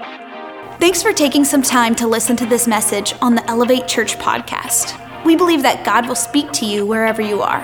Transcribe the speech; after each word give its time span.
Thanks 0.00 1.02
for 1.02 1.12
taking 1.12 1.44
some 1.44 1.60
time 1.60 1.94
to 1.96 2.06
listen 2.06 2.34
to 2.36 2.46
this 2.46 2.66
message 2.66 3.12
on 3.20 3.34
the 3.34 3.46
Elevate 3.50 3.86
Church 3.86 4.16
podcast. 4.16 4.96
We 5.26 5.36
believe 5.36 5.62
that 5.62 5.84
God 5.84 6.08
will 6.08 6.14
speak 6.14 6.52
to 6.52 6.64
you 6.64 6.86
wherever 6.86 7.20
you 7.20 7.42
are. 7.42 7.60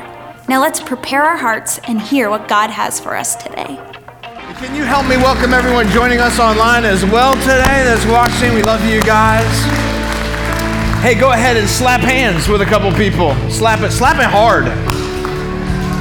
Now 0.46 0.61
let's 0.61 0.80
prepare 0.80 1.22
our 1.22 1.38
hearts 1.38 1.79
and 1.88 2.01
hear 2.01 2.29
what 2.29 2.46
God 2.46 2.69
has 2.69 3.01
for 3.01 3.17
us 3.17 3.37
today. 3.37 3.80
Can 4.59 4.75
you 4.75 4.85
help 4.85 5.07
me 5.09 5.17
welcome 5.17 5.54
everyone 5.54 5.88
joining 5.88 6.19
us 6.19 6.38
online 6.38 6.85
as 6.85 7.04
well 7.07 7.33
today 7.37 7.83
that's 7.85 8.04
watching? 8.04 8.55
We 8.55 8.62
love 8.62 8.84
you 8.84 9.00
guys. 9.03 9.46
Hey, 11.03 11.14
go 11.18 11.32
ahead 11.32 11.57
and 11.57 11.66
slap 11.66 12.00
hands 12.00 12.48
with 12.48 12.61
a 12.61 12.66
couple 12.66 12.93
people. 12.93 13.34
Slap 13.50 13.80
it, 13.80 13.93
slap 13.93 14.18
it 14.18 14.29
hard. 14.29 14.66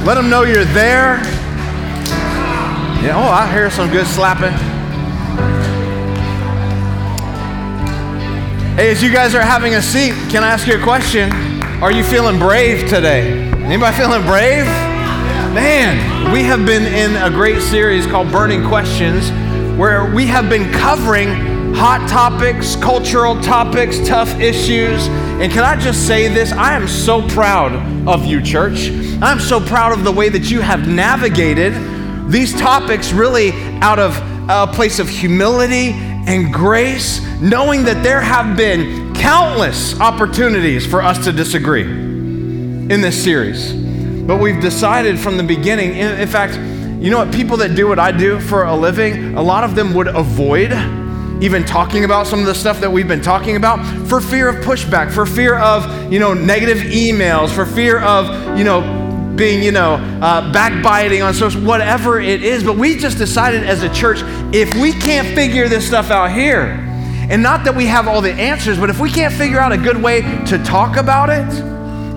Let 0.06 0.16
them 0.16 0.28
know 0.28 0.42
you're 0.42 0.64
there. 0.66 1.16
Yeah, 3.02 3.14
oh, 3.16 3.30
I 3.30 3.50
hear 3.50 3.70
some 3.70 3.90
good 3.90 4.06
slapping. 4.06 4.75
Hey, 8.76 8.90
as 8.90 9.02
you 9.02 9.10
guys 9.10 9.34
are 9.34 9.40
having 9.40 9.76
a 9.76 9.80
seat, 9.80 10.12
can 10.28 10.44
I 10.44 10.48
ask 10.48 10.66
you 10.66 10.78
a 10.78 10.82
question? 10.82 11.32
Are 11.82 11.90
you 11.90 12.04
feeling 12.04 12.38
brave 12.38 12.86
today? 12.90 13.48
Anybody 13.64 13.96
feeling 13.96 14.20
brave? 14.20 14.66
Man, 15.54 16.30
we 16.30 16.42
have 16.42 16.66
been 16.66 16.84
in 16.84 17.16
a 17.16 17.30
great 17.30 17.62
series 17.62 18.06
called 18.06 18.30
Burning 18.30 18.62
Questions 18.68 19.30
where 19.78 20.14
we 20.14 20.26
have 20.26 20.50
been 20.50 20.70
covering 20.74 21.74
hot 21.74 22.06
topics, 22.06 22.76
cultural 22.76 23.40
topics, 23.40 24.06
tough 24.06 24.38
issues. 24.38 25.08
And 25.40 25.50
can 25.50 25.64
I 25.64 25.80
just 25.80 26.06
say 26.06 26.28
this? 26.28 26.52
I 26.52 26.74
am 26.74 26.86
so 26.86 27.26
proud 27.28 27.72
of 28.06 28.26
you, 28.26 28.42
church. 28.42 28.90
I'm 29.22 29.40
so 29.40 29.58
proud 29.58 29.92
of 29.92 30.04
the 30.04 30.12
way 30.12 30.28
that 30.28 30.50
you 30.50 30.60
have 30.60 30.86
navigated 30.86 31.72
these 32.30 32.52
topics 32.52 33.10
really 33.10 33.52
out 33.80 33.98
of 33.98 34.20
a 34.50 34.66
place 34.66 34.98
of 34.98 35.08
humility 35.08 35.92
and 36.26 36.52
grace, 36.52 37.20
knowing 37.40 37.84
that 37.84 38.02
there 38.02 38.20
have 38.20 38.56
been 38.56 39.14
countless 39.14 39.98
opportunities 40.00 40.86
for 40.86 41.02
us 41.02 41.22
to 41.24 41.32
disagree 41.32 41.82
in 41.82 43.00
this 43.00 43.22
series. 43.22 43.72
But 43.72 44.40
we've 44.40 44.60
decided 44.60 45.18
from 45.18 45.36
the 45.36 45.42
beginning, 45.42 45.94
in, 45.94 46.28
fact, 46.28 46.56
you 47.02 47.10
know 47.10 47.18
what? 47.18 47.32
People 47.32 47.56
that 47.58 47.74
do 47.76 47.88
what 47.88 47.98
I 47.98 48.10
do 48.10 48.40
for 48.40 48.64
a 48.64 48.74
living, 48.74 49.34
a 49.36 49.42
lot 49.42 49.62
of 49.62 49.74
them 49.74 49.94
would 49.94 50.08
avoid 50.08 50.72
even 51.42 51.64
talking 51.64 52.04
about 52.04 52.26
some 52.26 52.40
of 52.40 52.46
the 52.46 52.54
stuff 52.54 52.80
that 52.80 52.90
we've 52.90 53.08
been 53.08 53.20
talking 53.20 53.56
about 53.56 53.84
for 54.08 54.20
fear 54.20 54.48
of 54.48 54.64
pushback, 54.64 55.12
for 55.12 55.26
fear 55.26 55.56
of, 55.56 56.12
you 56.12 56.18
know, 56.18 56.32
negative 56.32 56.78
emails, 56.78 57.50
for 57.50 57.66
fear 57.66 58.00
of, 58.00 58.58
you 58.58 58.64
know, 58.64 59.05
being, 59.36 59.62
you 59.62 59.72
know, 59.72 59.94
uh, 59.94 60.52
backbiting 60.52 61.22
on 61.22 61.34
social, 61.34 61.60
whatever 61.62 62.20
it 62.20 62.42
is. 62.42 62.64
But 62.64 62.76
we 62.76 62.96
just 62.96 63.18
decided 63.18 63.64
as 63.64 63.82
a 63.82 63.92
church, 63.92 64.20
if 64.54 64.74
we 64.80 64.92
can't 64.92 65.28
figure 65.34 65.68
this 65.68 65.86
stuff 65.86 66.10
out 66.10 66.32
here, 66.32 66.82
and 67.28 67.42
not 67.42 67.64
that 67.64 67.74
we 67.74 67.86
have 67.86 68.06
all 68.06 68.20
the 68.20 68.32
answers, 68.32 68.78
but 68.78 68.88
if 68.88 69.00
we 69.00 69.10
can't 69.10 69.34
figure 69.34 69.58
out 69.58 69.72
a 69.72 69.78
good 69.78 70.00
way 70.00 70.22
to 70.46 70.62
talk 70.64 70.96
about 70.96 71.28
it, 71.28 71.46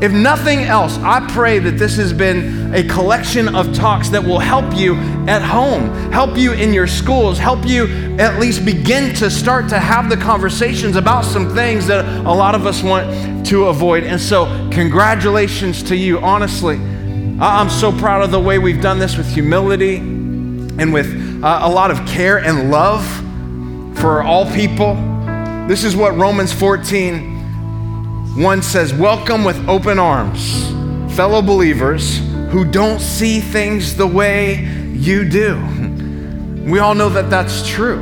if 0.02 0.14
nothing 0.14 0.59
else, 0.59 0.97
I 1.00 1.28
pray 1.34 1.59
that 1.59 1.72
this 1.72 1.97
has 1.97 2.14
been 2.14 2.73
a 2.73 2.88
collection 2.88 3.53
of 3.53 3.73
talks 3.73 4.08
that 4.09 4.23
will 4.23 4.40
help 4.40 4.73
you 4.73 4.95
at 5.28 5.42
home, 5.42 5.90
help 6.12 6.38
you 6.38 6.53
in 6.53 6.73
your 6.73 6.88
schools, 6.88 7.38
help 7.38 7.66
you 7.66 8.16
at 8.17 8.40
least 8.40 8.64
begin 8.64 9.14
to 9.16 9.30
start 9.30 9.67
to 9.70 9.78
have 9.78 10.09
the 10.09 10.16
conversations 10.16 10.95
about 10.95 11.25
some 11.25 11.53
things 11.53 11.86
that 11.88 12.06
a 12.06 12.34
lot 12.34 12.56
of 12.56 12.66
us 12.66 12.81
want 12.81 13.45
to 13.47 13.66
avoid. 13.66 14.03
And 14.03 14.22
so, 14.22 14.45
congratulations 14.72 15.84
to 15.84 15.97
you, 15.97 16.20
honestly. 16.20 16.80
I'm 17.42 17.70
so 17.70 17.94
proud 17.94 18.22
of 18.22 18.32
the 18.32 18.40
way 18.40 18.59
we've 18.59 18.82
done 18.82 19.00
this 19.00 19.16
with 19.16 19.34
humility 19.34 19.95
and 19.95 20.92
with 20.92 21.42
uh, 21.42 21.59
a 21.62 21.70
lot 21.70 21.90
of 21.90 22.06
care 22.06 22.38
and 22.38 22.70
love 22.70 23.06
for 23.98 24.22
all 24.22 24.46
people. 24.52 24.96
This 25.66 25.86
is 25.86 25.96
what 25.96 26.18
Romans 26.18 26.52
14 26.52 28.36
1 28.36 28.62
says, 28.62 28.94
Welcome 28.94 29.46
with 29.46 29.58
open 29.70 30.00
arms, 30.00 30.68
fellow 31.16 31.42
believers 31.42 32.18
who 32.50 32.66
don't 32.66 33.00
see 33.00 33.40
things 33.40 33.96
the 33.96 34.08
way 34.08 34.66
you 34.92 35.24
do. 35.24 35.56
We 36.69 36.80
all 36.80 36.94
know 36.94 37.08
that 37.08 37.30
that's 37.30 37.66
true. 37.66 38.02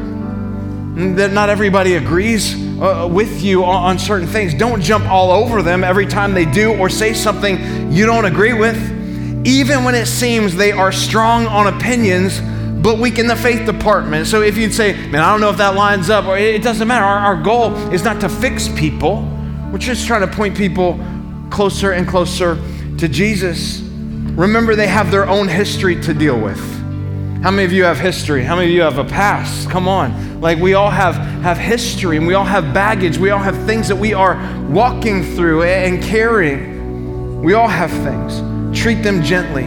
That 1.16 1.32
not 1.32 1.50
everybody 1.50 1.94
agrees 1.94 2.56
uh, 2.82 3.08
with 3.08 3.44
you 3.44 3.64
on, 3.64 3.84
on 3.84 4.00
certain 4.00 4.28
things. 4.28 4.56
Don't 4.56 4.82
jump 4.82 5.06
all 5.06 5.30
over 5.30 5.62
them 5.62 5.84
every 5.84 6.08
time 6.08 6.34
they 6.34 6.46
do 6.46 6.76
or 6.76 6.90
say 6.90 7.14
something 7.14 7.92
you 7.92 8.08
don't 8.08 8.26
agree 8.26 8.54
with 8.54 8.97
even 9.44 9.84
when 9.84 9.96
it 9.96 10.08
seems 10.08 10.56
they 10.56 10.72
are 10.72 10.92
strong 10.92 11.46
on 11.48 11.68
opinions 11.68 12.42
but 12.82 13.00
weak 13.00 13.18
in 13.18 13.28
the 13.28 13.36
faith 13.36 13.66
department. 13.66 14.28
So 14.28 14.42
if 14.42 14.58
you'd 14.58 14.74
say, 14.74 14.94
man, 15.10 15.22
I 15.22 15.32
don't 15.32 15.42
know 15.42 15.50
if 15.50 15.58
that 15.58 15.76
lines 15.76 16.10
up, 16.10 16.26
or 16.26 16.38
it 16.38 16.62
doesn't 16.62 16.88
matter. 16.88 17.04
Our, 17.04 17.36
our 17.36 17.44
goal 17.44 17.76
is 17.92 18.04
not 18.04 18.22
to 18.22 18.30
fix 18.30 18.68
people, 18.70 19.24
we're 19.72 19.80
just 19.80 20.08
trying 20.08 20.22
to 20.22 20.34
point 20.34 20.56
people 20.56 21.00
closer 21.50 21.92
and 21.92 22.08
closer 22.08 22.56
to 22.98 23.08
Jesus. 23.08 23.82
Remember, 23.82 24.76
they 24.76 24.88
have 24.88 25.12
their 25.12 25.28
own 25.28 25.48
history 25.48 26.00
to 26.04 26.14
deal 26.14 26.40
with. 26.40 26.60
How 27.44 27.52
many 27.52 27.66
of 27.66 27.72
you 27.72 27.84
have 27.84 28.00
history? 28.00 28.44
How 28.44 28.56
many 28.56 28.70
of 28.70 28.74
you 28.74 28.82
have 28.82 28.98
a 28.98 29.04
past? 29.04 29.70
Come 29.70 29.88
on. 29.88 30.40
Like 30.40 30.58
we 30.60 30.74
all 30.74 30.90
have, 30.90 31.16
have 31.44 31.58
history 31.58 32.18
and 32.18 32.26
we 32.26 32.36
all 32.36 32.46
have 32.46 32.74
baggage. 32.74 33.18
We 33.18 33.32
all 33.32 33.40
have 33.40 33.58
things 33.66 33.88
that 33.88 33.96
we 33.96 34.14
are 34.14 34.36
walking 34.70 35.24
through 35.36 35.64
and 35.64 36.02
carrying. 36.02 37.42
We 37.42 37.54
all 37.54 37.68
have 37.68 37.92
things 37.92 38.42
treat 38.78 39.04
them 39.04 39.24
gently. 39.24 39.66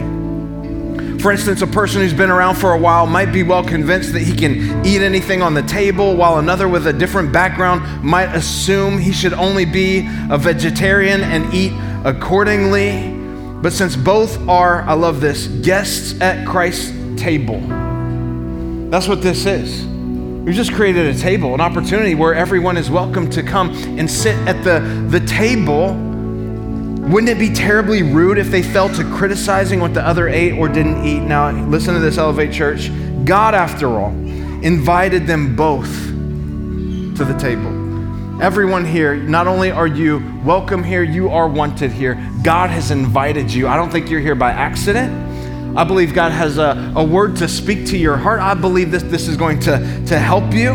For 1.21 1.31
instance, 1.31 1.61
a 1.61 1.67
person 1.67 2.01
who's 2.01 2.15
been 2.15 2.31
around 2.31 2.55
for 2.55 2.73
a 2.73 2.79
while 2.79 3.05
might 3.05 3.31
be 3.31 3.43
well 3.43 3.63
convinced 3.63 4.11
that 4.13 4.23
he 4.23 4.35
can 4.35 4.83
eat 4.83 5.03
anything 5.03 5.43
on 5.43 5.53
the 5.53 5.61
table, 5.61 6.15
while 6.15 6.39
another 6.39 6.67
with 6.67 6.87
a 6.87 6.93
different 6.93 7.31
background 7.31 8.03
might 8.03 8.35
assume 8.35 8.97
he 8.97 9.11
should 9.11 9.33
only 9.33 9.65
be 9.65 10.09
a 10.31 10.37
vegetarian 10.37 11.21
and 11.21 11.53
eat 11.53 11.73
accordingly. 12.05 13.11
But 13.61 13.71
since 13.71 13.95
both 13.95 14.47
are, 14.49 14.81
I 14.81 14.93
love 14.93 15.21
this, 15.21 15.45
guests 15.45 16.19
at 16.21 16.47
Christ's 16.47 16.91
table, 17.21 17.61
that's 18.89 19.07
what 19.07 19.21
this 19.21 19.45
is. 19.45 19.85
We've 19.85 20.55
just 20.55 20.73
created 20.73 21.15
a 21.15 21.19
table, 21.19 21.53
an 21.53 21.61
opportunity 21.61 22.15
where 22.15 22.33
everyone 22.33 22.77
is 22.77 22.89
welcome 22.89 23.29
to 23.29 23.43
come 23.43 23.69
and 23.99 24.09
sit 24.09 24.35
at 24.47 24.63
the, 24.63 24.79
the 25.09 25.23
table 25.27 26.10
wouldn't 27.11 27.29
it 27.29 27.37
be 27.37 27.53
terribly 27.53 28.03
rude 28.03 28.37
if 28.37 28.49
they 28.49 28.63
fell 28.63 28.87
to 28.87 29.03
criticizing 29.03 29.81
what 29.81 29.93
the 29.93 30.01
other 30.01 30.29
ate 30.29 30.53
or 30.53 30.69
didn't 30.69 31.05
eat? 31.05 31.19
Now, 31.19 31.51
listen 31.67 31.93
to 31.93 31.99
this, 31.99 32.17
Elevate 32.17 32.53
Church. 32.53 32.89
God, 33.25 33.53
after 33.53 33.89
all, 33.89 34.11
invited 34.63 35.27
them 35.27 35.53
both 35.53 35.89
to 37.17 37.25
the 37.25 37.37
table. 37.37 37.67
Everyone 38.41 38.85
here, 38.85 39.17
not 39.17 39.45
only 39.45 39.71
are 39.71 39.87
you 39.87 40.23
welcome 40.45 40.85
here, 40.85 41.03
you 41.03 41.29
are 41.29 41.49
wanted 41.49 41.91
here. 41.91 42.15
God 42.43 42.69
has 42.69 42.91
invited 42.91 43.51
you. 43.51 43.67
I 43.67 43.75
don't 43.75 43.91
think 43.91 44.09
you're 44.09 44.21
here 44.21 44.33
by 44.33 44.51
accident. 44.51 45.77
I 45.77 45.83
believe 45.83 46.13
God 46.13 46.31
has 46.31 46.57
a, 46.57 46.93
a 46.95 47.03
word 47.03 47.35
to 47.37 47.49
speak 47.49 47.87
to 47.87 47.97
your 47.97 48.15
heart. 48.15 48.39
I 48.39 48.53
believe 48.53 48.89
this, 48.89 49.03
this 49.03 49.27
is 49.27 49.35
going 49.35 49.59
to, 49.61 50.05
to 50.07 50.17
help 50.17 50.53
you. 50.53 50.71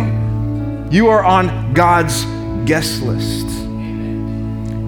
You 0.91 1.09
are 1.09 1.25
on 1.25 1.73
God's 1.73 2.27
guest 2.67 3.01
list 3.03 3.66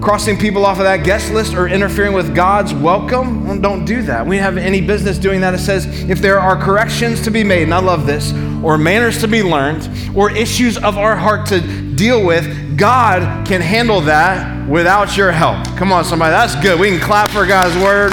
crossing 0.01 0.37
people 0.37 0.65
off 0.65 0.77
of 0.77 0.83
that 0.83 1.03
guest 1.03 1.31
list 1.31 1.53
or 1.53 1.67
interfering 1.67 2.13
with 2.13 2.33
God's 2.33 2.73
welcome. 2.73 3.45
Well, 3.45 3.59
don't 3.59 3.83
do 3.83 4.01
that. 4.03 4.25
We 4.25 4.37
have 4.37 4.57
any 4.57 4.79
business 4.79 5.17
doing 5.17 5.41
that. 5.41 5.53
It 5.53 5.59
says 5.59 5.85
if 6.09 6.19
there 6.19 6.39
are 6.39 6.55
corrections 6.55 7.21
to 7.23 7.31
be 7.31 7.43
made, 7.43 7.63
and 7.63 7.73
I 7.73 7.79
love 7.79 8.05
this, 8.05 8.31
or 8.63 8.77
manners 8.77 9.19
to 9.21 9.27
be 9.27 9.43
learned, 9.43 9.89
or 10.15 10.31
issues 10.31 10.77
of 10.77 10.97
our 10.97 11.15
heart 11.15 11.47
to 11.47 11.59
deal 11.95 12.25
with, 12.25 12.77
God 12.77 13.45
can 13.45 13.59
handle 13.61 13.99
that 14.01 14.69
without 14.69 15.17
your 15.17 15.31
help. 15.31 15.65
Come 15.77 15.91
on, 15.91 16.05
somebody. 16.05 16.31
That's 16.31 16.55
good. 16.55 16.79
We 16.79 16.89
can 16.89 16.99
clap 16.99 17.29
for 17.29 17.45
God's 17.45 17.75
word. 17.83 18.11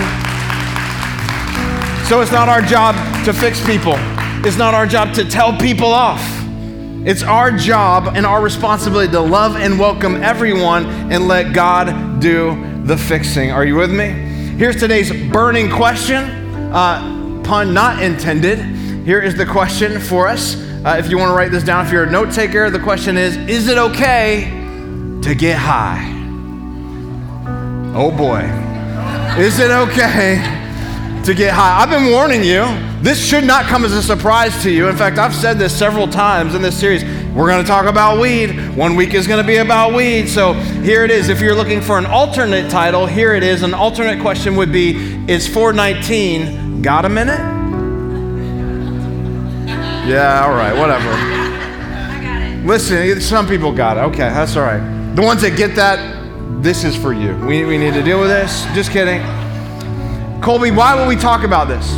So 2.09 2.21
it's 2.21 2.33
not 2.33 2.49
our 2.49 2.63
job 2.63 2.95
to 3.25 3.33
fix 3.33 3.65
people, 3.65 3.95
it's 4.45 4.57
not 4.57 4.75
our 4.75 4.87
job 4.87 5.15
to 5.15 5.25
tell 5.25 5.57
people 5.57 5.89
off. 5.89 6.36
It's 7.07 7.23
our 7.23 7.53
job 7.53 8.17
and 8.17 8.27
our 8.27 8.43
responsibility 8.43 9.13
to 9.13 9.21
love 9.21 9.55
and 9.55 9.79
welcome 9.79 10.25
everyone 10.25 10.87
and 11.13 11.29
let 11.29 11.53
God 11.55 12.21
do 12.21 12.83
the 12.83 12.97
fixing. 12.97 13.53
Are 13.53 13.65
you 13.65 13.77
with 13.77 13.93
me? 13.93 14.07
Here's 14.07 14.75
today's 14.75 15.13
burning 15.31 15.71
question, 15.71 16.25
uh, 16.73 17.43
pun 17.45 17.73
not 17.73 18.03
intended. 18.03 18.59
Here 18.59 19.21
is 19.21 19.37
the 19.37 19.47
question 19.47 20.01
for 20.01 20.27
us. 20.27 20.57
Uh, 20.57 20.97
if 20.99 21.09
you 21.09 21.17
want 21.17 21.31
to 21.31 21.37
write 21.37 21.53
this 21.53 21.63
down, 21.63 21.87
if 21.87 21.93
you're 21.93 22.03
a 22.03 22.11
note 22.11 22.33
taker, 22.33 22.71
the 22.71 22.81
question 22.81 23.17
is 23.17 23.37
Is 23.37 23.69
it 23.69 23.79
okay 23.79 24.51
to 25.23 25.33
get 25.37 25.59
high? 25.59 26.13
Oh 27.95 28.11
boy. 28.11 28.41
Is 29.41 29.61
it 29.61 29.71
okay 29.71 30.66
to 31.27 31.35
get 31.35 31.53
high? 31.53 31.83
I've 31.83 31.91
been 31.91 32.13
warning 32.13 32.43
you. 32.45 32.65
This 33.03 33.25
should 33.25 33.45
not 33.45 33.67
come 33.67 33.85
as 33.85 33.93
a 33.93 34.03
surprise 34.03 34.63
to 34.63 34.71
you. 34.71 34.89
In 34.89 34.97
fact, 34.97 35.19
I've 35.19 35.35
said 35.35 35.59
this 35.59 35.77
several 35.77 36.07
times 36.07 36.55
in 36.55 36.63
this 36.63 36.79
series. 36.79 37.05
We're 37.35 37.49
going 37.49 37.63
to 37.63 37.69
talk 37.69 37.87
about 37.87 38.21
weed. 38.21 38.77
One 38.77 38.95
week 38.95 39.13
is 39.13 39.27
going 39.27 39.43
to 39.43 39.47
be 39.47 39.57
about 39.57 39.93
weed. 39.93 40.29
So 40.29 40.53
here 40.53 41.05
it 41.05 41.11
is. 41.11 41.29
If 41.29 41.41
you're 41.41 41.55
looking 41.55 41.81
for 41.81 41.99
an 41.99 42.07
alternate 42.07 42.71
title, 42.71 43.07
here 43.07 43.35
it 43.35 43.43
is. 43.43 43.63
An 43.63 43.75
alternate 43.75 44.21
question 44.23 44.57
would 44.57 44.73
be 44.73 44.95
Is 45.31 45.47
419 45.49 46.83
got 46.83 47.05
a 47.05 47.09
minute? 47.09 47.41
Yeah, 50.09 50.45
all 50.47 50.55
right, 50.55 50.79
whatever. 50.79 51.09
I 51.11 52.21
got 52.23 52.41
it. 52.41 52.65
Listen, 52.65 53.21
some 53.21 53.49
people 53.49 53.73
got 53.73 53.97
it. 53.97 54.01
Okay, 54.01 54.19
that's 54.19 54.57
all 54.57 54.63
right. 54.63 55.15
The 55.17 55.23
ones 55.23 55.43
that 55.43 55.57
get 55.57 55.75
that, 55.75 56.63
this 56.63 56.85
is 56.85 56.97
for 56.97 57.13
you. 57.13 57.37
We, 57.45 57.65
we 57.65 57.79
need 57.79 57.95
to 57.95 58.03
deal 58.03 58.21
with 58.21 58.29
this. 58.29 58.65
Just 58.75 58.93
kidding. 58.93 59.21
Colby, 60.47 60.71
why 60.71 60.95
would 60.95 61.09
we 61.09 61.17
talk 61.17 61.43
about 61.43 61.67
this? 61.67 61.97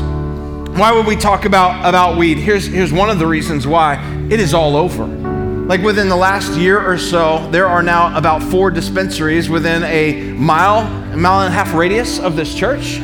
Why 0.79 0.91
would 0.91 1.05
we 1.05 1.17
talk 1.17 1.45
about, 1.45 1.87
about 1.87 2.17
weed? 2.17 2.39
Here's, 2.39 2.65
here's 2.65 2.95
one 2.95 3.11
of 3.11 3.19
the 3.19 3.27
reasons 3.27 3.67
why 3.67 4.03
it 4.31 4.41
is 4.41 4.55
all 4.55 4.75
over. 4.75 5.05
Like 5.05 5.83
within 5.83 6.09
the 6.09 6.17
last 6.17 6.59
year 6.59 6.81
or 6.81 6.97
so, 6.97 7.47
there 7.51 7.67
are 7.67 7.83
now 7.83 8.17
about 8.17 8.43
four 8.43 8.71
dispensaries 8.71 9.51
within 9.51 9.83
a 9.85 10.33
mile, 10.33 10.87
a 11.13 11.17
mile 11.19 11.43
and 11.43 11.53
a 11.53 11.55
half 11.55 11.75
radius 11.75 12.19
of 12.19 12.37
this 12.37 12.55
church. 12.55 13.01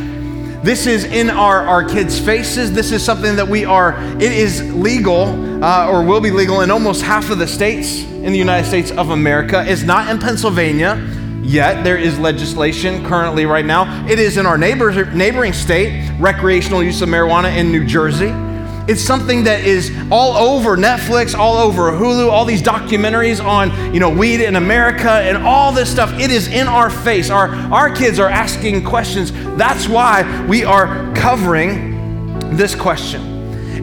This 0.65 0.87
is 0.87 1.05
in 1.05 1.29
our, 1.29 1.67
our 1.67 1.85
kids' 1.85 2.19
faces. 2.19 2.73
This 2.73 2.91
is 2.91 3.05
something 3.05 3.37
that 3.37 3.47
we 3.47 3.67
are, 3.67 4.03
it 4.15 4.33
is 4.33 4.73
legal 4.73 5.63
uh, 5.63 5.91
or 5.91 6.03
will 6.03 6.23
be 6.23 6.31
legal 6.31 6.63
in 6.63 6.71
almost 6.71 7.03
half 7.03 7.29
of 7.29 7.37
the 7.37 7.47
states 7.47 8.03
in 8.03 8.33
the 8.33 8.39
United 8.39 8.67
States 8.67 8.91
of 8.93 9.11
America. 9.11 9.63
It's 9.69 9.83
not 9.83 10.09
in 10.09 10.19
Pennsylvania 10.19 10.95
yet. 11.45 11.85
There 11.85 11.97
is 11.97 12.19
legislation 12.19 13.05
currently 13.05 13.47
right 13.47 13.65
now. 13.65 14.07
It 14.07 14.19
is 14.19 14.37
in 14.37 14.47
our 14.47 14.59
neighbor, 14.59 15.05
neighboring 15.13 15.53
state, 15.53 16.11
recreational 16.19 16.83
use 16.83 17.03
of 17.03 17.09
marijuana 17.09 17.57
in 17.57 17.71
New 17.71 17.85
Jersey. 17.85 18.33
It's 18.87 19.01
something 19.01 19.45
that 19.45 19.65
is 19.65 19.91
all 20.11 20.37
over 20.37 20.77
Netflix, 20.77 21.35
all 21.35 21.57
over 21.57 21.91
Hulu, 21.93 22.29
all 22.29 22.45
these 22.45 22.61
documentaries 22.61 23.43
on, 23.43 23.95
you 23.95 24.01
know, 24.01 24.11
weed 24.11 24.43
in 24.43 24.57
America 24.57 25.11
and 25.11 25.39
all 25.39 25.73
this 25.73 25.91
stuff. 25.91 26.13
It 26.21 26.31
is 26.31 26.49
in 26.49 26.67
our 26.67 26.91
face. 26.91 27.31
Our, 27.31 27.49
our 27.49 27.95
kids 27.95 28.19
are 28.19 28.29
asking 28.29 28.85
questions. 28.85 29.33
That's 29.57 29.89
why 29.89 30.45
we 30.47 30.65
are 30.65 31.15
covering 31.15 32.57
this 32.57 32.75
question. 32.75 33.34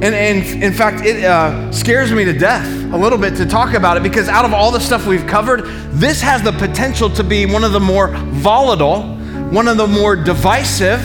And, 0.01 0.15
and 0.15 0.63
in 0.63 0.73
fact, 0.73 1.05
it 1.05 1.23
uh, 1.23 1.71
scares 1.71 2.11
me 2.11 2.25
to 2.25 2.33
death 2.33 2.65
a 2.91 2.97
little 2.97 3.19
bit 3.19 3.35
to 3.35 3.45
talk 3.45 3.75
about 3.75 3.97
it 3.97 4.03
because 4.03 4.27
out 4.27 4.45
of 4.45 4.53
all 4.53 4.71
the 4.71 4.79
stuff 4.79 5.05
we've 5.05 5.27
covered, 5.27 5.63
this 5.91 6.19
has 6.21 6.41
the 6.41 6.51
potential 6.53 7.07
to 7.11 7.23
be 7.23 7.45
one 7.45 7.63
of 7.63 7.71
the 7.71 7.79
more 7.79 8.07
volatile, 8.07 9.03
one 9.51 9.67
of 9.67 9.77
the 9.77 9.85
more 9.85 10.15
divisive 10.15 10.99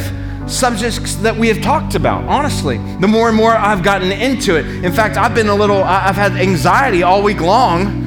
subjects 0.46 1.16
that 1.16 1.36
we 1.36 1.48
have 1.48 1.60
talked 1.60 1.94
about, 1.94 2.24
honestly. 2.24 2.78
The 3.00 3.06
more 3.06 3.28
and 3.28 3.36
more 3.36 3.52
I've 3.54 3.82
gotten 3.82 4.10
into 4.10 4.56
it. 4.56 4.64
In 4.82 4.92
fact, 4.92 5.18
I've 5.18 5.34
been 5.34 5.48
a 5.48 5.54
little, 5.54 5.84
I've 5.84 6.16
had 6.16 6.32
anxiety 6.32 7.02
all 7.02 7.22
week 7.22 7.40
long 7.40 8.04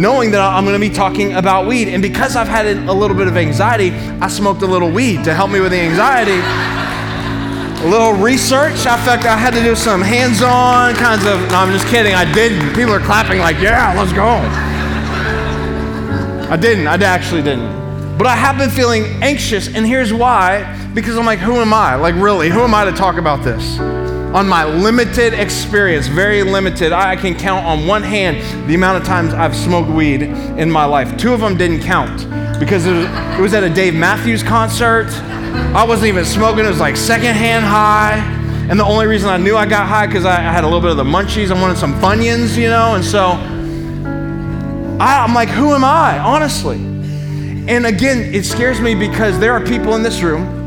knowing 0.00 0.30
that 0.30 0.40
I'm 0.40 0.64
going 0.64 0.80
to 0.80 0.88
be 0.88 0.94
talking 0.94 1.34
about 1.34 1.66
weed. 1.66 1.88
And 1.88 2.02
because 2.02 2.34
I've 2.34 2.48
had 2.48 2.66
a 2.66 2.92
little 2.94 3.16
bit 3.16 3.28
of 3.28 3.36
anxiety, 3.36 3.90
I 3.90 4.28
smoked 4.28 4.62
a 4.62 4.66
little 4.66 4.90
weed 4.90 5.22
to 5.24 5.34
help 5.34 5.50
me 5.50 5.60
with 5.60 5.72
the 5.72 5.80
anxiety 5.80 6.81
a 7.82 7.86
little 7.88 8.12
research. 8.12 8.86
I 8.86 8.96
felt 9.04 9.24
I 9.24 9.36
had 9.36 9.54
to 9.54 9.62
do 9.62 9.74
some 9.74 10.00
hands 10.00 10.40
on 10.40 10.94
kinds 10.94 11.26
of. 11.26 11.40
No, 11.50 11.56
I'm 11.56 11.72
just 11.72 11.86
kidding. 11.88 12.14
I 12.14 12.32
didn't. 12.32 12.74
People 12.74 12.92
are 12.92 13.00
clapping, 13.00 13.40
like, 13.40 13.58
yeah, 13.58 13.92
let's 13.98 14.12
go. 14.12 14.38
I 16.48 16.56
didn't. 16.56 16.86
I 16.86 16.94
actually 16.94 17.42
didn't. 17.42 18.16
But 18.16 18.26
I 18.26 18.36
have 18.36 18.56
been 18.56 18.70
feeling 18.70 19.04
anxious, 19.22 19.66
and 19.68 19.84
here's 19.86 20.12
why 20.12 20.78
because 20.94 21.16
I'm 21.16 21.26
like, 21.26 21.38
who 21.38 21.56
am 21.56 21.72
I? 21.72 21.96
Like, 21.96 22.14
really, 22.14 22.50
who 22.50 22.60
am 22.60 22.74
I 22.74 22.84
to 22.84 22.92
talk 22.92 23.16
about 23.16 23.42
this? 23.42 24.01
On 24.34 24.48
my 24.48 24.64
limited 24.64 25.34
experience, 25.34 26.06
very 26.06 26.42
limited, 26.42 26.92
I 26.92 27.16
can 27.16 27.34
count 27.34 27.66
on 27.66 27.86
one 27.86 28.02
hand 28.02 28.68
the 28.68 28.74
amount 28.74 28.98
of 28.98 29.04
times 29.04 29.34
I've 29.34 29.54
smoked 29.54 29.90
weed 29.90 30.22
in 30.22 30.70
my 30.70 30.84
life. 30.84 31.16
Two 31.18 31.34
of 31.34 31.40
them 31.40 31.56
didn't 31.56 31.82
count 31.82 32.28
because 32.58 32.86
it 32.86 32.92
was, 32.92 33.06
it 33.38 33.40
was 33.42 33.54
at 33.54 33.62
a 33.62 33.68
Dave 33.68 33.94
Matthews 33.94 34.42
concert 34.42 35.10
I 35.52 35.84
wasn't 35.84 36.08
even 36.08 36.24
smoking. 36.24 36.64
It 36.64 36.68
was 36.68 36.80
like 36.80 36.96
secondhand 36.96 37.64
high. 37.64 38.16
And 38.70 38.78
the 38.78 38.84
only 38.84 39.06
reason 39.06 39.28
I 39.28 39.36
knew 39.36 39.56
I 39.56 39.66
got 39.66 39.86
high 39.86 40.06
because 40.06 40.24
I, 40.24 40.36
I, 40.36 40.52
had 40.52 40.64
a 40.64 40.66
little 40.66 40.80
bit 40.80 40.90
of 40.90 40.96
the 40.96 41.04
munchies. 41.04 41.50
I 41.50 41.60
wanted 41.60 41.76
some 41.76 41.94
Funyuns, 41.94 42.56
you 42.56 42.68
know. 42.68 42.94
And 42.94 43.04
so 43.04 43.32
I, 44.98 45.24
I'm 45.24 45.34
like, 45.34 45.48
who 45.48 45.72
am 45.74 45.84
I, 45.84 46.18
honestly? 46.18 46.76
And 46.76 47.86
again, 47.86 48.34
it 48.34 48.44
scares 48.44 48.80
me 48.80 48.94
because 48.94 49.38
there 49.38 49.52
are 49.52 49.64
people 49.64 49.94
in 49.94 50.02
this 50.02 50.22
room. 50.22 50.61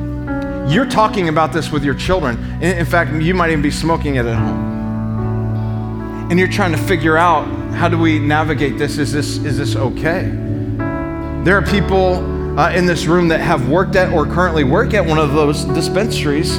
You're 0.67 0.87
talking 0.87 1.29
about 1.29 1.53
this 1.53 1.71
with 1.71 1.83
your 1.83 1.93
children. 1.93 2.61
In 2.61 2.85
fact, 2.85 3.13
you 3.21 3.35
might 3.35 3.51
even 3.51 3.61
be 3.61 3.69
smoking 3.69 4.15
it 4.15 4.25
at 4.25 4.35
home. 4.35 4.73
And 6.31 6.39
you're 6.39 6.47
trying 6.47 6.71
to 6.71 6.77
figure 6.77 7.17
out 7.17 7.45
how 7.75 7.87
do 7.87 7.99
we 7.99 8.17
navigate 8.17 8.79
this? 8.79 8.97
Is 8.97 9.11
this 9.11 9.37
is 9.37 9.59
this 9.59 9.75
okay? 9.75 10.23
There 11.43 11.55
are 11.55 11.61
people 11.61 12.59
uh, 12.59 12.71
in 12.71 12.87
this 12.87 13.05
room 13.05 13.27
that 13.27 13.41
have 13.41 13.69
worked 13.69 13.95
at 13.95 14.11
or 14.11 14.25
currently 14.25 14.63
work 14.63 14.95
at 14.95 15.05
one 15.05 15.19
of 15.19 15.33
those 15.33 15.65
dispensaries 15.65 16.57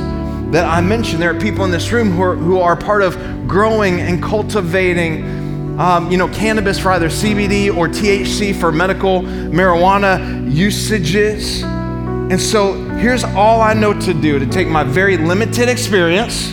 that 0.53 0.64
I 0.64 0.81
mentioned. 0.81 1.20
There 1.20 1.35
are 1.35 1.41
people 1.41 1.64
in 1.64 1.73
this 1.73 1.91
room 1.91 2.12
who 2.12 2.23
are, 2.23 2.37
who 2.37 2.61
are 2.61 2.76
part 2.76 3.03
of 3.03 3.17
growing 3.49 4.00
and 4.00 4.23
cultivating, 4.23 5.81
um, 5.81 6.12
you 6.12 6.17
know, 6.17 6.29
cannabis 6.29 6.79
for 6.79 6.93
either 6.93 7.08
CBD 7.08 7.76
or 7.76 7.88
THC 7.88 8.55
for 8.55 8.70
medical 8.70 9.23
marijuana 9.23 10.49
usages. 10.53 11.64
And 12.28 12.40
so 12.40 12.75
here's 12.96 13.23
all 13.23 13.61
I 13.61 13.73
know 13.73 13.99
to 14.00 14.12
do 14.12 14.40
to 14.40 14.46
take 14.46 14.67
my 14.67 14.82
very 14.82 15.17
limited 15.17 15.69
experience 15.69 16.50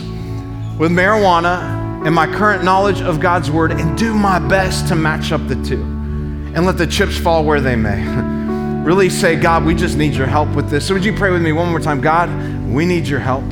with 0.78 0.92
marijuana 0.92 2.06
and 2.06 2.14
my 2.14 2.28
current 2.28 2.64
knowledge 2.64 3.02
of 3.02 3.20
God's 3.20 3.50
word 3.50 3.72
and 3.72 3.98
do 3.98 4.14
my 4.14 4.38
best 4.38 4.88
to 4.90 4.96
match 4.96 5.32
up 5.32 5.48
the 5.48 5.56
two 5.64 5.82
and 5.82 6.68
let 6.68 6.78
the 6.78 6.86
chips 6.86 7.18
fall 7.18 7.44
where 7.44 7.60
they 7.60 7.76
may. 7.76 8.04
really 8.84 9.10
say, 9.10 9.36
God, 9.36 9.66
we 9.66 9.74
just 9.74 9.98
need 9.98 10.14
your 10.14 10.28
help 10.28 10.50
with 10.50 10.70
this. 10.70 10.88
So, 10.88 10.94
would 10.94 11.04
you 11.04 11.14
pray 11.14 11.32
with 11.32 11.42
me 11.42 11.54
one 11.54 11.70
more 11.70 11.80
time? 11.80 12.02
God, 12.02 12.30
we 12.72 12.86
need 12.86 13.08
your 13.08 13.20
help. 13.20 13.44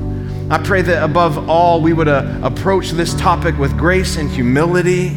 I 0.52 0.62
pray 0.62 0.82
that 0.82 1.04
above 1.04 1.50
all, 1.50 1.82
we 1.82 1.94
would 1.94 2.10
uh, 2.10 2.40
approach 2.44 2.92
this 2.92 3.16
topic 3.16 3.58
with 3.58 3.76
grace 3.78 4.18
and 4.18 4.30
humility. 4.30 5.10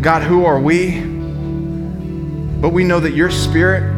God, 0.00 0.22
who 0.22 0.44
are 0.44 0.60
we? 0.60 1.00
But 2.60 2.70
we 2.70 2.84
know 2.84 2.98
that 2.98 3.12
your 3.12 3.30
spirit 3.30 3.97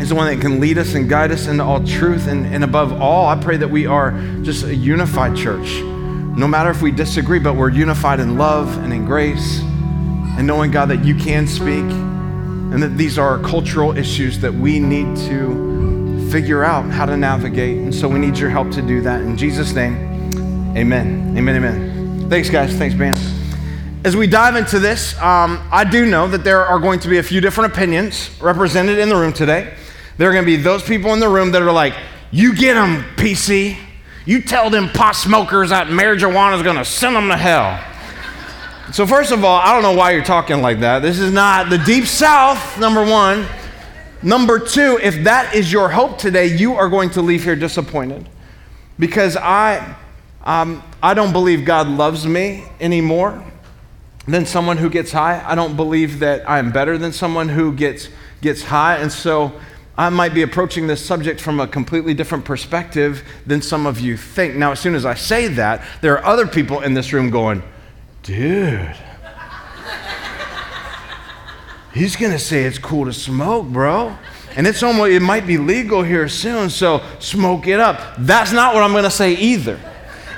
is 0.00 0.10
the 0.10 0.14
one 0.14 0.26
that 0.26 0.40
can 0.40 0.60
lead 0.60 0.78
us 0.78 0.94
and 0.94 1.08
guide 1.08 1.32
us 1.32 1.46
into 1.46 1.64
all 1.64 1.82
truth. 1.84 2.26
And, 2.26 2.46
and 2.46 2.62
above 2.62 3.00
all, 3.00 3.26
I 3.26 3.36
pray 3.36 3.56
that 3.56 3.68
we 3.68 3.86
are 3.86 4.12
just 4.42 4.64
a 4.64 4.74
unified 4.74 5.36
church. 5.36 5.80
No 5.80 6.46
matter 6.46 6.70
if 6.70 6.82
we 6.82 6.90
disagree, 6.90 7.38
but 7.38 7.54
we're 7.54 7.70
unified 7.70 8.20
in 8.20 8.36
love 8.36 8.76
and 8.78 8.92
in 8.92 9.06
grace. 9.06 9.60
And 9.60 10.46
knowing, 10.46 10.70
God, 10.70 10.90
that 10.90 11.04
you 11.04 11.14
can 11.14 11.46
speak 11.46 11.84
and 12.76 12.82
that 12.82 12.98
these 12.98 13.18
are 13.18 13.38
cultural 13.38 13.96
issues 13.96 14.38
that 14.40 14.52
we 14.52 14.78
need 14.78 15.16
to 15.16 16.28
figure 16.30 16.62
out 16.62 16.90
how 16.90 17.06
to 17.06 17.16
navigate. 17.16 17.78
And 17.78 17.94
so 17.94 18.06
we 18.08 18.18
need 18.18 18.36
your 18.36 18.50
help 18.50 18.70
to 18.72 18.82
do 18.82 19.00
that. 19.02 19.22
In 19.22 19.36
Jesus' 19.36 19.72
name, 19.72 19.94
amen. 20.76 21.34
Amen, 21.38 21.56
amen. 21.56 22.28
Thanks, 22.28 22.50
guys. 22.50 22.74
Thanks, 22.74 22.94
man. 22.94 23.16
As 24.04 24.14
we 24.14 24.26
dive 24.26 24.56
into 24.56 24.78
this, 24.78 25.18
um, 25.20 25.66
I 25.72 25.84
do 25.84 26.04
know 26.04 26.28
that 26.28 26.44
there 26.44 26.66
are 26.66 26.78
going 26.78 27.00
to 27.00 27.08
be 27.08 27.18
a 27.18 27.22
few 27.22 27.40
different 27.40 27.72
opinions 27.72 28.30
represented 28.40 28.98
in 28.98 29.08
the 29.08 29.16
room 29.16 29.32
today. 29.32 29.74
There 30.18 30.30
are 30.30 30.32
going 30.32 30.44
to 30.44 30.46
be 30.46 30.56
those 30.56 30.82
people 30.82 31.12
in 31.12 31.20
the 31.20 31.28
room 31.28 31.52
that 31.52 31.62
are 31.62 31.72
like, 31.72 31.94
you 32.30 32.54
get 32.54 32.74
them, 32.74 33.04
PC. 33.16 33.78
You 34.24 34.42
tell 34.42 34.70
them 34.70 34.88
pot 34.88 35.12
smokers 35.12 35.70
that 35.70 35.88
marijuana 35.88 36.56
is 36.56 36.62
going 36.62 36.76
to 36.76 36.84
send 36.84 37.14
them 37.14 37.28
to 37.28 37.36
hell. 37.36 37.82
So, 38.92 39.06
first 39.06 39.32
of 39.32 39.44
all, 39.44 39.58
I 39.58 39.72
don't 39.72 39.82
know 39.82 39.92
why 39.92 40.12
you're 40.12 40.24
talking 40.24 40.62
like 40.62 40.80
that. 40.80 41.00
This 41.00 41.18
is 41.18 41.32
not 41.32 41.70
the 41.70 41.78
deep 41.78 42.06
south, 42.06 42.78
number 42.78 43.04
one. 43.04 43.46
Number 44.22 44.58
two, 44.58 44.98
if 45.02 45.24
that 45.24 45.54
is 45.54 45.70
your 45.70 45.88
hope 45.88 46.18
today, 46.18 46.46
you 46.46 46.74
are 46.74 46.88
going 46.88 47.10
to 47.10 47.22
leave 47.22 47.44
here 47.44 47.56
disappointed. 47.56 48.28
Because 48.98 49.36
I, 49.36 49.96
um, 50.44 50.82
I 51.02 51.14
don't 51.14 51.32
believe 51.32 51.64
God 51.64 51.88
loves 51.88 52.26
me 52.26 52.64
anymore 52.80 53.44
than 54.26 54.46
someone 54.46 54.76
who 54.78 54.88
gets 54.88 55.12
high. 55.12 55.44
I 55.46 55.54
don't 55.54 55.76
believe 55.76 56.20
that 56.20 56.48
I'm 56.48 56.72
better 56.72 56.96
than 56.96 57.12
someone 57.12 57.48
who 57.48 57.72
gets, 57.72 58.08
gets 58.40 58.62
high. 58.62 58.96
And 58.96 59.12
so 59.12 59.52
I 59.98 60.10
might 60.10 60.34
be 60.34 60.42
approaching 60.42 60.86
this 60.86 61.04
subject 61.04 61.40
from 61.40 61.58
a 61.58 61.66
completely 61.66 62.12
different 62.12 62.44
perspective 62.44 63.22
than 63.46 63.62
some 63.62 63.86
of 63.86 63.98
you 63.98 64.16
think. 64.16 64.54
Now, 64.54 64.72
as 64.72 64.80
soon 64.80 64.94
as 64.94 65.06
I 65.06 65.14
say 65.14 65.48
that, 65.48 65.82
there 66.02 66.18
are 66.18 66.24
other 66.24 66.46
people 66.46 66.80
in 66.80 66.94
this 66.94 67.12
room 67.12 67.30
going, 67.30 67.62
Dude. 68.22 68.96
He's 71.94 72.14
going 72.16 72.32
to 72.32 72.38
say 72.38 72.64
it's 72.64 72.76
cool 72.76 73.06
to 73.06 73.12
smoke, 73.12 73.68
bro. 73.68 74.18
And 74.54 74.66
it's 74.66 74.82
almost, 74.82 75.12
it 75.12 75.20
might 75.20 75.46
be 75.46 75.56
legal 75.56 76.02
here 76.02 76.28
soon, 76.28 76.68
so 76.68 77.02
smoke 77.20 77.66
it 77.66 77.80
up. 77.80 78.16
That's 78.18 78.52
not 78.52 78.74
what 78.74 78.82
I'm 78.82 78.92
going 78.92 79.04
to 79.04 79.10
say 79.10 79.32
either. 79.34 79.80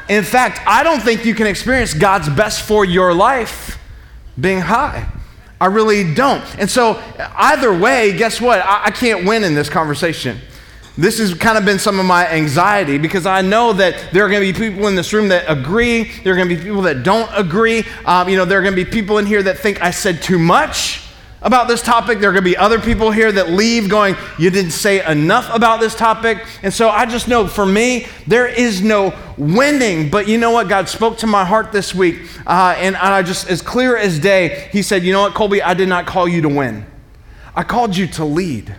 In 0.08 0.22
fact, 0.22 0.60
I 0.66 0.82
don't 0.82 1.00
think 1.00 1.24
you 1.24 1.34
can 1.34 1.46
experience 1.46 1.94
God's 1.94 2.28
best 2.28 2.62
for 2.62 2.84
your 2.84 3.12
life 3.12 3.78
being 4.38 4.60
high. 4.60 5.08
I 5.60 5.66
really 5.66 6.14
don't. 6.14 6.42
And 6.58 6.70
so, 6.70 7.02
either 7.18 7.76
way, 7.76 8.16
guess 8.16 8.40
what? 8.40 8.60
I, 8.60 8.86
I 8.86 8.90
can't 8.90 9.26
win 9.26 9.42
in 9.44 9.54
this 9.54 9.68
conversation. 9.68 10.38
This 10.96 11.18
has 11.18 11.32
kind 11.34 11.56
of 11.56 11.64
been 11.64 11.78
some 11.78 12.00
of 12.00 12.06
my 12.06 12.28
anxiety 12.28 12.98
because 12.98 13.24
I 13.24 13.40
know 13.40 13.72
that 13.72 14.12
there 14.12 14.24
are 14.26 14.28
going 14.28 14.44
to 14.44 14.52
be 14.52 14.70
people 14.70 14.88
in 14.88 14.96
this 14.96 15.12
room 15.12 15.28
that 15.28 15.44
agree. 15.48 16.10
There 16.22 16.32
are 16.32 16.36
going 16.36 16.48
to 16.48 16.56
be 16.56 16.60
people 16.60 16.82
that 16.82 17.04
don't 17.04 17.30
agree. 17.34 17.84
Um, 18.04 18.28
you 18.28 18.36
know, 18.36 18.44
there 18.44 18.58
are 18.58 18.62
going 18.62 18.74
to 18.74 18.84
be 18.84 18.90
people 18.90 19.18
in 19.18 19.26
here 19.26 19.42
that 19.44 19.58
think 19.58 19.80
I 19.80 19.92
said 19.92 20.22
too 20.22 20.38
much. 20.38 21.07
About 21.40 21.68
this 21.68 21.82
topic. 21.82 22.18
There 22.18 22.30
are 22.30 22.32
going 22.32 22.44
to 22.44 22.50
be 22.50 22.56
other 22.56 22.80
people 22.80 23.10
here 23.10 23.30
that 23.30 23.50
leave 23.50 23.88
going, 23.88 24.16
You 24.38 24.50
didn't 24.50 24.72
say 24.72 25.04
enough 25.10 25.54
about 25.54 25.80
this 25.80 25.94
topic. 25.94 26.44
And 26.62 26.72
so 26.72 26.88
I 26.88 27.06
just 27.06 27.28
know 27.28 27.46
for 27.46 27.66
me, 27.66 28.06
there 28.26 28.46
is 28.46 28.82
no 28.82 29.14
winning. 29.36 30.10
But 30.10 30.28
you 30.28 30.38
know 30.38 30.50
what? 30.50 30.68
God 30.68 30.88
spoke 30.88 31.18
to 31.18 31.26
my 31.26 31.44
heart 31.44 31.72
this 31.72 31.94
week. 31.94 32.22
Uh, 32.46 32.74
and 32.76 32.96
I 32.96 33.22
just, 33.22 33.48
as 33.48 33.62
clear 33.62 33.96
as 33.96 34.18
day, 34.18 34.68
He 34.72 34.82
said, 34.82 35.02
You 35.02 35.12
know 35.12 35.22
what, 35.22 35.34
Colby? 35.34 35.62
I 35.62 35.74
did 35.74 35.88
not 35.88 36.06
call 36.06 36.28
you 36.28 36.42
to 36.42 36.48
win, 36.48 36.86
I 37.54 37.62
called 37.62 37.96
you 37.96 38.06
to 38.08 38.24
lead. 38.24 38.74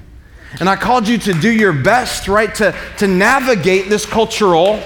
And 0.60 0.68
I 0.68 0.76
called 0.76 1.08
you 1.08 1.20
to 1.20 1.34
do 1.34 1.52
your 1.52 1.74
best, 1.74 2.28
right, 2.28 2.54
to, 2.56 2.76
to 2.98 3.08
navigate 3.08 3.88
this 3.88 4.04
cultural 4.04 4.82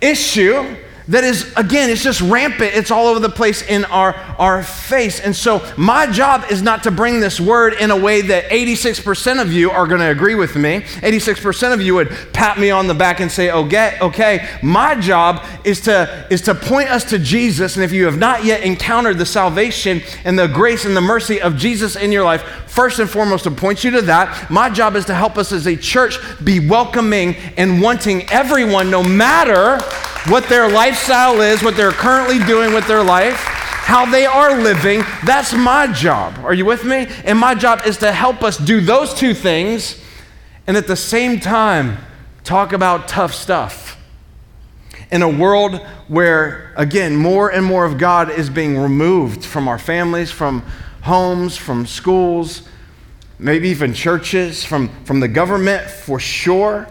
issue 0.00 0.74
that 1.08 1.24
is, 1.24 1.52
again, 1.56 1.90
it's 1.90 2.02
just 2.02 2.20
rampant. 2.20 2.74
It's 2.74 2.90
all 2.90 3.06
over 3.06 3.18
the 3.18 3.28
place 3.28 3.62
in 3.62 3.84
our, 3.86 4.14
our 4.38 4.62
face. 4.62 5.20
And 5.20 5.34
so, 5.34 5.66
my 5.76 6.06
job 6.06 6.44
is 6.50 6.62
not 6.62 6.84
to 6.84 6.90
bring 6.90 7.20
this 7.20 7.40
word 7.40 7.74
in 7.74 7.90
a 7.90 7.96
way 7.96 8.20
that 8.22 8.44
86% 8.50 9.40
of 9.40 9.52
you 9.52 9.70
are 9.70 9.86
going 9.86 10.00
to 10.00 10.10
agree 10.10 10.34
with 10.34 10.54
me. 10.54 10.80
86% 10.80 11.72
of 11.72 11.80
you 11.80 11.94
would 11.94 12.10
pat 12.32 12.58
me 12.58 12.70
on 12.70 12.86
the 12.86 12.94
back 12.94 13.20
and 13.20 13.30
say, 13.30 13.50
okay, 13.50 13.98
okay. 14.00 14.48
My 14.62 14.94
job 14.94 15.44
is 15.64 15.80
to, 15.82 16.26
is 16.30 16.42
to 16.42 16.54
point 16.54 16.88
us 16.88 17.04
to 17.10 17.18
Jesus. 17.18 17.76
And 17.76 17.84
if 17.84 17.92
you 17.92 18.04
have 18.04 18.18
not 18.18 18.44
yet 18.44 18.62
encountered 18.62 19.18
the 19.18 19.26
salvation 19.26 20.02
and 20.24 20.38
the 20.38 20.46
grace 20.46 20.84
and 20.84 20.96
the 20.96 21.00
mercy 21.00 21.40
of 21.40 21.56
Jesus 21.56 21.96
in 21.96 22.12
your 22.12 22.24
life, 22.24 22.61
first 22.72 22.98
and 22.98 23.10
foremost, 23.10 23.44
to 23.44 23.50
point 23.50 23.84
you 23.84 23.90
to 23.90 24.00
that. 24.00 24.50
My 24.50 24.70
job 24.70 24.96
is 24.96 25.04
to 25.04 25.14
help 25.14 25.36
us 25.36 25.52
as 25.52 25.66
a 25.66 25.76
church 25.76 26.16
be 26.42 26.66
welcoming 26.66 27.36
and 27.58 27.82
wanting 27.82 28.26
everyone, 28.30 28.90
no 28.90 29.02
matter 29.02 29.78
what 30.28 30.48
their 30.48 30.70
lifestyle 30.70 31.42
is, 31.42 31.62
what 31.62 31.76
they're 31.76 31.90
currently 31.92 32.38
doing 32.46 32.72
with 32.72 32.86
their 32.86 33.02
life, 33.02 33.36
how 33.36 34.06
they 34.10 34.24
are 34.24 34.56
living. 34.58 35.02
That's 35.26 35.52
my 35.52 35.86
job. 35.92 36.38
Are 36.38 36.54
you 36.54 36.64
with 36.64 36.82
me? 36.82 37.08
And 37.26 37.38
my 37.38 37.54
job 37.54 37.82
is 37.84 37.98
to 37.98 38.10
help 38.10 38.42
us 38.42 38.56
do 38.56 38.80
those 38.80 39.12
two 39.12 39.34
things 39.34 40.02
and 40.66 40.74
at 40.74 40.86
the 40.86 40.96
same 40.96 41.40
time 41.40 41.98
talk 42.42 42.72
about 42.72 43.06
tough 43.06 43.34
stuff. 43.34 43.98
In 45.10 45.20
a 45.20 45.28
world 45.28 45.76
where, 46.08 46.72
again, 46.78 47.16
more 47.16 47.52
and 47.52 47.66
more 47.66 47.84
of 47.84 47.98
God 47.98 48.30
is 48.30 48.48
being 48.48 48.78
removed 48.78 49.44
from 49.44 49.68
our 49.68 49.78
families, 49.78 50.30
from 50.30 50.64
homes, 51.02 51.56
from 51.56 51.86
schools, 51.86 52.62
maybe 53.38 53.68
even 53.68 53.92
churches, 53.92 54.64
from, 54.64 54.88
from 55.04 55.20
the 55.20 55.28
government 55.28 55.90
for 55.90 56.18
sure. 56.18 56.88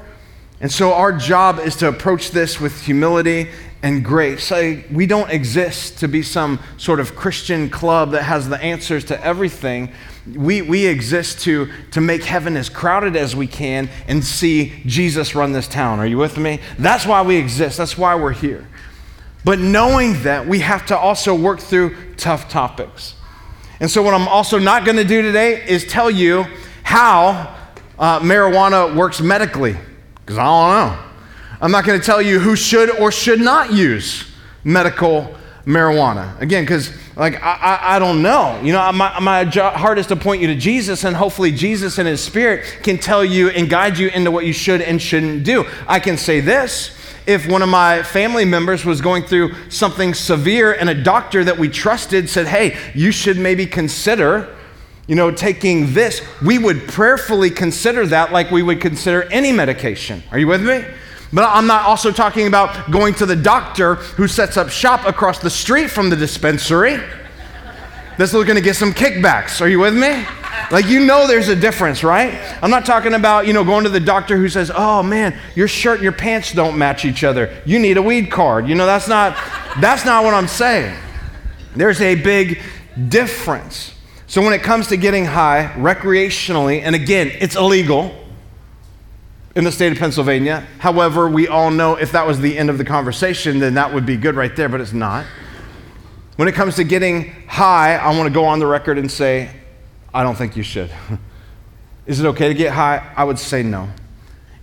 And 0.60 0.72
so 0.72 0.94
our 0.94 1.12
job 1.12 1.60
is 1.60 1.76
to 1.78 1.88
approach 1.88 2.32
this 2.32 2.60
with 2.60 2.84
humility 2.84 3.50
and 3.84 4.06
grace. 4.06 4.52
we 4.92 5.08
don't 5.08 5.32
exist 5.32 5.98
to 6.00 6.08
be 6.08 6.22
some 6.22 6.60
sort 6.78 7.00
of 7.00 7.16
Christian 7.16 7.70
club 7.70 8.12
that 8.12 8.24
has 8.24 8.48
the 8.48 8.62
answers 8.62 9.06
to 9.06 9.26
everything. 9.26 9.92
We, 10.36 10.62
we 10.62 10.86
exist 10.86 11.40
to, 11.42 11.72
to 11.92 12.02
make 12.02 12.24
heaven 12.24 12.56
as 12.58 12.70
crowded 12.70 13.16
as 13.16 13.36
we 13.36 13.48
can 13.48 13.90
and 14.08 14.24
see 14.24 14.84
Jesus 14.86 15.34
run 15.34 15.52
this 15.52 15.68
town. 15.68 16.00
Are 16.00 16.06
you 16.06 16.20
with 16.20 16.38
me? 16.38 16.60
That's 16.78 17.08
why 17.08 17.24
we 17.24 17.38
exist. 17.38 17.78
That's 17.78 17.98
why 17.98 18.14
we're 18.14 18.34
here. 18.34 18.68
But 19.44 19.58
knowing 19.58 20.22
that, 20.22 20.46
we 20.46 20.60
have 20.60 20.86
to 20.88 20.98
also 20.98 21.34
work 21.34 21.60
through 21.60 21.96
tough 22.18 22.50
topics. 22.50 23.16
And 23.82 23.90
so, 23.90 24.04
what 24.04 24.14
I'm 24.14 24.28
also 24.28 24.60
not 24.60 24.86
going 24.86 24.98
to 24.98 25.04
do 25.04 25.24
today 25.24 25.68
is 25.68 25.86
tell 25.86 26.12
you 26.12 26.46
how 26.84 27.58
uh, 27.98 28.20
marijuana 28.20 28.96
works 28.96 29.20
medically 29.20 29.76
because 30.18 30.38
I 30.38 30.44
don't 30.46 30.96
know. 30.96 31.04
I'm 31.60 31.72
not 31.72 31.84
going 31.84 32.00
to 32.00 32.06
tell 32.06 32.22
you 32.22 32.40
who 32.40 32.56
should 32.56 32.92
or 33.00 33.12
should 33.12 33.42
not 33.42 33.74
use 33.74 34.32
medical 34.64 35.36
marijuana. 35.66 36.40
Again, 36.40 36.64
because 36.64 36.92
like 37.16 37.42
I, 37.42 37.80
I, 37.82 38.00
don't 38.00 38.22
know. 38.22 38.62
You 38.62 38.74
know, 38.74 38.92
my, 38.92 39.20
my 39.20 39.46
heart 39.46 39.98
is 39.98 40.06
to 40.08 40.16
point 40.16 40.42
you 40.42 40.48
to 40.48 40.56
Jesus, 40.56 41.04
and 41.04 41.16
hopefully 41.16 41.52
Jesus 41.52 41.98
and 41.98 42.08
His 42.08 42.24
Spirit 42.24 42.84
can 42.84 43.00
tell 43.00 43.26
you 43.26 43.50
and 43.50 43.68
guide 43.68 43.98
you 43.98 44.10
into 44.10 44.30
what 44.30 44.46
you 44.46 44.54
should 44.54 44.82
and 44.82 45.02
shouldn't 45.02 45.44
do. 45.44 45.66
I 45.88 46.00
can 46.00 46.18
say 46.18 46.40
this. 46.40 46.96
If 47.28 47.48
one 47.48 47.62
of 47.62 47.70
my 47.70 48.04
family 48.04 48.46
members 48.46 48.84
was 48.86 49.02
going 49.02 49.24
through 49.24 49.54
something 49.70 50.14
severe 50.14 50.74
and 50.74 50.90
a 50.90 51.04
doctor 51.04 51.44
that 51.44 51.58
we 51.58 51.70
trusted 51.70 52.30
said, 52.30 52.48
hey, 52.48 52.78
you 52.94 53.12
should 53.12 53.38
maybe 53.38 53.66
consider 53.66 54.56
you 55.08 55.16
know, 55.16 55.30
taking 55.30 55.94
this, 55.94 56.22
we 56.42 56.58
would 56.58 56.88
prayerfully 56.88 57.50
consider 57.50 58.06
that 58.08 58.32
like 58.32 58.50
we 58.50 58.64
would 58.64 58.80
consider 58.80 59.24
any 59.24 59.52
medication. 59.52 60.24
Are 60.32 60.40
you 60.40 60.48
with 60.48 60.64
me? 60.64 60.86
But 61.34 61.50
I'm 61.50 61.68
not 61.68 61.84
also 61.86 62.12
talking 62.12 62.48
about 62.48 62.92
going 62.92 63.14
to 63.16 63.26
the 63.26 63.36
doctor 63.36 63.96
who 63.96 64.28
sets 64.28 64.58
up 64.58 64.70
shop 64.70 65.06
across 65.06 65.40
the 65.40 65.50
street 65.50 65.90
from 65.90 66.10
the 66.10 66.16
dispensary 66.16 66.98
that's 68.22 68.34
looking 68.34 68.54
to 68.54 68.62
get 68.62 68.76
some 68.76 68.94
kickbacks. 68.94 69.62
Are 69.62 69.68
you 69.68 69.80
with 69.80 69.96
me? 69.96 70.24
Like, 70.70 70.86
you 70.86 71.00
know, 71.00 71.26
there's 71.26 71.48
a 71.48 71.56
difference, 71.56 72.04
right? 72.04 72.36
I'm 72.62 72.70
not 72.70 72.86
talking 72.86 73.16
about, 73.16 73.48
you 73.48 73.54
know, 73.54 73.64
going 73.64 73.84
to 73.86 73.90
the 73.90 74.00
doctor 74.00 74.38
who 74.38 74.48
says, 74.48 74.72
oh 74.74 75.02
man, 75.02 75.36
your 75.56 75.68
shirt 75.68 75.96
and 75.96 76.04
your 76.04 76.12
pants 76.12 76.54
don't 76.54 76.78
match 76.78 77.04
each 77.04 77.24
other. 77.24 77.52
You 77.66 77.80
need 77.80 77.98
a 77.98 78.02
weed 78.02 78.30
card. 78.30 78.68
You 78.68 78.76
know, 78.76 78.86
that's 78.86 79.08
not, 79.08 79.36
that's 79.82 80.06
not 80.06 80.24
what 80.24 80.36
I'm 80.36 80.48
saying. 80.48 80.96
There's 81.76 82.00
a 82.00 82.14
big 82.14 82.62
difference. 83.08 83.96
So 84.28 84.44
when 84.44 84.54
it 84.54 84.62
comes 84.62 84.86
to 84.90 84.98
getting 84.98 85.26
high 85.26 85.74
recreationally, 85.76 86.84
and 86.84 86.94
again, 86.94 87.32
it's 87.40 87.56
illegal 87.56 88.16
in 89.56 89.64
the 89.64 89.72
state 89.72 89.94
of 89.94 89.98
Pennsylvania. 89.98 90.68
However, 90.78 91.28
we 91.28 91.48
all 91.48 91.72
know 91.72 91.96
if 91.96 92.12
that 92.12 92.28
was 92.28 92.40
the 92.40 92.56
end 92.56 92.70
of 92.70 92.78
the 92.78 92.86
conversation, 92.86 93.58
then 93.58 93.74
that 93.74 93.92
would 93.92 94.06
be 94.06 94.16
good 94.16 94.36
right 94.36 94.56
there, 94.56 94.70
but 94.70 94.80
it's 94.80 94.94
not. 94.94 95.26
When 96.42 96.48
it 96.48 96.56
comes 96.56 96.78
to 96.78 96.84
getting 96.84 97.30
high, 97.46 97.98
I 97.98 98.18
want 98.18 98.26
to 98.26 98.34
go 98.34 98.46
on 98.46 98.58
the 98.58 98.66
record 98.66 98.98
and 98.98 99.12
say, 99.12 99.52
I 100.12 100.24
don't 100.24 100.36
think 100.36 100.58
you 100.58 100.64
should. 100.64 100.90
Is 102.08 102.20
it 102.20 102.26
okay 102.30 102.48
to 102.48 102.56
get 102.56 102.74
high? 102.74 103.14
I 103.16 103.26
would 103.26 103.38
say 103.38 103.62
no. 103.62 103.88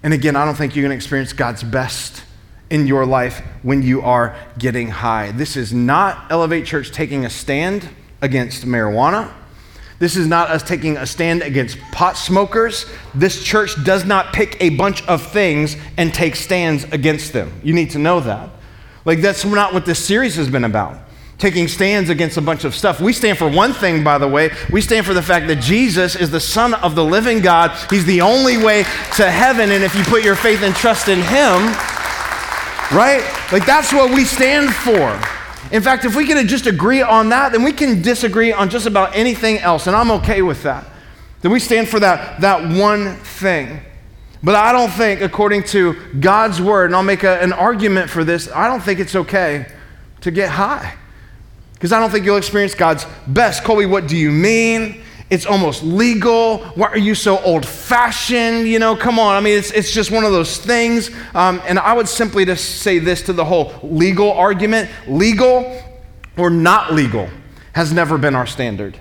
And 0.03 0.13
again, 0.13 0.35
I 0.35 0.45
don't 0.45 0.57
think 0.57 0.75
you're 0.75 0.83
going 0.83 0.91
to 0.91 0.97
experience 0.97 1.33
God's 1.33 1.63
best 1.63 2.25
in 2.69 2.89
your 2.89 3.07
life 3.07 3.43
when 3.63 3.83
you 3.83 4.03
are 4.03 4.35
getting 4.59 4.89
high. 4.89 5.31
This 5.31 5.57
is 5.57 5.73
not 5.73 6.33
Elevate 6.33 6.67
Church 6.67 6.91
taking 6.91 7.25
a 7.25 7.31
stand 7.31 7.89
against 8.23 8.65
marijuana. 8.65 9.33
This 10.01 10.17
is 10.17 10.27
not 10.27 10.51
us 10.51 10.65
taking 10.65 10.97
a 10.97 11.07
stand 11.07 11.43
against 11.43 11.79
pot 11.93 12.17
smokers. 12.17 12.87
This 13.15 13.45
church 13.45 13.85
does 13.85 14.05
not 14.05 14.33
pick 14.33 14.61
a 14.61 14.71
bunch 14.71 15.07
of 15.07 15.25
things 15.31 15.77
and 15.97 16.13
take 16.13 16.35
stands 16.35 16.83
against 16.91 17.33
them. 17.33 17.53
You 17.63 17.73
need 17.73 17.91
to 17.91 18.01
know 18.01 18.19
that. 18.19 18.51
Like, 19.05 19.21
that's 19.21 19.45
not 19.45 19.73
what 19.73 19.87
this 19.87 20.05
series 20.05 20.35
has 20.35 20.51
been 20.51 20.65
about. 20.65 21.03
Taking 21.39 21.69
stands 21.69 22.11
against 22.11 22.37
a 22.37 22.43
bunch 22.43 22.65
of 22.65 22.75
stuff. 22.75 23.01
We 23.01 23.13
stand 23.13 23.39
for 23.39 23.49
one 23.49 23.73
thing, 23.73 24.03
by 24.03 24.19
the 24.19 24.27
way. 24.27 24.51
We 24.73 24.81
stand 24.81 25.07
for 25.07 25.15
the 25.15 25.23
fact 25.23 25.47
that 25.47 25.61
Jesus 25.61 26.17
is 26.17 26.31
the 26.31 26.41
Son 26.41 26.75
of 26.75 26.97
the 26.97 27.05
living 27.05 27.41
God. 27.41 27.71
He's 27.91 28.05
the 28.05 28.21
only 28.23 28.57
way 28.57 28.83
to 29.17 29.31
heaven. 29.31 29.71
And 29.71 29.85
if 29.85 29.95
you 29.95 30.03
put 30.03 30.25
your 30.25 30.35
faith 30.35 30.63
and 30.63 30.75
trust 30.75 31.07
in 31.07 31.19
Him, 31.19 31.73
right? 32.91 33.23
Like, 33.53 33.67
that's 33.67 33.93
what 33.93 34.11
we 34.11 34.25
stand 34.25 34.75
for. 34.75 35.21
In 35.71 35.83
fact, 35.83 36.05
if 36.05 36.17
we 36.17 36.27
can 36.27 36.47
just 36.49 36.67
agree 36.67 37.03
on 37.03 37.29
that, 37.29 37.53
then 37.53 37.63
we 37.63 37.73
can 37.73 38.03
disagree 38.03 38.53
on 38.53 38.71
just 38.71 38.87
about 38.87 39.15
anything 39.15 39.59
else, 39.59 39.87
and 39.87 39.95
I'm 39.95 40.11
okay 40.13 40.43
with 40.43 40.63
that. 40.63 40.87
Then 41.43 41.53
we 41.53 41.61
stand 41.61 41.89
for 41.89 42.01
that, 42.01 42.41
that 42.41 42.63
one 42.77 43.17
thing. 43.17 43.81
But 44.43 44.55
I 44.55 44.73
don't 44.73 44.91
think, 44.91 45.21
according 45.21 45.65
to 45.65 45.95
God's 46.21 46.61
word, 46.61 46.87
and 46.87 46.97
I'll 46.97 47.03
make 47.03 47.23
a, 47.23 47.41
an 47.41 47.53
argument 47.53 48.09
for 48.09 48.25
this, 48.25 48.51
I 48.51 48.67
don't 48.67 48.81
think 48.81 48.99
it's 48.99 49.15
okay 49.15 49.67
to 50.23 50.31
get 50.31 50.51
high. 50.51 50.95
Because 51.79 51.93
I 51.93 52.01
don't 52.01 52.11
think 52.11 52.25
you'll 52.25 52.39
experience 52.39 52.75
God's 52.75 53.07
best. 53.29 53.63
Colby, 53.63 53.87
what 53.87 54.09
do 54.09 54.17
you 54.17 54.33
mean? 54.33 55.03
It's 55.31 55.47
almost 55.47 55.85
legal. 55.85 56.59
Why 56.75 56.89
are 56.89 56.99
you 56.99 57.15
so 57.15 57.39
old 57.41 57.65
fashioned? 57.65 58.67
You 58.67 58.81
know, 58.81 58.97
come 58.97 59.19
on. 59.19 59.37
I 59.37 59.41
mean, 59.41 59.57
it's, 59.57 59.71
it's 59.71 59.93
just 59.93 60.11
one 60.11 60.25
of 60.25 60.33
those 60.33 60.57
things. 60.57 61.11
Um, 61.35 61.61
and 61.67 61.79
I 61.79 61.93
would 61.93 62.09
simply 62.09 62.45
just 62.45 62.81
say 62.81 62.99
this 62.99 63.23
to 63.23 63.33
the 63.33 63.45
whole 63.45 63.73
legal 63.83 64.33
argument 64.33 64.91
legal 65.07 65.83
or 66.37 66.51
not 66.51 66.95
legal 66.95 67.29
has 67.75 67.93
never 67.93 68.19
been 68.19 68.35
our 68.35 68.47
standard. 68.47 68.99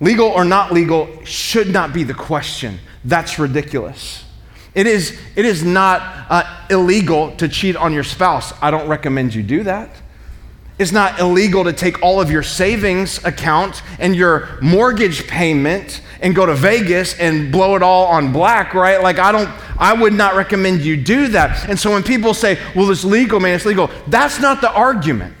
Legal 0.00 0.28
or 0.28 0.44
not 0.44 0.72
legal 0.72 1.24
should 1.24 1.68
not 1.68 1.92
be 1.92 2.04
the 2.04 2.14
question. 2.14 2.78
That's 3.04 3.38
ridiculous. 3.38 4.24
It 4.74 4.86
is, 4.86 5.18
it 5.36 5.44
is 5.44 5.62
not 5.62 6.26
uh, 6.30 6.66
illegal 6.70 7.36
to 7.36 7.48
cheat 7.48 7.76
on 7.76 7.92
your 7.92 8.04
spouse. 8.04 8.54
I 8.62 8.70
don't 8.70 8.88
recommend 8.88 9.34
you 9.34 9.42
do 9.42 9.64
that. 9.64 9.90
It's 10.82 10.90
not 10.90 11.20
illegal 11.20 11.62
to 11.62 11.72
take 11.72 12.02
all 12.02 12.20
of 12.20 12.28
your 12.28 12.42
savings 12.42 13.24
account 13.24 13.82
and 14.00 14.16
your 14.16 14.58
mortgage 14.60 15.28
payment 15.28 16.00
and 16.20 16.34
go 16.34 16.44
to 16.44 16.56
Vegas 16.56 17.16
and 17.20 17.52
blow 17.52 17.76
it 17.76 17.84
all 17.84 18.06
on 18.06 18.32
black, 18.32 18.74
right? 18.74 19.00
Like, 19.00 19.20
I 19.20 19.30
don't, 19.30 19.48
I 19.78 19.92
would 19.92 20.12
not 20.12 20.34
recommend 20.34 20.80
you 20.80 20.96
do 20.96 21.28
that. 21.28 21.68
And 21.68 21.78
so 21.78 21.92
when 21.92 22.02
people 22.02 22.34
say, 22.34 22.58
well, 22.74 22.90
it's 22.90 23.04
legal, 23.04 23.38
man, 23.38 23.54
it's 23.54 23.64
legal, 23.64 23.92
that's 24.08 24.40
not 24.40 24.60
the 24.60 24.72
argument. 24.72 25.36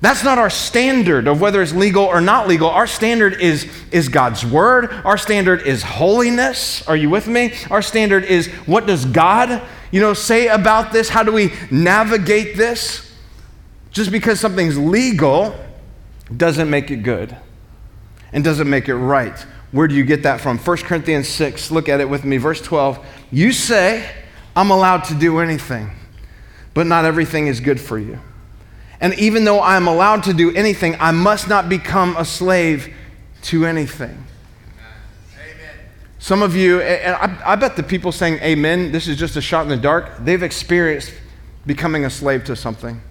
That's 0.00 0.24
not 0.24 0.38
our 0.38 0.48
standard 0.48 1.28
of 1.28 1.42
whether 1.42 1.60
it's 1.60 1.74
legal 1.74 2.04
or 2.04 2.22
not 2.22 2.48
legal. 2.48 2.70
Our 2.70 2.86
standard 2.86 3.42
is, 3.42 3.70
is 3.90 4.08
God's 4.08 4.46
word. 4.46 4.90
Our 5.04 5.18
standard 5.18 5.66
is 5.66 5.82
holiness. 5.82 6.88
Are 6.88 6.96
you 6.96 7.10
with 7.10 7.28
me? 7.28 7.52
Our 7.70 7.82
standard 7.82 8.24
is 8.24 8.46
what 8.64 8.86
does 8.86 9.04
God, 9.04 9.60
you 9.90 10.00
know, 10.00 10.14
say 10.14 10.48
about 10.48 10.90
this? 10.90 11.10
How 11.10 11.22
do 11.22 11.32
we 11.32 11.52
navigate 11.70 12.56
this? 12.56 13.07
Just 13.98 14.12
because 14.12 14.38
something's 14.38 14.78
legal 14.78 15.52
doesn't 16.36 16.70
make 16.70 16.92
it 16.92 17.02
good. 17.02 17.36
and 18.32 18.44
doesn't 18.44 18.70
make 18.70 18.88
it 18.88 18.94
right. 18.94 19.36
Where 19.72 19.88
do 19.88 19.96
you 19.96 20.04
get 20.04 20.22
that 20.22 20.40
from? 20.40 20.56
1 20.56 20.76
Corinthians 20.76 21.26
6, 21.26 21.72
look 21.72 21.88
at 21.88 22.00
it 22.00 22.08
with 22.08 22.24
me, 22.24 22.36
verse 22.36 22.62
12. 22.62 23.04
You 23.32 23.50
say, 23.50 24.08
I'm 24.54 24.70
allowed 24.70 25.02
to 25.06 25.14
do 25.14 25.40
anything, 25.40 25.90
but 26.74 26.86
not 26.86 27.06
everything 27.06 27.48
is 27.48 27.58
good 27.58 27.80
for 27.80 27.98
you. 27.98 28.20
And 29.00 29.18
even 29.18 29.44
though 29.44 29.60
I'm 29.60 29.88
allowed 29.88 30.22
to 30.24 30.32
do 30.32 30.54
anything, 30.54 30.94
I 31.00 31.10
must 31.10 31.48
not 31.48 31.68
become 31.68 32.16
a 32.16 32.24
slave 32.24 32.94
to 33.42 33.66
anything. 33.66 34.24
Amen. 35.34 35.76
Some 36.20 36.44
of 36.44 36.54
you, 36.54 36.82
and 36.82 37.16
I, 37.16 37.52
I 37.54 37.56
bet 37.56 37.74
the 37.74 37.82
people 37.82 38.12
saying 38.12 38.38
amen, 38.42 38.92
this 38.92 39.08
is 39.08 39.16
just 39.16 39.34
a 39.34 39.40
shot 39.40 39.62
in 39.62 39.70
the 39.70 39.76
dark, 39.76 40.18
they've 40.20 40.44
experienced 40.44 41.12
becoming 41.66 42.04
a 42.04 42.10
slave 42.10 42.44
to 42.44 42.54
something. 42.54 43.02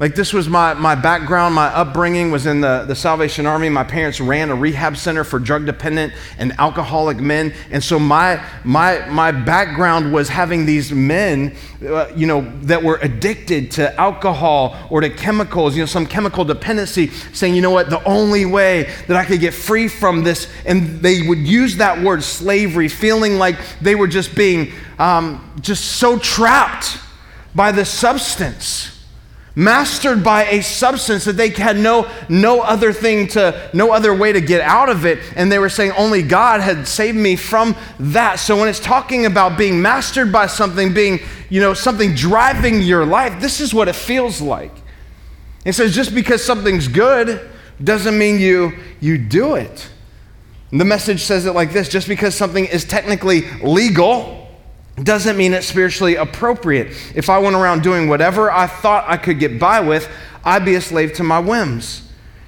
Like, 0.00 0.16
this 0.16 0.32
was 0.32 0.48
my, 0.48 0.74
my 0.74 0.96
background, 0.96 1.54
my 1.54 1.68
upbringing 1.68 2.32
was 2.32 2.46
in 2.46 2.60
the, 2.60 2.84
the 2.84 2.96
Salvation 2.96 3.46
Army. 3.46 3.68
My 3.68 3.84
parents 3.84 4.20
ran 4.20 4.50
a 4.50 4.54
rehab 4.54 4.96
center 4.96 5.22
for 5.22 5.38
drug 5.38 5.66
dependent 5.66 6.12
and 6.36 6.52
alcoholic 6.58 7.18
men. 7.18 7.54
And 7.70 7.82
so, 7.82 8.00
my, 8.00 8.44
my, 8.64 9.06
my 9.06 9.30
background 9.30 10.12
was 10.12 10.28
having 10.28 10.66
these 10.66 10.90
men, 10.90 11.54
uh, 11.86 12.08
you 12.16 12.26
know, 12.26 12.40
that 12.62 12.82
were 12.82 12.98
addicted 13.02 13.70
to 13.72 13.94
alcohol 14.00 14.76
or 14.90 15.00
to 15.00 15.10
chemicals, 15.10 15.76
you 15.76 15.82
know, 15.82 15.86
some 15.86 16.06
chemical 16.06 16.44
dependency, 16.44 17.10
saying, 17.32 17.54
you 17.54 17.62
know 17.62 17.70
what, 17.70 17.88
the 17.88 18.02
only 18.02 18.46
way 18.46 18.92
that 19.06 19.16
I 19.16 19.24
could 19.24 19.38
get 19.38 19.54
free 19.54 19.86
from 19.86 20.24
this, 20.24 20.48
and 20.66 21.00
they 21.02 21.22
would 21.22 21.38
use 21.38 21.76
that 21.76 22.02
word 22.02 22.24
slavery, 22.24 22.88
feeling 22.88 23.38
like 23.38 23.58
they 23.80 23.94
were 23.94 24.08
just 24.08 24.34
being 24.34 24.72
um, 24.98 25.52
just 25.60 25.84
so 25.84 26.18
trapped 26.18 26.98
by 27.54 27.70
the 27.70 27.84
substance 27.84 28.90
mastered 29.56 30.24
by 30.24 30.46
a 30.46 30.62
substance 30.62 31.24
that 31.24 31.34
they 31.34 31.48
had 31.50 31.76
no, 31.76 32.10
no 32.28 32.60
other 32.60 32.92
thing 32.92 33.28
to, 33.28 33.70
no 33.72 33.92
other 33.92 34.14
way 34.14 34.32
to 34.32 34.40
get 34.40 34.60
out 34.60 34.88
of 34.88 35.06
it. 35.06 35.20
And 35.36 35.50
they 35.50 35.58
were 35.58 35.68
saying 35.68 35.92
only 35.92 36.22
God 36.22 36.60
had 36.60 36.88
saved 36.88 37.16
me 37.16 37.36
from 37.36 37.76
that. 38.00 38.36
So 38.36 38.58
when 38.58 38.68
it's 38.68 38.80
talking 38.80 39.26
about 39.26 39.56
being 39.56 39.80
mastered 39.80 40.32
by 40.32 40.46
something, 40.46 40.92
being, 40.92 41.20
you 41.48 41.60
know, 41.60 41.74
something 41.74 42.14
driving 42.14 42.82
your 42.82 43.06
life, 43.06 43.40
this 43.40 43.60
is 43.60 43.72
what 43.72 43.88
it 43.88 43.94
feels 43.94 44.40
like. 44.40 44.72
It 45.64 45.74
says 45.74 45.94
just 45.94 46.14
because 46.14 46.44
something's 46.44 46.88
good 46.88 47.50
doesn't 47.82 48.16
mean 48.16 48.38
you, 48.38 48.72
you 49.00 49.18
do 49.18 49.54
it. 49.54 49.88
The 50.70 50.84
message 50.84 51.22
says 51.22 51.46
it 51.46 51.52
like 51.52 51.72
this 51.72 51.88
just 51.88 52.08
because 52.08 52.34
something 52.34 52.64
is 52.66 52.84
technically 52.84 53.42
legal, 53.62 54.43
doesn't 55.02 55.36
mean 55.36 55.52
it's 55.52 55.66
spiritually 55.66 56.14
appropriate. 56.16 56.88
If 57.14 57.28
I 57.28 57.38
went 57.38 57.56
around 57.56 57.82
doing 57.82 58.08
whatever 58.08 58.50
I 58.50 58.66
thought 58.66 59.04
I 59.08 59.16
could 59.16 59.40
get 59.40 59.58
by 59.58 59.80
with, 59.80 60.08
I'd 60.44 60.64
be 60.64 60.76
a 60.76 60.80
slave 60.80 61.14
to 61.14 61.24
my 61.24 61.40
whims. 61.40 62.02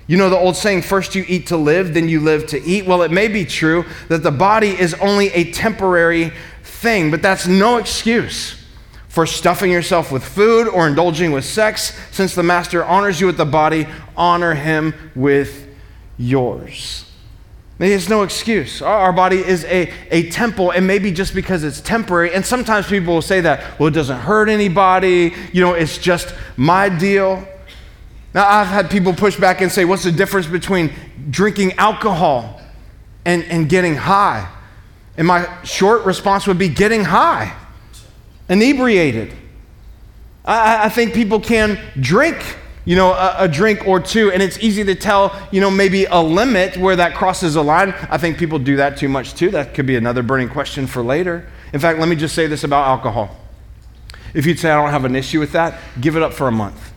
You 0.06 0.16
know 0.16 0.30
the 0.30 0.38
old 0.38 0.54
saying, 0.54 0.82
first 0.82 1.16
you 1.16 1.24
eat 1.26 1.48
to 1.48 1.56
live, 1.56 1.94
then 1.94 2.08
you 2.08 2.20
live 2.20 2.46
to 2.48 2.62
eat? 2.62 2.86
Well, 2.86 3.02
it 3.02 3.10
may 3.10 3.26
be 3.26 3.44
true 3.44 3.84
that 4.08 4.22
the 4.22 4.30
body 4.30 4.68
is 4.68 4.94
only 4.94 5.28
a 5.32 5.50
temporary 5.50 6.32
thing, 6.62 7.10
but 7.10 7.22
that's 7.22 7.48
no 7.48 7.78
excuse 7.78 8.62
for 9.08 9.26
stuffing 9.26 9.72
yourself 9.72 10.12
with 10.12 10.22
food 10.22 10.68
or 10.68 10.86
indulging 10.86 11.32
with 11.32 11.44
sex. 11.44 11.98
Since 12.12 12.34
the 12.36 12.44
master 12.44 12.84
honors 12.84 13.20
you 13.20 13.26
with 13.26 13.38
the 13.38 13.46
body, 13.46 13.88
honor 14.16 14.54
him 14.54 14.94
with 15.16 15.66
yours. 16.18 17.05
There's 17.78 18.08
no 18.08 18.22
excuse. 18.22 18.80
Our 18.80 19.12
body 19.12 19.36
is 19.36 19.64
a, 19.64 19.92
a 20.10 20.30
temple, 20.30 20.70
and 20.70 20.86
maybe 20.86 21.12
just 21.12 21.34
because 21.34 21.62
it's 21.62 21.80
temporary, 21.80 22.32
and 22.32 22.44
sometimes 22.44 22.86
people 22.86 23.12
will 23.14 23.22
say 23.22 23.42
that, 23.42 23.78
well, 23.78 23.88
it 23.88 23.92
doesn't 23.92 24.18
hurt 24.20 24.48
anybody, 24.48 25.34
you 25.52 25.60
know, 25.60 25.74
it's 25.74 25.98
just 25.98 26.34
my 26.56 26.88
deal. 26.88 27.46
Now, 28.32 28.48
I've 28.48 28.66
had 28.68 28.90
people 28.90 29.12
push 29.12 29.38
back 29.38 29.60
and 29.60 29.70
say, 29.70 29.84
what's 29.84 30.04
the 30.04 30.12
difference 30.12 30.46
between 30.46 30.92
drinking 31.30 31.72
alcohol 31.74 32.60
and, 33.26 33.44
and 33.44 33.68
getting 33.68 33.94
high? 33.94 34.50
And 35.18 35.26
my 35.26 35.46
short 35.62 36.04
response 36.04 36.46
would 36.46 36.58
be 36.58 36.68
getting 36.68 37.04
high, 37.04 37.54
inebriated. 38.48 39.34
I, 40.46 40.86
I 40.86 40.88
think 40.88 41.12
people 41.12 41.40
can 41.40 41.78
drink 42.00 42.56
you 42.86 42.94
know, 42.96 43.12
a, 43.12 43.34
a, 43.40 43.48
drink 43.48 43.86
or 43.86 44.00
two, 44.00 44.30
and 44.30 44.40
it's 44.40 44.58
easy 44.60 44.84
to 44.84 44.94
tell, 44.94 45.36
you 45.50 45.60
know, 45.60 45.70
maybe 45.70 46.04
a 46.04 46.22
limit 46.22 46.76
where 46.76 46.94
that 46.96 47.14
crosses 47.14 47.56
a 47.56 47.60
line. 47.60 47.92
I 48.08 48.16
think 48.16 48.38
people 48.38 48.60
do 48.60 48.76
that 48.76 48.96
too 48.96 49.08
much 49.08 49.34
too. 49.34 49.50
That 49.50 49.74
could 49.74 49.86
be 49.86 49.96
another 49.96 50.22
burning 50.22 50.48
question 50.48 50.86
for 50.86 51.02
later. 51.02 51.46
In 51.72 51.80
fact, 51.80 51.98
let 51.98 52.08
me 52.08 52.14
just 52.14 52.34
say 52.34 52.46
this 52.46 52.62
about 52.62 52.86
alcohol. 52.86 53.36
If 54.34 54.46
you'd 54.46 54.60
say, 54.60 54.70
I 54.70 54.80
don't 54.80 54.90
have 54.90 55.04
an 55.04 55.16
issue 55.16 55.40
with 55.40 55.52
that, 55.52 55.80
give 56.00 56.16
it 56.16 56.22
up 56.22 56.32
for 56.32 56.46
a 56.46 56.52
month. 56.52 56.92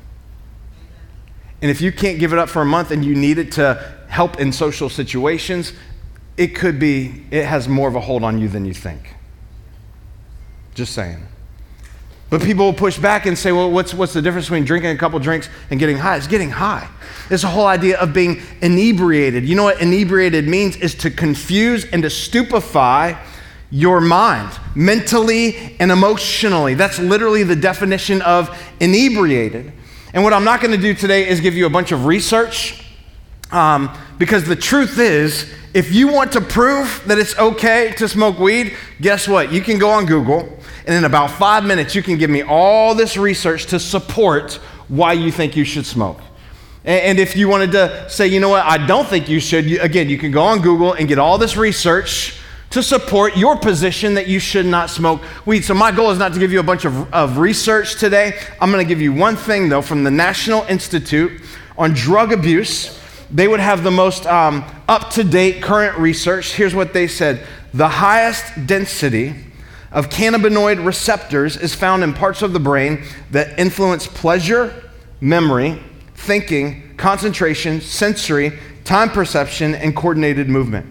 And 1.62 1.72
if 1.72 1.82
you 1.82 1.92
can't 1.92 2.20
give 2.20 2.34
it 2.34 2.40
up 2.40 2.50
for 2.50 2.62
a 2.62 2.66
month 2.66 2.92
and 2.92 3.04
you 3.04 3.16
need 3.16 3.40
it 3.40 3.52
to 3.54 3.96
help 4.08 4.40
in 4.40 4.52
social 4.54 4.90
situations, 4.90 5.74
it 6.38 6.56
could 6.56 6.80
be, 6.80 7.26
it 7.32 7.46
has 7.46 7.68
more 7.68 7.90
of 7.90 7.96
a 7.96 8.00
hold 8.00 8.24
on 8.24 8.40
you 8.40 8.48
than 8.48 8.64
you 8.64 8.74
think. 8.74 9.16
Just 10.76 10.94
saying. 10.94 11.28
But 12.30 12.44
people 12.44 12.66
will 12.66 12.74
push 12.74 13.00
back 13.00 13.26
and 13.26 13.38
say, 13.38 13.52
well, 13.52 13.72
what's, 13.72 13.94
what's 13.94 14.14
the 14.14 14.22
difference 14.22 14.46
between 14.46 14.66
drinking 14.66 14.92
a 14.92 14.98
couple 14.98 15.18
drinks 15.20 15.50
and 15.72 15.80
getting 15.80 15.98
high? 15.98 16.18
It's 16.18 16.28
getting 16.28 16.52
high. 16.52 16.88
It's 17.32 17.42
the 17.42 17.48
whole 17.48 17.66
idea 17.66 17.98
of 18.00 18.14
being 18.14 18.42
inebriated. 18.62 19.46
You 19.46 19.56
know 19.56 19.64
what 19.64 19.82
inebriated 19.82 20.48
means? 20.48 20.76
Is 20.76 20.94
to 20.96 21.10
confuse 21.10 21.86
and 21.86 22.04
to 22.04 22.10
stupefy 22.10 23.16
your 23.72 24.02
mind, 24.02 24.52
mentally 24.76 25.76
and 25.80 25.92
emotionally. 25.92 26.74
That's 26.74 27.00
literally 27.00 27.44
the 27.44 27.56
definition 27.56 28.22
of 28.22 28.56
inebriated. 28.80 29.72
And 30.14 30.24
what 30.24 30.34
I'm 30.34 30.44
not 30.44 30.62
going 30.62 30.72
to 30.72 30.82
do 30.82 30.94
today 30.94 31.28
is 31.28 31.40
give 31.40 31.56
you 31.56 31.66
a 31.66 31.70
bunch 31.70 31.92
of 31.92 32.06
research, 32.06 32.84
um, 33.52 33.96
because 34.18 34.44
the 34.46 34.56
truth 34.56 34.98
is, 34.98 35.52
if 35.74 35.94
you 35.94 36.08
want 36.08 36.32
to 36.32 36.42
prove 36.42 37.04
that 37.06 37.20
it's 37.20 37.38
okay 37.38 37.94
to 37.98 38.08
smoke 38.08 38.40
weed, 38.40 38.76
guess 39.02 39.28
what? 39.28 39.52
You 39.52 39.62
can 39.62 39.78
go 39.78 39.92
on 39.92 40.08
Google 40.08 40.59
and 40.86 40.96
in 40.96 41.04
about 41.04 41.32
five 41.32 41.64
minutes, 41.64 41.96
you 41.96 42.04
can 42.04 42.18
give 42.18 42.30
me 42.30 42.42
all 42.42 42.96
this 42.96 43.18
research 43.18 43.68
to 43.68 43.80
support 43.80 44.54
why 44.88 45.14
you 45.14 45.32
think 45.32 45.56
you 45.56 45.64
should 45.64 45.86
smoke. 45.86 46.20
And 46.86 47.20
if 47.20 47.36
you 47.36 47.50
wanted 47.50 47.74
to 47.74 48.10
say, 48.10 48.28
you 48.28 48.40
know 48.40 48.50
what, 48.50 48.66
I 48.66 48.86
don't 48.86 49.08
think 49.08 49.28
you 49.28 49.40
should, 49.40 49.72
again, 49.82 50.10
you 50.10 50.18
can 50.18 50.32
go 50.32 50.42
on 50.42 50.62
Google 50.62 50.94
and 50.94 51.08
get 51.08 51.20
all 51.20 51.38
this 51.38 51.58
research 51.58 52.40
to 52.72 52.82
support 52.82 53.36
your 53.36 53.58
position 53.58 54.14
that 54.14 54.28
you 54.28 54.40
should 54.40 54.66
not 54.66 54.90
smoke 54.90 55.22
weed. 55.46 55.66
So, 55.66 55.74
my 55.74 55.92
goal 55.92 56.12
is 56.12 56.20
not 56.20 56.34
to 56.34 56.40
give 56.40 56.52
you 56.52 56.60
a 56.60 56.64
bunch 56.64 56.86
of, 56.86 57.14
of 57.14 57.38
research 57.38 58.00
today. 58.00 58.40
I'm 58.62 58.72
going 58.72 58.84
to 58.84 58.88
give 58.88 59.02
you 59.02 59.12
one 59.12 59.36
thing, 59.36 59.70
though, 59.70 59.82
from 59.82 60.04
the 60.04 60.12
National 60.12 60.64
Institute 60.64 61.42
on 61.78 61.94
Drug 61.94 62.32
Abuse. 62.32 63.00
They 63.32 63.48
would 63.48 63.60
have 63.60 63.84
the 63.84 63.92
most 63.92 64.26
um, 64.26 64.64
up 64.88 65.12
to 65.12 65.24
date 65.24 65.62
current 65.62 65.98
research. 65.98 66.54
Here's 66.54 66.74
what 66.76 66.94
they 66.94 67.08
said 67.08 67.46
the 67.74 67.88
highest 67.88 68.66
density 68.66 69.36
of 69.92 70.10
cannabinoid 70.10 70.86
receptors 70.86 71.58
is 71.58 71.74
found 71.74 72.04
in 72.04 72.14
parts 72.14 72.42
of 72.42 72.54
the 72.54 72.60
brain 72.60 73.04
that 73.32 73.60
influence 73.60 74.08
pleasure, 74.08 74.90
memory, 75.20 75.82
thinking, 76.16 76.96
concentration, 76.98 77.82
sensory, 77.82 78.52
time 78.84 79.10
perception, 79.10 79.74
and 79.76 79.96
coordinated 79.96 80.50
movement. 80.50 80.86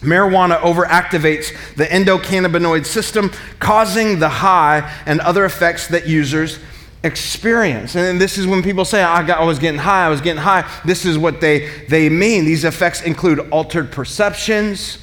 Marijuana 0.00 0.60
overactivates 0.60 1.52
the 1.74 1.84
endocannabinoid 1.84 2.86
system, 2.86 3.30
causing 3.58 4.18
the 4.18 4.28
high 4.28 4.92
and 5.06 5.20
other 5.20 5.44
effects 5.44 5.88
that 5.88 6.06
users 6.06 6.58
experience. 7.02 7.96
And 7.96 8.20
this 8.20 8.38
is 8.38 8.46
when 8.46 8.62
people 8.62 8.84
say, 8.84 9.02
I, 9.02 9.26
got, 9.26 9.40
I 9.40 9.44
was 9.44 9.58
getting 9.58 9.80
high, 9.80 10.06
I 10.06 10.08
was 10.08 10.20
getting 10.20 10.42
high. 10.42 10.68
This 10.84 11.04
is 11.04 11.18
what 11.18 11.40
they, 11.40 11.68
they 11.86 12.08
mean. 12.08 12.44
These 12.44 12.64
effects 12.64 13.02
include 13.02 13.40
altered 13.50 13.90
perceptions, 13.90 14.98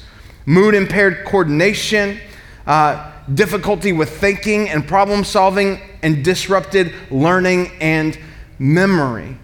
mood 0.46 0.74
impaired 0.74 1.24
coordination, 1.26 2.18
uh, 2.66 3.12
difficulty 3.32 3.92
with 3.92 4.10
thinking 4.18 4.68
and 4.68 4.86
problem 4.86 5.24
solving, 5.24 5.80
and 6.02 6.24
disrupted 6.24 6.92
learning 7.10 7.70
and 7.80 8.18
memory. 8.58 9.36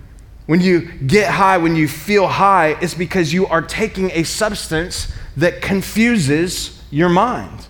When 0.46 0.61
you 0.61 0.92
get 1.06 1.30
high, 1.30 1.58
when 1.58 1.76
you 1.76 1.88
feel 1.88 2.26
high, 2.26 2.76
it's 2.80 2.94
because 2.94 3.32
you 3.32 3.46
are 3.46 3.62
taking 3.62 4.11
a 4.12 4.24
substance 4.24 5.12
that 5.37 5.62
confuses 5.62 6.82
your 6.90 7.08
mind. 7.08 7.66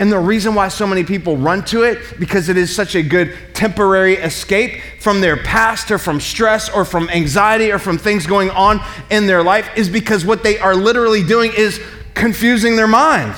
And 0.00 0.12
the 0.12 0.18
reason 0.18 0.54
why 0.54 0.68
so 0.68 0.86
many 0.86 1.02
people 1.02 1.36
run 1.36 1.64
to 1.66 1.82
it, 1.82 2.20
because 2.20 2.48
it 2.48 2.56
is 2.56 2.74
such 2.74 2.94
a 2.94 3.02
good 3.02 3.36
temporary 3.52 4.14
escape 4.14 4.80
from 5.00 5.20
their 5.20 5.36
past 5.36 5.90
or 5.90 5.98
from 5.98 6.20
stress 6.20 6.70
or 6.70 6.84
from 6.84 7.10
anxiety 7.10 7.72
or 7.72 7.80
from 7.80 7.98
things 7.98 8.24
going 8.24 8.50
on 8.50 8.80
in 9.10 9.26
their 9.26 9.42
life, 9.42 9.68
is 9.76 9.88
because 9.88 10.24
what 10.24 10.44
they 10.44 10.56
are 10.58 10.76
literally 10.76 11.24
doing 11.24 11.52
is 11.56 11.80
confusing 12.14 12.76
their 12.76 12.86
mind. 12.86 13.34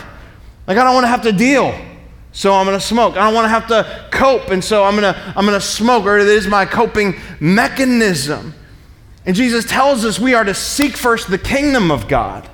Like, 0.71 0.79
I 0.79 0.85
don't 0.85 0.95
want 0.95 1.03
to 1.03 1.09
have 1.09 1.23
to 1.23 1.33
deal. 1.33 1.77
So 2.31 2.55
I'm 2.55 2.65
going 2.65 2.79
to 2.79 2.87
smoke. 2.87 3.17
I 3.17 3.25
don't 3.25 3.35
want 3.35 3.47
to 3.47 3.49
have 3.49 3.67
to 3.67 4.09
cope, 4.13 4.51
and 4.51 4.63
so 4.63 4.85
I'm 4.85 4.95
going 4.95 5.13
to 5.13 5.21
I'm 5.37 5.45
going 5.45 5.59
to 5.59 5.61
smoke, 5.61 6.05
or 6.05 6.17
it 6.17 6.29
is 6.29 6.47
my 6.47 6.65
coping 6.65 7.17
mechanism. 7.41 8.55
And 9.27 9.35
Jesus 9.35 9.65
tells 9.65 10.05
us 10.05 10.21
we 10.21 10.33
are 10.33 10.45
to 10.45 10.55
seek 10.55 10.97
first 10.97 11.29
the 11.29 11.39
kingdom 11.39 11.91
of 11.91 12.07
God 12.07 12.49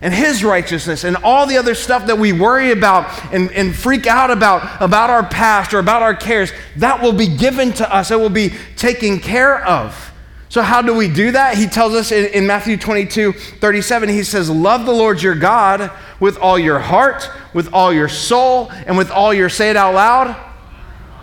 and 0.00 0.14
his 0.14 0.42
righteousness 0.42 1.04
and 1.04 1.18
all 1.18 1.44
the 1.44 1.58
other 1.58 1.74
stuff 1.74 2.06
that 2.06 2.16
we 2.16 2.32
worry 2.32 2.72
about 2.72 3.30
and, 3.30 3.52
and 3.52 3.76
freak 3.76 4.06
out 4.06 4.30
about 4.30 4.80
about 4.80 5.10
our 5.10 5.28
past 5.28 5.74
or 5.74 5.80
about 5.80 6.00
our 6.00 6.14
cares 6.14 6.52
that 6.76 7.02
will 7.02 7.12
be 7.12 7.26
given 7.26 7.74
to 7.74 7.94
us 7.94 8.10
it 8.10 8.18
will 8.18 8.30
be 8.30 8.54
taken 8.76 9.20
care 9.20 9.62
of 9.66 10.09
So, 10.50 10.62
how 10.62 10.82
do 10.82 10.92
we 10.94 11.08
do 11.08 11.30
that? 11.30 11.56
He 11.56 11.68
tells 11.68 11.94
us 11.94 12.10
in, 12.10 12.26
in, 12.34 12.46
Matthew 12.46 12.76
22 12.76 13.32
37, 13.32 14.08
he 14.08 14.24
says, 14.24 14.50
Love 14.50 14.84
the 14.84 14.92
Lord 14.92 15.22
your 15.22 15.36
God 15.36 15.92
with 16.18 16.36
all 16.38 16.58
your 16.58 16.80
heart, 16.80 17.30
with 17.54 17.72
all 17.72 17.92
your 17.92 18.08
soul, 18.08 18.68
and 18.70 18.98
with 18.98 19.12
all 19.12 19.32
your, 19.32 19.48
say 19.48 19.70
it 19.70 19.76
out 19.76 19.94
loud, 19.94 20.36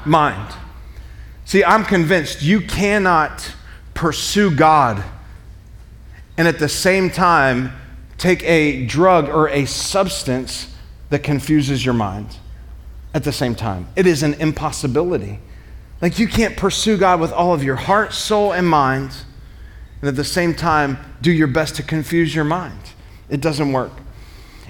mind. 0.05 0.55
See, 1.43 1.61
I'm 1.61 1.83
convinced 1.83 2.41
you 2.41 2.61
cannot 2.61 3.53
pursue 3.93 4.49
God 4.49 5.03
and 6.37 6.47
at 6.47 6.59
the 6.59 6.69
same 6.69 7.09
time 7.09 7.73
take 8.17 8.43
a 8.43 8.85
drug 8.85 9.27
or 9.27 9.49
a 9.49 9.65
substance 9.65 10.73
that 11.09 11.23
confuses 11.23 11.83
your 11.83 11.93
mind 11.93 12.37
at 13.13 13.23
the 13.23 13.31
same 13.31 13.55
time. 13.55 13.87
It 13.95 14.07
is 14.07 14.23
an 14.23 14.35
impossibility. 14.35 15.39
Like 16.01 16.19
you 16.19 16.27
can't 16.27 16.55
pursue 16.55 16.97
God 16.97 17.19
with 17.19 17.31
all 17.31 17.53
of 17.53 17.63
your 17.63 17.75
heart, 17.75 18.13
soul, 18.13 18.51
and 18.53 18.67
mind, 18.67 19.11
and 20.01 20.07
at 20.07 20.15
the 20.15 20.23
same 20.23 20.53
time 20.53 20.97
do 21.21 21.31
your 21.31 21.47
best 21.47 21.75
to 21.77 21.83
confuse 21.83 22.35
your 22.35 22.43
mind. 22.43 22.79
It 23.29 23.41
doesn't 23.41 23.71
work. 23.71 23.91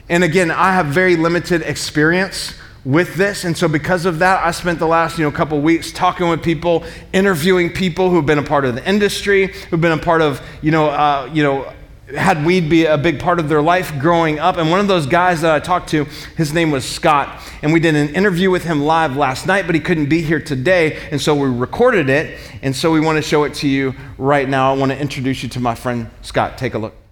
And 0.09 0.23
again, 0.23 0.51
I 0.51 0.71
have 0.71 0.87
very 0.87 1.17
limited 1.17 1.61
experience 1.63 2.53
with 2.85 3.15
this, 3.15 3.43
and 3.43 3.57
so 3.57 3.67
because 3.67 4.05
of 4.05 4.19
that, 4.19 4.45
I 4.45 4.51
spent 4.51 4.79
the 4.79 4.87
last 4.87 5.17
you 5.17 5.25
know 5.25 5.31
couple 5.31 5.59
weeks 5.59 5.91
talking 5.91 6.29
with 6.29 6.41
people, 6.41 6.85
interviewing 7.11 7.73
people 7.73 8.09
who've 8.09 8.25
been 8.25 8.39
a 8.39 8.43
part 8.43 8.63
of 8.63 8.75
the 8.75 8.89
industry, 8.89 9.47
who've 9.69 9.81
been 9.81 9.91
a 9.91 9.97
part 9.97 10.21
of 10.21 10.41
you 10.61 10.71
know 10.71 10.87
uh, 10.87 11.29
you 11.33 11.43
know 11.43 11.73
had 12.15 12.45
weed 12.45 12.69
be 12.69 12.85
a 12.85 12.97
big 12.97 13.19
part 13.19 13.39
of 13.39 13.49
their 13.49 13.61
life 13.61 13.97
growing 13.99 14.39
up. 14.39 14.57
And 14.57 14.71
one 14.71 14.79
of 14.79 14.87
those 14.87 15.05
guys 15.05 15.41
that 15.41 15.53
I 15.53 15.59
talked 15.59 15.89
to, 15.89 16.05
his 16.37 16.53
name 16.53 16.71
was 16.71 16.87
Scott. 16.87 17.41
And 17.61 17.73
we 17.73 17.79
did 17.79 17.95
an 17.95 18.15
interview 18.15 18.49
with 18.49 18.63
him 18.63 18.81
live 18.81 19.17
last 19.17 19.45
night, 19.45 19.65
but 19.65 19.75
he 19.75 19.81
couldn't 19.81 20.07
be 20.07 20.21
here 20.21 20.39
today. 20.39 20.99
And 21.11 21.19
so 21.19 21.35
we 21.35 21.49
recorded 21.49 22.09
it. 22.09 22.39
And 22.61 22.75
so 22.75 22.91
we 22.91 22.99
want 22.99 23.17
to 23.17 23.21
show 23.21 23.43
it 23.43 23.53
to 23.55 23.67
you 23.67 23.93
right 24.17 24.47
now. 24.47 24.73
I 24.73 24.77
want 24.77 24.91
to 24.91 24.99
introduce 24.99 25.43
you 25.43 25.49
to 25.49 25.59
my 25.59 25.75
friend 25.75 26.09
Scott. 26.21 26.57
Take 26.57 26.73
a 26.73 26.79
look. 26.79 27.06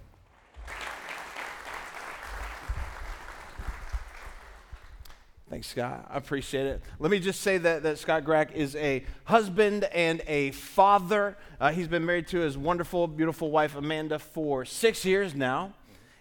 Thanks, 5.56 5.68
Scott. 5.68 6.06
I 6.10 6.18
appreciate 6.18 6.66
it. 6.66 6.82
Let 6.98 7.10
me 7.10 7.18
just 7.18 7.40
say 7.40 7.56
that, 7.56 7.82
that 7.82 7.98
Scott 7.98 8.24
Grack 8.24 8.52
is 8.52 8.76
a 8.76 9.02
husband 9.24 9.84
and 9.84 10.20
a 10.26 10.50
father. 10.50 11.38
Uh, 11.58 11.72
he's 11.72 11.88
been 11.88 12.04
married 12.04 12.28
to 12.28 12.40
his 12.40 12.58
wonderful, 12.58 13.06
beautiful 13.06 13.50
wife, 13.50 13.74
Amanda, 13.74 14.18
for 14.18 14.66
six 14.66 15.02
years 15.06 15.34
now. 15.34 15.72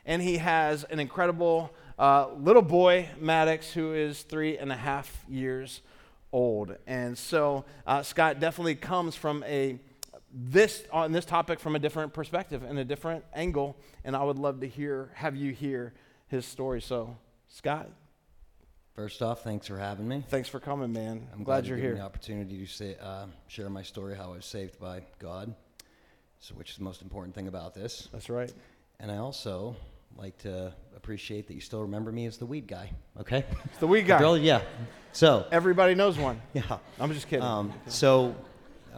And 0.05 0.21
he 0.21 0.37
has 0.37 0.85
an 0.85 1.01
incredible 1.01 1.69
uh, 1.99 2.29
little 2.37 2.61
boy, 2.61 3.09
Maddox, 3.19 3.73
who 3.73 3.93
is 3.93 4.21
three 4.21 4.57
and 4.57 4.71
a 4.71 4.77
half 4.77 5.25
years 5.27 5.81
old. 6.31 6.77
And 6.87 7.17
so 7.17 7.65
uh, 7.85 8.03
Scott 8.03 8.39
definitely 8.39 8.75
comes 8.75 9.17
from 9.17 9.43
a 9.45 9.77
this 10.33 10.85
on 10.93 11.11
this 11.11 11.25
topic 11.25 11.59
from 11.59 11.75
a 11.75 11.79
different 11.79 12.13
perspective 12.13 12.63
and 12.63 12.79
a 12.79 12.85
different 12.85 13.25
angle. 13.33 13.75
And 14.05 14.15
I 14.15 14.23
would 14.23 14.39
love 14.39 14.61
to 14.61 14.67
hear, 14.69 15.11
have 15.15 15.35
you 15.35 15.51
hear 15.51 15.93
his 16.29 16.45
story. 16.45 16.81
So, 16.81 17.17
Scott, 17.49 17.89
First 18.95 19.21
off, 19.21 19.43
thanks 19.43 19.67
for 19.67 19.77
having 19.77 20.07
me. 20.07 20.23
Thanks 20.29 20.47
for 20.47 20.61
coming, 20.61 20.93
man. 20.93 21.27
I'm 21.33 21.43
glad, 21.43 21.63
glad 21.63 21.67
you're 21.67 21.77
here. 21.77 21.95
The 21.95 22.01
opportunity 22.01 22.65
to 22.65 22.65
say, 22.65 22.95
uh, 23.01 23.25
share 23.49 23.69
my 23.69 23.83
story, 23.83 24.15
how 24.15 24.31
I 24.31 24.37
was 24.37 24.45
saved 24.45 24.79
by 24.79 25.01
God, 25.19 25.53
so 26.39 26.55
which 26.55 26.69
is 26.69 26.77
the 26.77 26.85
most 26.85 27.01
important 27.01 27.35
thing 27.35 27.49
about 27.49 27.73
this. 27.73 28.07
That's 28.13 28.29
right. 28.29 28.53
And 29.01 29.11
I 29.11 29.17
also 29.17 29.75
like 30.15 30.37
to 30.39 30.73
appreciate 30.95 31.45
that 31.49 31.55
you 31.55 31.59
still 31.59 31.81
remember 31.81 32.09
me 32.09 32.25
as 32.25 32.37
the 32.37 32.45
weed 32.45 32.67
guy. 32.67 32.89
Okay. 33.19 33.43
It's 33.65 33.79
the 33.79 33.87
weed 33.87 34.03
guy. 34.03 34.17
Girl, 34.17 34.37
yeah. 34.37 34.61
So 35.11 35.45
everybody 35.51 35.93
knows 35.93 36.17
one. 36.17 36.41
Yeah. 36.53 36.77
I'm 36.97 37.11
just 37.11 37.27
kidding. 37.27 37.43
Um, 37.43 37.73
so 37.87 38.33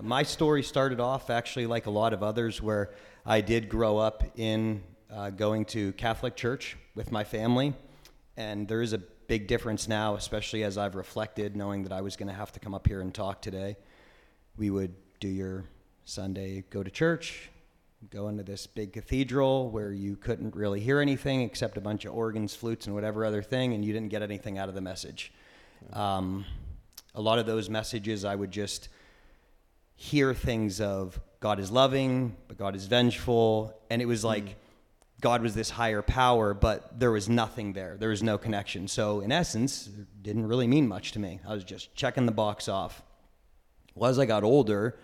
my 0.03 0.21
story 0.21 0.61
started 0.61 0.99
off 0.99 1.31
actually 1.31 1.65
like 1.65 1.87
a 1.87 1.91
lot 1.91 2.13
of 2.13 2.21
others, 2.21 2.61
where 2.61 2.91
I 3.25 3.41
did 3.41 3.67
grow 3.67 3.97
up 3.97 4.23
in 4.35 4.83
uh, 5.11 5.31
going 5.31 5.65
to 5.65 5.91
Catholic 5.93 6.35
church 6.35 6.77
with 6.93 7.11
my 7.11 7.23
family, 7.23 7.73
and 8.35 8.67
there 8.67 8.83
is 8.83 8.93
a 8.93 9.01
big 9.27 9.47
difference 9.47 9.87
now, 9.87 10.15
especially 10.15 10.63
as 10.63 10.77
I've 10.77 10.95
reflected, 10.95 11.55
knowing 11.55 11.83
that 11.83 11.91
I 11.91 12.01
was 12.01 12.15
going 12.15 12.29
to 12.29 12.33
have 12.33 12.51
to 12.53 12.59
come 12.59 12.73
up 12.73 12.87
here 12.87 13.01
and 13.01 13.13
talk 13.13 13.41
today. 13.41 13.75
We 14.57 14.69
would 14.69 14.93
do 15.19 15.27
your 15.27 15.65
Sunday, 16.05 16.63
go 16.69 16.83
to 16.83 16.89
church, 16.89 17.49
go 18.09 18.29
into 18.29 18.43
this 18.43 18.67
big 18.67 18.93
cathedral 18.93 19.69
where 19.69 19.91
you 19.91 20.15
couldn't 20.15 20.55
really 20.55 20.79
hear 20.79 21.01
anything 21.01 21.41
except 21.41 21.77
a 21.77 21.81
bunch 21.81 22.05
of 22.05 22.13
organs, 22.13 22.55
flutes, 22.55 22.85
and 22.85 22.95
whatever 22.95 23.25
other 23.25 23.41
thing, 23.41 23.73
and 23.73 23.83
you 23.83 23.91
didn't 23.91 24.09
get 24.09 24.21
anything 24.21 24.57
out 24.57 24.69
of 24.69 24.75
the 24.75 24.81
message. 24.81 25.33
Um, 25.93 26.45
a 27.13 27.21
lot 27.21 27.39
of 27.39 27.45
those 27.45 27.69
messages, 27.69 28.23
I 28.23 28.35
would 28.35 28.51
just 28.51 28.89
hear 29.95 30.33
things 30.33 30.79
of 30.79 31.19
God 31.39 31.59
is 31.59 31.71
loving, 31.71 32.35
but 32.47 32.57
God 32.57 32.75
is 32.75 32.85
vengeful, 32.85 33.77
and 33.89 34.01
it 34.01 34.05
was 34.05 34.23
like. 34.23 34.45
Mm 34.45 34.55
God 35.19 35.41
was 35.41 35.55
this 35.55 35.71
higher 35.71 36.03
power, 36.03 36.53
but 36.53 36.99
there 36.99 37.11
was 37.11 37.27
nothing 37.27 37.73
there. 37.73 37.97
There 37.97 38.09
was 38.09 38.21
no 38.21 38.37
connection. 38.37 38.87
So, 38.87 39.21
in 39.21 39.31
essence, 39.31 39.87
it 39.87 40.05
didn't 40.21 40.45
really 40.45 40.67
mean 40.67 40.87
much 40.87 41.11
to 41.13 41.19
me. 41.19 41.39
I 41.47 41.53
was 41.53 41.63
just 41.63 41.95
checking 41.95 42.27
the 42.27 42.31
box 42.31 42.67
off. 42.67 43.01
Well, 43.95 44.11
as 44.11 44.19
I 44.19 44.25
got 44.25 44.43
older, 44.43 44.99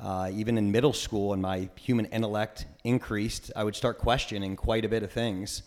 uh, 0.00 0.30
even 0.34 0.58
in 0.58 0.70
middle 0.70 0.92
school, 0.92 1.32
and 1.32 1.40
my 1.40 1.70
human 1.76 2.04
intellect 2.06 2.66
increased, 2.84 3.50
I 3.56 3.64
would 3.64 3.74
start 3.74 3.98
questioning 3.98 4.54
quite 4.54 4.84
a 4.84 4.88
bit 4.88 5.02
of 5.02 5.10
things. 5.10 5.62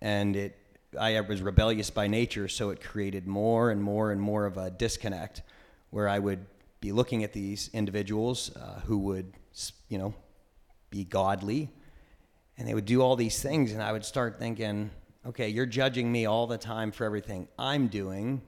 And 0.00 0.34
it, 0.34 0.58
I 0.98 1.20
was 1.20 1.42
rebellious 1.42 1.90
by 1.90 2.06
nature, 2.06 2.48
so 2.48 2.70
it 2.70 2.80
created 2.80 3.26
more 3.26 3.70
and 3.70 3.82
more 3.82 4.12
and 4.12 4.20
more 4.20 4.46
of 4.46 4.56
a 4.56 4.70
disconnect 4.70 5.42
where 5.90 6.08
I 6.08 6.18
would 6.18 6.46
be 6.80 6.90
looking 6.90 7.22
at 7.22 7.34
these 7.34 7.68
individuals 7.74 8.54
uh, 8.56 8.80
who 8.86 8.96
would, 8.98 9.34
you 9.90 9.98
know, 9.98 10.14
be 10.88 11.04
godly 11.04 11.68
and 12.58 12.66
they 12.66 12.74
would 12.74 12.84
do 12.86 13.00
all 13.00 13.16
these 13.16 13.42
things 13.42 13.72
and 13.72 13.82
i 13.82 13.92
would 13.92 14.04
start 14.04 14.38
thinking 14.38 14.90
okay 15.24 15.48
you're 15.48 15.66
judging 15.66 16.10
me 16.10 16.26
all 16.26 16.46
the 16.46 16.58
time 16.58 16.90
for 16.90 17.04
everything 17.04 17.48
i'm 17.58 17.88
doing 17.88 18.40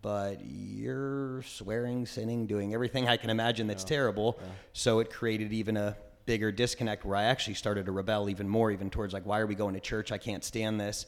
but 0.00 0.40
you're 0.44 1.42
swearing 1.42 2.06
sinning 2.06 2.46
doing 2.46 2.74
everything 2.74 3.08
i 3.08 3.16
can 3.16 3.30
imagine 3.30 3.66
that's 3.66 3.84
yeah. 3.84 3.88
terrible 3.88 4.38
yeah. 4.40 4.48
so 4.72 5.00
it 5.00 5.10
created 5.10 5.52
even 5.52 5.76
a 5.76 5.96
bigger 6.26 6.52
disconnect 6.52 7.04
where 7.04 7.16
i 7.16 7.24
actually 7.24 7.54
started 7.54 7.86
to 7.86 7.92
rebel 7.92 8.28
even 8.28 8.48
more 8.48 8.70
even 8.70 8.90
towards 8.90 9.12
like 9.12 9.24
why 9.24 9.38
are 9.38 9.46
we 9.46 9.54
going 9.54 9.74
to 9.74 9.80
church 9.80 10.12
i 10.12 10.18
can't 10.18 10.44
stand 10.44 10.80
this 10.80 11.06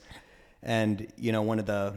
and 0.62 1.12
you 1.16 1.32
know 1.32 1.42
one 1.42 1.58
of 1.58 1.66
the 1.66 1.94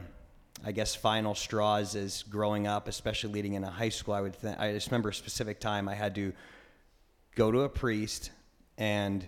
i 0.66 0.72
guess 0.72 0.94
final 0.94 1.34
straws 1.34 1.96
is 1.96 2.24
growing 2.30 2.68
up 2.68 2.88
especially 2.88 3.32
leading 3.32 3.54
into 3.54 3.68
high 3.68 3.90
school 3.90 4.14
i 4.14 4.22
would 4.22 4.40
th- 4.40 4.58
i 4.60 4.72
just 4.74 4.88
remember 4.88 5.10
a 5.10 5.14
specific 5.14 5.60
time 5.60 5.88
i 5.88 5.96
had 5.96 6.14
to 6.16 6.34
go 7.36 7.50
to 7.50 7.62
a 7.62 7.70
priest 7.70 8.32
and 8.78 9.26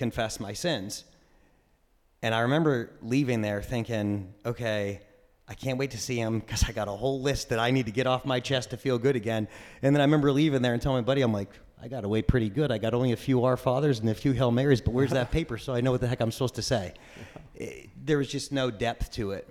confess 0.00 0.40
my 0.40 0.54
sins. 0.54 1.04
And 2.22 2.34
I 2.34 2.40
remember 2.40 2.90
leaving 3.02 3.42
there 3.42 3.60
thinking, 3.60 4.32
okay, 4.46 5.02
I 5.46 5.52
can't 5.52 5.76
wait 5.76 5.90
to 5.90 5.98
see 5.98 6.16
him 6.16 6.38
because 6.38 6.64
I 6.66 6.72
got 6.72 6.88
a 6.88 6.92
whole 6.92 7.20
list 7.20 7.50
that 7.50 7.58
I 7.58 7.70
need 7.70 7.84
to 7.84 7.92
get 7.92 8.06
off 8.06 8.24
my 8.24 8.40
chest 8.40 8.70
to 8.70 8.78
feel 8.78 8.98
good 8.98 9.14
again. 9.14 9.46
And 9.82 9.94
then 9.94 10.00
I 10.00 10.04
remember 10.04 10.32
leaving 10.32 10.62
there 10.62 10.72
and 10.72 10.80
telling 10.80 11.02
my 11.02 11.06
buddy, 11.06 11.20
I'm 11.20 11.34
like, 11.34 11.50
I 11.82 11.88
got 11.88 12.06
wait 12.06 12.28
pretty 12.28 12.48
good. 12.48 12.72
I 12.72 12.78
got 12.78 12.94
only 12.94 13.12
a 13.12 13.16
few 13.16 13.44
Our 13.44 13.58
Fathers 13.58 14.00
and 14.00 14.08
a 14.08 14.14
few 14.14 14.32
Hail 14.32 14.50
Marys, 14.50 14.80
but 14.80 14.94
where's 14.94 15.10
that 15.10 15.30
paper 15.38 15.58
so 15.58 15.74
I 15.74 15.82
know 15.82 15.90
what 15.90 16.00
the 16.00 16.08
heck 16.08 16.20
I'm 16.20 16.32
supposed 16.32 16.54
to 16.54 16.62
say? 16.62 16.94
It, 17.54 17.90
there 18.02 18.16
was 18.16 18.28
just 18.28 18.52
no 18.52 18.70
depth 18.70 19.12
to 19.12 19.32
it. 19.32 19.50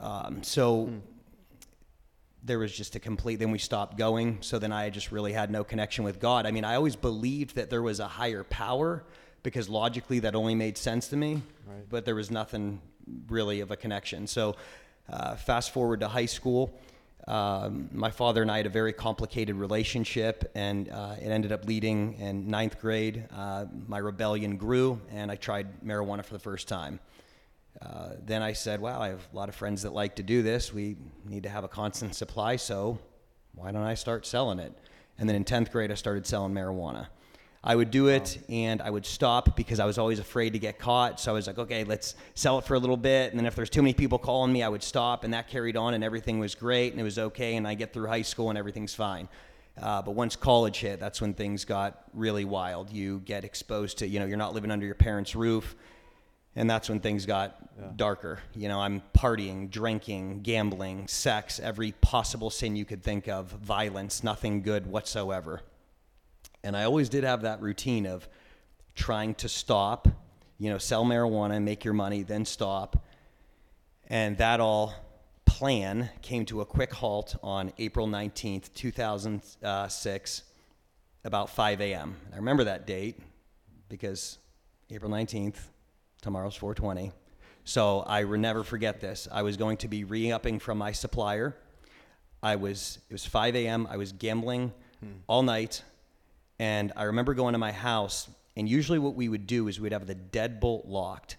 Um, 0.00 0.42
so 0.42 0.86
hmm. 0.86 0.98
there 2.42 2.58
was 2.58 2.76
just 2.76 2.96
a 2.96 2.98
complete, 2.98 3.36
then 3.36 3.52
we 3.52 3.58
stopped 3.58 3.96
going. 3.96 4.38
So 4.40 4.58
then 4.58 4.72
I 4.72 4.90
just 4.90 5.12
really 5.12 5.32
had 5.32 5.48
no 5.48 5.62
connection 5.62 6.02
with 6.02 6.18
God. 6.18 6.44
I 6.44 6.50
mean, 6.50 6.64
I 6.64 6.74
always 6.74 6.96
believed 6.96 7.54
that 7.54 7.70
there 7.70 7.82
was 7.82 8.00
a 8.00 8.08
higher 8.08 8.42
power 8.42 9.04
because 9.46 9.68
logically 9.68 10.18
that 10.18 10.34
only 10.34 10.56
made 10.56 10.76
sense 10.76 11.06
to 11.06 11.16
me, 11.16 11.40
right. 11.68 11.88
but 11.88 12.04
there 12.04 12.16
was 12.16 12.32
nothing 12.32 12.80
really 13.28 13.60
of 13.60 13.70
a 13.70 13.76
connection. 13.76 14.26
So, 14.26 14.56
uh, 15.08 15.36
fast 15.36 15.70
forward 15.72 16.00
to 16.00 16.08
high 16.08 16.26
school. 16.26 16.76
Um, 17.28 17.88
my 17.92 18.10
father 18.10 18.42
and 18.42 18.50
I 18.50 18.56
had 18.56 18.66
a 18.66 18.70
very 18.70 18.92
complicated 18.92 19.54
relationship, 19.54 20.50
and 20.56 20.90
uh, 20.90 21.14
it 21.22 21.28
ended 21.28 21.52
up 21.52 21.64
leading 21.64 22.14
in 22.14 22.48
ninth 22.48 22.80
grade. 22.80 23.28
Uh, 23.32 23.66
my 23.86 23.98
rebellion 23.98 24.56
grew, 24.56 25.00
and 25.12 25.30
I 25.30 25.36
tried 25.36 25.80
marijuana 25.80 26.24
for 26.24 26.32
the 26.32 26.40
first 26.40 26.66
time. 26.66 26.98
Uh, 27.80 28.14
then 28.18 28.42
I 28.42 28.52
said, 28.52 28.80
Wow, 28.80 29.00
I 29.00 29.10
have 29.10 29.28
a 29.32 29.36
lot 29.36 29.48
of 29.48 29.54
friends 29.54 29.82
that 29.82 29.92
like 29.92 30.16
to 30.16 30.24
do 30.24 30.42
this. 30.42 30.74
We 30.74 30.96
need 31.24 31.44
to 31.44 31.50
have 31.50 31.62
a 31.62 31.68
constant 31.68 32.16
supply, 32.16 32.56
so 32.56 32.98
why 33.54 33.70
don't 33.70 33.84
I 33.84 33.94
start 33.94 34.26
selling 34.26 34.58
it? 34.58 34.76
And 35.18 35.28
then 35.28 35.36
in 35.36 35.44
10th 35.44 35.70
grade, 35.70 35.92
I 35.92 35.94
started 35.94 36.26
selling 36.26 36.52
marijuana. 36.52 37.06
I 37.68 37.74
would 37.74 37.90
do 37.90 38.06
it 38.06 38.38
and 38.48 38.80
I 38.80 38.90
would 38.90 39.04
stop 39.04 39.56
because 39.56 39.80
I 39.80 39.86
was 39.86 39.98
always 39.98 40.20
afraid 40.20 40.52
to 40.52 40.58
get 40.60 40.78
caught. 40.78 41.18
So 41.18 41.32
I 41.32 41.34
was 41.34 41.48
like, 41.48 41.58
okay, 41.58 41.82
let's 41.82 42.14
sell 42.36 42.60
it 42.60 42.64
for 42.64 42.74
a 42.74 42.78
little 42.78 42.96
bit. 42.96 43.32
And 43.32 43.40
then 43.40 43.44
if 43.44 43.56
there's 43.56 43.68
too 43.68 43.82
many 43.82 43.92
people 43.92 44.18
calling 44.18 44.52
me, 44.52 44.62
I 44.62 44.68
would 44.68 44.84
stop. 44.84 45.24
And 45.24 45.34
that 45.34 45.48
carried 45.48 45.76
on 45.76 45.92
and 45.92 46.04
everything 46.04 46.38
was 46.38 46.54
great 46.54 46.92
and 46.92 47.00
it 47.00 47.02
was 47.02 47.18
okay. 47.18 47.56
And 47.56 47.66
I 47.66 47.74
get 47.74 47.92
through 47.92 48.06
high 48.06 48.22
school 48.22 48.50
and 48.50 48.56
everything's 48.56 48.94
fine. 48.94 49.28
Uh, 49.82 50.00
but 50.00 50.12
once 50.12 50.36
college 50.36 50.78
hit, 50.78 51.00
that's 51.00 51.20
when 51.20 51.34
things 51.34 51.64
got 51.64 52.04
really 52.14 52.44
wild. 52.44 52.92
You 52.92 53.20
get 53.24 53.44
exposed 53.44 53.98
to, 53.98 54.06
you 54.06 54.20
know, 54.20 54.26
you're 54.26 54.36
not 54.36 54.54
living 54.54 54.70
under 54.70 54.86
your 54.86 54.94
parents' 54.94 55.34
roof. 55.34 55.74
And 56.54 56.70
that's 56.70 56.88
when 56.88 57.00
things 57.00 57.26
got 57.26 57.56
yeah. 57.76 57.88
darker. 57.96 58.38
You 58.54 58.68
know, 58.68 58.80
I'm 58.80 59.02
partying, 59.12 59.70
drinking, 59.72 60.42
gambling, 60.42 61.08
sex, 61.08 61.58
every 61.58 61.92
possible 62.00 62.48
sin 62.48 62.76
you 62.76 62.84
could 62.84 63.02
think 63.02 63.28
of, 63.28 63.48
violence, 63.48 64.22
nothing 64.22 64.62
good 64.62 64.86
whatsoever. 64.86 65.62
And 66.66 66.76
I 66.76 66.82
always 66.82 67.08
did 67.08 67.22
have 67.22 67.42
that 67.42 67.62
routine 67.62 68.06
of 68.06 68.28
trying 68.96 69.36
to 69.36 69.48
stop, 69.48 70.08
you 70.58 70.68
know, 70.68 70.78
sell 70.78 71.04
marijuana, 71.04 71.62
make 71.62 71.84
your 71.84 71.94
money, 71.94 72.24
then 72.24 72.44
stop. 72.44 73.06
And 74.08 74.36
that 74.38 74.58
all 74.58 74.92
plan 75.44 76.10
came 76.22 76.44
to 76.46 76.62
a 76.62 76.66
quick 76.66 76.92
halt 76.92 77.36
on 77.40 77.72
April 77.78 78.08
19th, 78.08 78.74
2006, 78.74 80.42
uh, 80.42 80.42
about 81.24 81.50
5 81.50 81.80
a.m. 81.82 82.16
I 82.32 82.36
remember 82.36 82.64
that 82.64 82.84
date 82.84 83.20
because 83.88 84.38
April 84.90 85.12
19th, 85.12 85.58
tomorrow's 86.20 86.56
420. 86.56 87.12
So 87.62 88.00
I 88.00 88.24
will 88.24 88.40
never 88.40 88.64
forget 88.64 89.00
this. 89.00 89.28
I 89.30 89.42
was 89.42 89.56
going 89.56 89.76
to 89.78 89.88
be 89.88 90.02
re-upping 90.02 90.58
from 90.58 90.78
my 90.78 90.90
supplier. 90.90 91.56
I 92.42 92.56
was 92.56 92.98
it 93.08 93.14
was 93.14 93.24
5 93.24 93.54
a.m. 93.54 93.86
I 93.88 93.96
was 93.98 94.10
gambling 94.10 94.72
hmm. 94.98 95.12
all 95.28 95.44
night, 95.44 95.84
and 96.58 96.92
I 96.96 97.04
remember 97.04 97.34
going 97.34 97.52
to 97.52 97.58
my 97.58 97.72
house. 97.72 98.28
And 98.56 98.68
usually, 98.68 98.98
what 98.98 99.14
we 99.14 99.28
would 99.28 99.46
do 99.46 99.68
is 99.68 99.78
we'd 99.78 99.92
have 99.92 100.06
the 100.06 100.14
deadbolt 100.14 100.88
locked, 100.88 101.36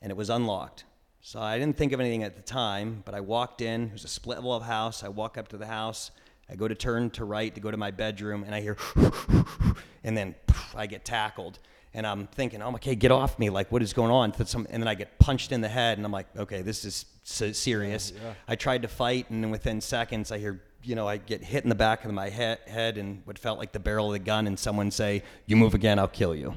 and 0.00 0.10
it 0.10 0.16
was 0.16 0.30
unlocked. 0.30 0.84
So 1.20 1.40
I 1.40 1.58
didn't 1.58 1.76
think 1.76 1.92
of 1.92 2.00
anything 2.00 2.22
at 2.22 2.36
the 2.36 2.42
time, 2.42 3.02
but 3.04 3.14
I 3.14 3.20
walked 3.20 3.60
in. 3.60 3.84
It 3.84 3.92
was 3.92 4.04
a 4.04 4.08
split 4.08 4.38
level 4.38 4.60
house. 4.60 5.02
I 5.02 5.08
walk 5.08 5.38
up 5.38 5.48
to 5.48 5.56
the 5.56 5.66
house. 5.66 6.10
I 6.50 6.54
go 6.54 6.68
to 6.68 6.74
turn 6.74 7.10
to 7.10 7.24
right 7.24 7.54
to 7.54 7.60
go 7.60 7.70
to 7.70 7.76
my 7.76 7.90
bedroom, 7.90 8.44
and 8.44 8.54
I 8.54 8.60
hear, 8.60 8.76
and 10.04 10.16
then 10.16 10.34
I 10.74 10.86
get 10.86 11.04
tackled. 11.04 11.58
And 11.96 12.06
I'm 12.06 12.26
thinking, 12.26 12.60
oh, 12.60 12.74
okay, 12.74 12.94
get 12.96 13.12
off 13.12 13.38
me. 13.38 13.50
Like, 13.50 13.70
what 13.70 13.80
is 13.80 13.92
going 13.92 14.10
on? 14.10 14.32
And 14.68 14.82
then 14.82 14.88
I 14.88 14.94
get 14.94 15.18
punched 15.18 15.52
in 15.52 15.60
the 15.60 15.68
head, 15.68 15.96
and 15.96 16.04
I'm 16.04 16.12
like, 16.12 16.26
okay, 16.36 16.60
this 16.60 16.84
is 16.84 17.06
serious. 17.22 18.12
Yeah. 18.14 18.34
I 18.48 18.56
tried 18.56 18.82
to 18.82 18.88
fight, 18.88 19.30
and 19.30 19.42
then 19.42 19.50
within 19.50 19.80
seconds, 19.80 20.32
I 20.32 20.38
hear, 20.38 20.60
you 20.84 20.94
know, 20.94 21.08
I 21.08 21.16
get 21.16 21.42
hit 21.42 21.64
in 21.64 21.68
the 21.68 21.74
back 21.74 22.04
of 22.04 22.12
my 22.12 22.30
he- 22.30 22.36
head 22.66 22.98
and 22.98 23.22
what 23.24 23.38
felt 23.38 23.58
like 23.58 23.72
the 23.72 23.80
barrel 23.80 24.08
of 24.08 24.12
the 24.12 24.18
gun, 24.18 24.46
and 24.46 24.58
someone 24.58 24.90
say, 24.90 25.22
you 25.46 25.56
move 25.56 25.74
again, 25.74 25.98
I'll 25.98 26.08
kill 26.08 26.34
you. 26.34 26.54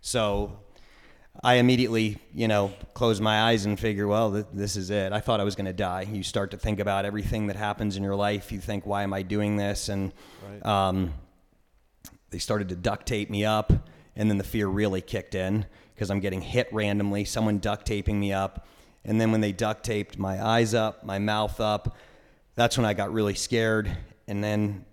So 0.00 0.58
I 1.42 1.54
immediately, 1.54 2.18
you 2.34 2.48
know, 2.48 2.72
close 2.94 3.20
my 3.20 3.42
eyes 3.42 3.66
and 3.66 3.78
figure, 3.78 4.06
well, 4.06 4.32
th- 4.32 4.46
this 4.52 4.76
is 4.76 4.90
it. 4.90 5.12
I 5.12 5.20
thought 5.20 5.40
I 5.40 5.44
was 5.44 5.54
going 5.54 5.66
to 5.66 5.72
die. 5.72 6.02
You 6.02 6.22
start 6.22 6.50
to 6.52 6.56
think 6.56 6.80
about 6.80 7.04
everything 7.04 7.48
that 7.48 7.56
happens 7.56 7.96
in 7.96 8.02
your 8.02 8.16
life. 8.16 8.50
You 8.50 8.60
think, 8.60 8.86
why 8.86 9.02
am 9.02 9.12
I 9.12 9.22
doing 9.22 9.56
this? 9.56 9.88
And 9.88 10.12
right. 10.48 10.64
um, 10.64 11.12
they 12.30 12.38
started 12.38 12.70
to 12.70 12.76
duct 12.76 13.06
tape 13.06 13.28
me 13.28 13.44
up, 13.44 13.72
and 14.14 14.30
then 14.30 14.38
the 14.38 14.44
fear 14.44 14.66
really 14.66 15.02
kicked 15.02 15.34
in 15.34 15.66
because 15.94 16.10
I'm 16.10 16.20
getting 16.20 16.40
hit 16.40 16.68
randomly. 16.72 17.24
Someone 17.24 17.58
duct 17.58 17.86
taping 17.86 18.18
me 18.18 18.32
up, 18.32 18.66
and 19.04 19.20
then 19.20 19.30
when 19.30 19.40
they 19.40 19.52
duct 19.52 19.84
taped 19.84 20.18
my 20.18 20.44
eyes 20.44 20.72
up, 20.74 21.04
my 21.04 21.18
mouth 21.18 21.60
up, 21.60 21.96
that's 22.56 22.76
when 22.76 22.86
I 22.86 22.94
got 22.94 23.12
really 23.12 23.34
scared. 23.34 23.96
And 24.26 24.42
then 24.42 24.84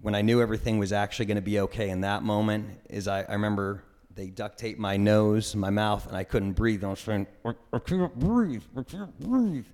when 0.00 0.14
I 0.14 0.22
knew 0.22 0.42
everything 0.42 0.78
was 0.78 0.92
actually 0.92 1.26
going 1.26 1.36
to 1.36 1.42
be 1.42 1.60
okay 1.60 1.88
in 1.88 2.02
that 2.02 2.22
moment, 2.22 2.80
is 2.90 3.08
I, 3.08 3.22
I 3.22 3.32
remember 3.32 3.84
they 4.14 4.26
duct 4.26 4.58
taped 4.58 4.78
my 4.78 4.96
nose, 4.96 5.54
my 5.54 5.70
mouth, 5.70 6.06
and 6.06 6.16
I 6.16 6.24
couldn't 6.24 6.52
breathe. 6.52 6.82
And 6.82 6.88
I 6.88 6.90
was 6.90 7.00
saying, 7.00 7.26
I, 7.44 7.52
I 7.72 7.78
can't 7.78 8.14
breathe, 8.18 8.64
I 8.76 8.82
can't 8.82 9.18
breathe. 9.18 9.66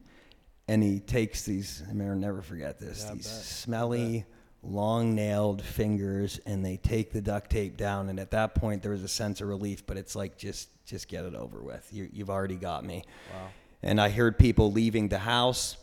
And 0.68 0.82
he 0.82 1.00
takes 1.00 1.42
these, 1.44 1.82
I 1.88 1.94
may 1.94 2.04
never 2.04 2.42
forget 2.42 2.78
this, 2.78 3.04
yeah, 3.06 3.14
these 3.14 3.26
smelly, 3.26 4.26
long 4.62 5.14
nailed 5.14 5.62
fingers, 5.62 6.38
and 6.44 6.62
they 6.64 6.76
take 6.76 7.10
the 7.10 7.22
duct 7.22 7.50
tape 7.50 7.78
down. 7.78 8.10
And 8.10 8.20
at 8.20 8.30
that 8.32 8.54
point, 8.54 8.82
there 8.82 8.92
was 8.92 9.02
a 9.02 9.08
sense 9.08 9.40
of 9.40 9.48
relief, 9.48 9.86
but 9.86 9.96
it's 9.96 10.14
like, 10.14 10.36
just, 10.36 10.68
just 10.84 11.08
get 11.08 11.24
it 11.24 11.34
over 11.34 11.62
with. 11.62 11.88
You, 11.90 12.10
you've 12.12 12.28
already 12.28 12.56
got 12.56 12.84
me. 12.84 13.04
Wow. 13.32 13.48
And 13.82 13.98
I 13.98 14.10
heard 14.10 14.38
people 14.38 14.70
leaving 14.70 15.08
the 15.08 15.20
house 15.20 15.78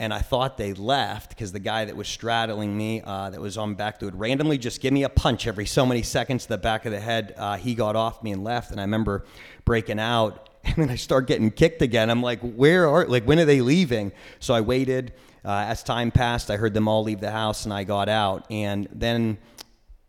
and 0.00 0.14
I 0.14 0.20
thought 0.20 0.56
they 0.56 0.72
left 0.72 1.28
because 1.28 1.52
the 1.52 1.60
guy 1.60 1.84
that 1.84 1.94
was 1.94 2.08
straddling 2.08 2.74
me, 2.74 3.02
uh, 3.02 3.28
that 3.28 3.40
was 3.40 3.58
on 3.58 3.74
back, 3.74 4.00
would 4.00 4.18
randomly 4.18 4.56
just 4.56 4.80
give 4.80 4.94
me 4.94 5.02
a 5.02 5.10
punch 5.10 5.46
every 5.46 5.66
so 5.66 5.84
many 5.84 6.00
seconds 6.02 6.44
to 6.44 6.48
the 6.48 6.58
back 6.58 6.86
of 6.86 6.92
the 6.92 6.98
head. 6.98 7.34
Uh, 7.36 7.58
he 7.58 7.74
got 7.74 7.96
off 7.96 8.22
me 8.22 8.32
and 8.32 8.42
left, 8.42 8.70
and 8.70 8.80
I 8.80 8.84
remember 8.84 9.26
breaking 9.66 9.98
out, 10.00 10.48
and 10.64 10.76
then 10.76 10.88
I 10.88 10.96
start 10.96 11.26
getting 11.26 11.50
kicked 11.50 11.82
again. 11.82 12.08
I'm 12.08 12.22
like, 12.22 12.40
where 12.40 12.88
are 12.88 13.06
like 13.06 13.24
when 13.24 13.38
are 13.38 13.44
they 13.44 13.60
leaving? 13.60 14.10
So 14.40 14.54
I 14.54 14.62
waited. 14.62 15.12
Uh, 15.44 15.64
as 15.68 15.82
time 15.82 16.10
passed, 16.10 16.50
I 16.50 16.56
heard 16.56 16.74
them 16.74 16.88
all 16.88 17.02
leave 17.02 17.20
the 17.20 17.30
house, 17.30 17.64
and 17.64 17.72
I 17.72 17.84
got 17.84 18.08
out, 18.08 18.50
and 18.50 18.88
then. 18.90 19.38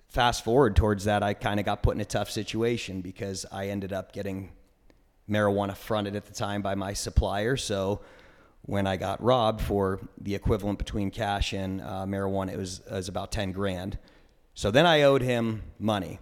Fast 0.07 0.43
forward 0.43 0.75
towards 0.75 1.05
that, 1.05 1.23
I 1.23 1.33
kind 1.33 1.57
of 1.57 1.65
got 1.65 1.81
put 1.81 1.95
in 1.95 2.01
a 2.01 2.05
tough 2.05 2.29
situation 2.29 2.99
because 2.99 3.45
I 3.49 3.69
ended 3.69 3.93
up 3.93 4.11
getting 4.11 4.51
marijuana 5.29 5.73
fronted 5.73 6.17
at 6.17 6.25
the 6.25 6.33
time 6.33 6.61
by 6.61 6.75
my 6.75 6.91
supplier. 6.91 7.55
So 7.55 8.01
when 8.71 8.87
I 8.87 8.95
got 8.95 9.21
robbed 9.21 9.59
for 9.59 9.99
the 10.21 10.33
equivalent 10.33 10.79
between 10.79 11.11
cash 11.11 11.51
and 11.51 11.81
uh, 11.81 12.05
marijuana, 12.07 12.53
it 12.53 12.57
was, 12.57 12.79
it 12.89 12.93
was 12.93 13.09
about 13.09 13.29
10 13.29 13.51
grand. 13.51 13.97
So 14.53 14.71
then 14.71 14.85
I 14.85 15.01
owed 15.01 15.21
him 15.21 15.61
money. 15.77 16.19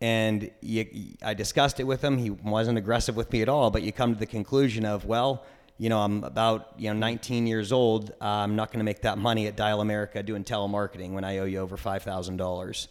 And 0.00 0.50
you, 0.60 0.84
I 1.22 1.34
discussed 1.34 1.78
it 1.78 1.84
with 1.84 2.02
him. 2.02 2.18
He 2.18 2.30
wasn't 2.30 2.76
aggressive 2.76 3.14
with 3.14 3.30
me 3.32 3.40
at 3.40 3.48
all, 3.48 3.70
but 3.70 3.84
you 3.84 3.92
come 3.92 4.12
to 4.14 4.18
the 4.18 4.26
conclusion 4.26 4.84
of, 4.84 5.04
well, 5.04 5.44
you 5.78 5.88
know, 5.88 6.00
I'm 6.00 6.24
about 6.24 6.72
you 6.76 6.92
know 6.92 6.98
19 6.98 7.46
years 7.46 7.70
old. 7.70 8.10
Uh, 8.20 8.24
I'm 8.24 8.56
not 8.56 8.72
going 8.72 8.80
to 8.80 8.84
make 8.84 9.02
that 9.02 9.16
money 9.16 9.46
at 9.46 9.56
DialAmerica 9.56 10.26
doing 10.26 10.42
telemarketing 10.42 11.12
when 11.12 11.22
I 11.22 11.38
owe 11.38 11.44
you 11.44 11.60
over 11.60 11.76
five 11.76 12.02
thousand 12.02 12.38
dollars. 12.38 12.88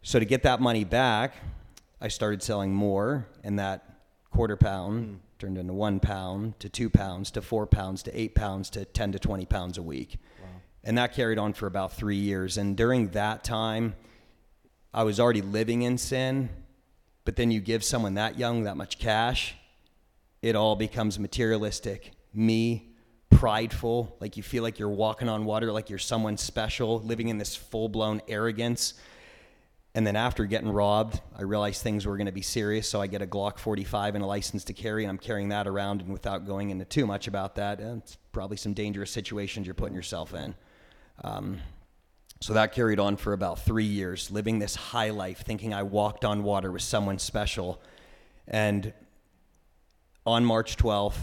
So 0.00 0.18
to 0.18 0.24
get 0.24 0.44
that 0.44 0.60
money 0.60 0.84
back, 0.84 1.34
I 2.00 2.08
started 2.08 2.42
selling 2.42 2.72
more, 2.72 3.26
and 3.44 3.58
that 3.58 3.84
quarter 4.30 4.56
pound 4.56 5.06
mm 5.06 5.25
turned 5.38 5.58
into 5.58 5.72
one 5.72 6.00
pound 6.00 6.58
to 6.60 6.68
two 6.68 6.88
pounds 6.88 7.30
to 7.32 7.42
four 7.42 7.66
pounds 7.66 8.02
to 8.04 8.18
eight 8.18 8.34
pounds 8.34 8.70
to 8.70 8.84
10 8.84 9.12
to 9.12 9.18
20 9.18 9.44
pounds 9.46 9.78
a 9.78 9.82
week. 9.82 10.18
Wow. 10.40 10.48
And 10.84 10.98
that 10.98 11.14
carried 11.14 11.38
on 11.38 11.52
for 11.52 11.66
about 11.66 11.92
three 11.92 12.16
years. 12.16 12.56
And 12.56 12.76
during 12.76 13.08
that 13.10 13.44
time, 13.44 13.94
I 14.94 15.02
was 15.02 15.20
already 15.20 15.42
living 15.42 15.82
in 15.82 15.98
sin. 15.98 16.48
But 17.24 17.36
then 17.36 17.50
you 17.50 17.60
give 17.60 17.84
someone 17.84 18.14
that 18.14 18.38
young 18.38 18.62
that 18.64 18.76
much 18.76 18.98
cash, 18.98 19.56
it 20.42 20.54
all 20.54 20.76
becomes 20.76 21.18
materialistic, 21.18 22.12
me, 22.32 22.94
prideful, 23.30 24.16
like 24.20 24.36
you 24.36 24.42
feel 24.42 24.62
like 24.62 24.78
you're 24.78 24.88
walking 24.88 25.28
on 25.28 25.44
water, 25.44 25.72
like 25.72 25.90
you're 25.90 25.98
someone 25.98 26.36
special, 26.36 27.00
living 27.00 27.28
in 27.28 27.36
this 27.36 27.54
full 27.54 27.88
blown 27.88 28.22
arrogance. 28.28 28.94
And 29.96 30.06
then 30.06 30.14
after 30.14 30.44
getting 30.44 30.68
robbed, 30.68 31.22
I 31.34 31.40
realized 31.40 31.80
things 31.80 32.04
were 32.04 32.18
going 32.18 32.26
to 32.26 32.32
be 32.32 32.42
serious. 32.42 32.86
So 32.86 33.00
I 33.00 33.06
get 33.06 33.22
a 33.22 33.26
Glock 33.26 33.58
45 33.58 34.14
and 34.14 34.22
a 34.22 34.26
license 34.26 34.62
to 34.64 34.74
carry, 34.74 35.04
and 35.04 35.10
I'm 35.10 35.16
carrying 35.16 35.48
that 35.48 35.66
around. 35.66 36.02
And 36.02 36.12
without 36.12 36.46
going 36.46 36.68
into 36.68 36.84
too 36.84 37.06
much 37.06 37.28
about 37.28 37.54
that, 37.54 37.80
it's 37.80 38.18
probably 38.30 38.58
some 38.58 38.74
dangerous 38.74 39.10
situations 39.10 39.66
you're 39.66 39.72
putting 39.72 39.96
yourself 39.96 40.34
in. 40.34 40.54
Um, 41.24 41.60
so 42.42 42.52
that 42.52 42.72
carried 42.74 43.00
on 43.00 43.16
for 43.16 43.32
about 43.32 43.60
three 43.60 43.86
years, 43.86 44.30
living 44.30 44.58
this 44.58 44.74
high 44.74 45.08
life, 45.08 45.44
thinking 45.46 45.72
I 45.72 45.82
walked 45.84 46.26
on 46.26 46.42
water 46.42 46.70
with 46.70 46.82
someone 46.82 47.18
special. 47.18 47.80
And 48.46 48.92
on 50.26 50.44
March 50.44 50.76
12th, 50.76 51.16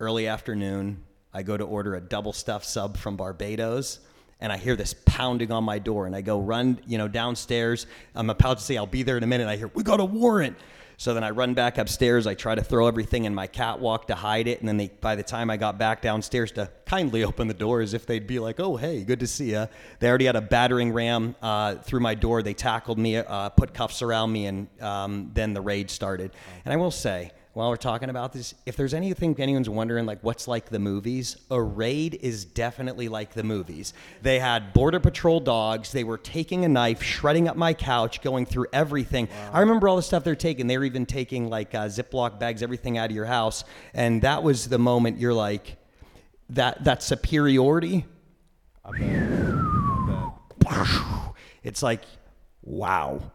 early 0.00 0.26
afternoon, 0.26 1.04
I 1.32 1.44
go 1.44 1.56
to 1.56 1.64
order 1.64 1.94
a 1.94 2.00
double 2.00 2.32
stuffed 2.32 2.66
sub 2.66 2.96
from 2.96 3.16
Barbados 3.16 4.00
and 4.40 4.52
I 4.52 4.56
hear 4.56 4.76
this 4.76 4.94
pounding 5.04 5.50
on 5.50 5.64
my 5.64 5.78
door, 5.78 6.06
and 6.06 6.14
I 6.14 6.20
go 6.20 6.38
run, 6.40 6.78
you 6.86 6.98
know, 6.98 7.08
downstairs. 7.08 7.86
I'm 8.14 8.30
about 8.30 8.58
to 8.58 8.64
say 8.64 8.76
I'll 8.76 8.86
be 8.86 9.02
there 9.02 9.16
in 9.16 9.22
a 9.22 9.26
minute. 9.26 9.48
I 9.48 9.56
hear 9.56 9.68
we 9.68 9.82
got 9.82 10.00
a 10.00 10.04
warrant. 10.04 10.56
So 10.98 11.12
then 11.12 11.24
I 11.24 11.30
run 11.30 11.52
back 11.52 11.76
upstairs. 11.76 12.26
I 12.26 12.32
try 12.32 12.54
to 12.54 12.64
throw 12.64 12.86
everything 12.86 13.24
in 13.24 13.34
my 13.34 13.46
catwalk 13.46 14.06
to 14.06 14.14
hide 14.14 14.48
it, 14.48 14.60
and 14.60 14.68
then 14.68 14.78
they, 14.78 14.88
by 14.88 15.14
the 15.14 15.22
time 15.22 15.50
I 15.50 15.58
got 15.58 15.76
back 15.76 16.00
downstairs 16.00 16.52
to 16.52 16.70
kindly 16.86 17.22
open 17.22 17.48
the 17.48 17.54
door, 17.54 17.82
as 17.82 17.92
if 17.92 18.06
they'd 18.06 18.26
be 18.26 18.38
like, 18.38 18.60
"Oh, 18.60 18.76
hey, 18.76 19.04
good 19.04 19.20
to 19.20 19.26
see 19.26 19.50
you." 19.50 19.68
They 20.00 20.08
already 20.08 20.24
had 20.24 20.36
a 20.36 20.40
battering 20.40 20.92
ram 20.92 21.36
uh, 21.42 21.76
through 21.76 22.00
my 22.00 22.14
door. 22.14 22.42
They 22.42 22.54
tackled 22.54 22.98
me, 22.98 23.16
uh, 23.16 23.50
put 23.50 23.74
cuffs 23.74 24.00
around 24.00 24.32
me, 24.32 24.46
and 24.46 24.68
um, 24.80 25.30
then 25.34 25.52
the 25.52 25.60
raid 25.60 25.90
started. 25.90 26.30
And 26.64 26.72
I 26.72 26.76
will 26.76 26.90
say, 26.90 27.32
while 27.56 27.70
we're 27.70 27.76
talking 27.76 28.10
about 28.10 28.34
this, 28.34 28.54
if 28.66 28.76
there's 28.76 28.92
anything 28.92 29.34
anyone's 29.38 29.70
wondering, 29.70 30.04
like 30.04 30.18
what's 30.20 30.46
like 30.46 30.68
the 30.68 30.78
movies, 30.78 31.38
a 31.50 31.58
raid 31.58 32.18
is 32.20 32.44
definitely 32.44 33.08
like 33.08 33.32
the 33.32 33.42
movies. 33.42 33.94
They 34.20 34.38
had 34.38 34.74
border 34.74 35.00
patrol 35.00 35.40
dogs. 35.40 35.90
They 35.90 36.04
were 36.04 36.18
taking 36.18 36.66
a 36.66 36.68
knife, 36.68 37.02
shredding 37.02 37.48
up 37.48 37.56
my 37.56 37.72
couch, 37.72 38.20
going 38.20 38.44
through 38.44 38.66
everything. 38.74 39.28
Wow. 39.28 39.50
I 39.54 39.60
remember 39.60 39.88
all 39.88 39.96
the 39.96 40.02
stuff 40.02 40.22
they're 40.22 40.36
taking. 40.36 40.66
They 40.66 40.76
were 40.76 40.84
even 40.84 41.06
taking 41.06 41.48
like 41.48 41.74
uh, 41.74 41.86
Ziploc 41.86 42.38
bags, 42.38 42.62
everything 42.62 42.98
out 42.98 43.08
of 43.08 43.16
your 43.16 43.24
house, 43.24 43.64
and 43.94 44.20
that 44.20 44.42
was 44.42 44.68
the 44.68 44.78
moment 44.78 45.18
you're 45.18 45.32
like, 45.32 45.78
that 46.50 46.84
that 46.84 47.02
superiority. 47.02 48.04
I 48.84 48.90
bet. 48.98 49.30
I 49.32 50.34
bet. 50.58 51.32
It's 51.62 51.82
like, 51.82 52.02
wow 52.60 53.32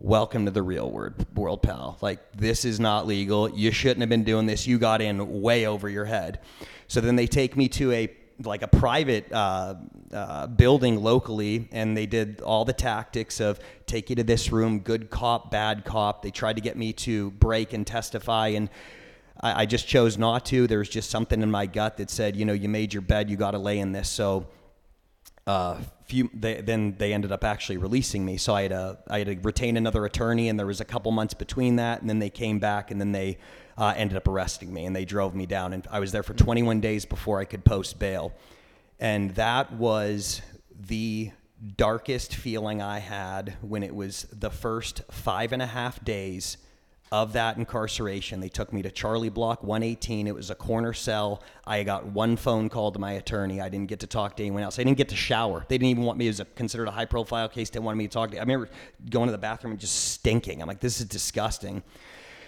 welcome 0.00 0.44
to 0.44 0.50
the 0.50 0.62
real 0.62 0.90
world, 0.90 1.26
world, 1.34 1.62
pal. 1.62 1.98
Like, 2.00 2.20
this 2.36 2.64
is 2.64 2.78
not 2.78 3.06
legal. 3.06 3.50
You 3.50 3.72
shouldn't 3.72 4.00
have 4.00 4.08
been 4.08 4.24
doing 4.24 4.46
this. 4.46 4.66
You 4.66 4.78
got 4.78 5.00
in 5.02 5.42
way 5.42 5.66
over 5.66 5.88
your 5.88 6.04
head. 6.04 6.40
So 6.86 7.00
then 7.00 7.16
they 7.16 7.26
take 7.26 7.56
me 7.56 7.68
to 7.70 7.92
a 7.92 8.08
like 8.44 8.62
a 8.62 8.68
private 8.68 9.32
uh, 9.32 9.74
uh, 10.12 10.46
building 10.46 11.02
locally, 11.02 11.68
and 11.72 11.96
they 11.96 12.06
did 12.06 12.40
all 12.40 12.64
the 12.64 12.72
tactics 12.72 13.40
of 13.40 13.58
take 13.86 14.10
you 14.10 14.16
to 14.16 14.22
this 14.22 14.52
room, 14.52 14.78
good 14.78 15.10
cop, 15.10 15.50
bad 15.50 15.84
cop. 15.84 16.22
They 16.22 16.30
tried 16.30 16.54
to 16.54 16.62
get 16.62 16.76
me 16.76 16.92
to 16.92 17.32
break 17.32 17.72
and 17.72 17.84
testify, 17.84 18.48
and 18.48 18.70
I, 19.40 19.62
I 19.62 19.66
just 19.66 19.88
chose 19.88 20.18
not 20.18 20.46
to. 20.46 20.68
There 20.68 20.78
was 20.78 20.88
just 20.88 21.10
something 21.10 21.42
in 21.42 21.50
my 21.50 21.66
gut 21.66 21.96
that 21.96 22.10
said, 22.10 22.36
you 22.36 22.44
know, 22.44 22.52
you 22.52 22.68
made 22.68 22.92
your 22.92 23.02
bed, 23.02 23.28
you 23.28 23.36
got 23.36 23.52
to 23.52 23.58
lay 23.58 23.80
in 23.80 23.90
this. 23.90 24.08
So 24.08 24.46
uh, 25.48 25.78
few, 26.04 26.28
they, 26.34 26.60
then 26.60 26.94
they 26.98 27.14
ended 27.14 27.32
up 27.32 27.42
actually 27.42 27.78
releasing 27.78 28.22
me. 28.22 28.36
So 28.36 28.54
I 28.54 28.62
had 28.62 28.70
to, 28.70 28.98
I 29.08 29.18
had 29.20 29.28
to 29.28 29.36
retain 29.40 29.78
another 29.78 30.04
attorney, 30.04 30.50
and 30.50 30.58
there 30.58 30.66
was 30.66 30.82
a 30.82 30.84
couple 30.84 31.10
months 31.10 31.32
between 31.32 31.76
that, 31.76 32.02
and 32.02 32.08
then 32.08 32.18
they 32.18 32.28
came 32.28 32.58
back, 32.58 32.90
and 32.90 33.00
then 33.00 33.12
they 33.12 33.38
uh, 33.78 33.94
ended 33.96 34.18
up 34.18 34.28
arresting 34.28 34.72
me, 34.72 34.84
and 34.84 34.94
they 34.94 35.06
drove 35.06 35.34
me 35.34 35.46
down, 35.46 35.72
and 35.72 35.88
I 35.90 36.00
was 36.00 36.12
there 36.12 36.22
for 36.22 36.34
21 36.34 36.80
days 36.80 37.06
before 37.06 37.40
I 37.40 37.46
could 37.46 37.64
post 37.64 37.98
bail, 37.98 38.34
and 39.00 39.30
that 39.36 39.72
was 39.72 40.42
the 40.78 41.30
darkest 41.76 42.34
feeling 42.34 42.82
I 42.82 42.98
had 42.98 43.56
when 43.62 43.82
it 43.82 43.94
was 43.94 44.26
the 44.30 44.50
first 44.50 45.00
five 45.10 45.52
and 45.52 45.62
a 45.62 45.66
half 45.66 46.04
days 46.04 46.58
of 47.10 47.32
that 47.32 47.56
incarceration. 47.56 48.40
They 48.40 48.48
took 48.48 48.72
me 48.72 48.82
to 48.82 48.90
Charlie 48.90 49.28
Block 49.28 49.62
118. 49.62 50.26
It 50.26 50.34
was 50.34 50.50
a 50.50 50.54
corner 50.54 50.92
cell. 50.92 51.42
I 51.66 51.82
got 51.82 52.06
one 52.06 52.36
phone 52.36 52.68
call 52.68 52.92
to 52.92 52.98
my 52.98 53.12
attorney. 53.12 53.60
I 53.60 53.68
didn't 53.68 53.88
get 53.88 54.00
to 54.00 54.06
talk 54.06 54.36
to 54.36 54.42
anyone 54.42 54.62
else. 54.62 54.78
I 54.78 54.84
didn't 54.84 54.98
get 54.98 55.08
to 55.10 55.16
shower. 55.16 55.64
They 55.68 55.78
didn't 55.78 55.90
even 55.90 56.04
want 56.04 56.18
me. 56.18 56.26
Was 56.26 56.40
a, 56.40 56.44
considered 56.44 56.88
a 56.88 56.90
high 56.90 57.06
profile 57.06 57.48
case. 57.48 57.70
They 57.70 57.78
wanted 57.78 57.96
me 57.96 58.06
to 58.06 58.12
talk 58.12 58.30
to. 58.32 58.36
I 58.36 58.40
remember 58.40 58.68
going 59.08 59.26
to 59.26 59.32
the 59.32 59.38
bathroom 59.38 59.72
and 59.72 59.80
just 59.80 60.12
stinking. 60.12 60.60
I'm 60.60 60.68
like, 60.68 60.80
this 60.80 61.00
is 61.00 61.06
disgusting. 61.06 61.82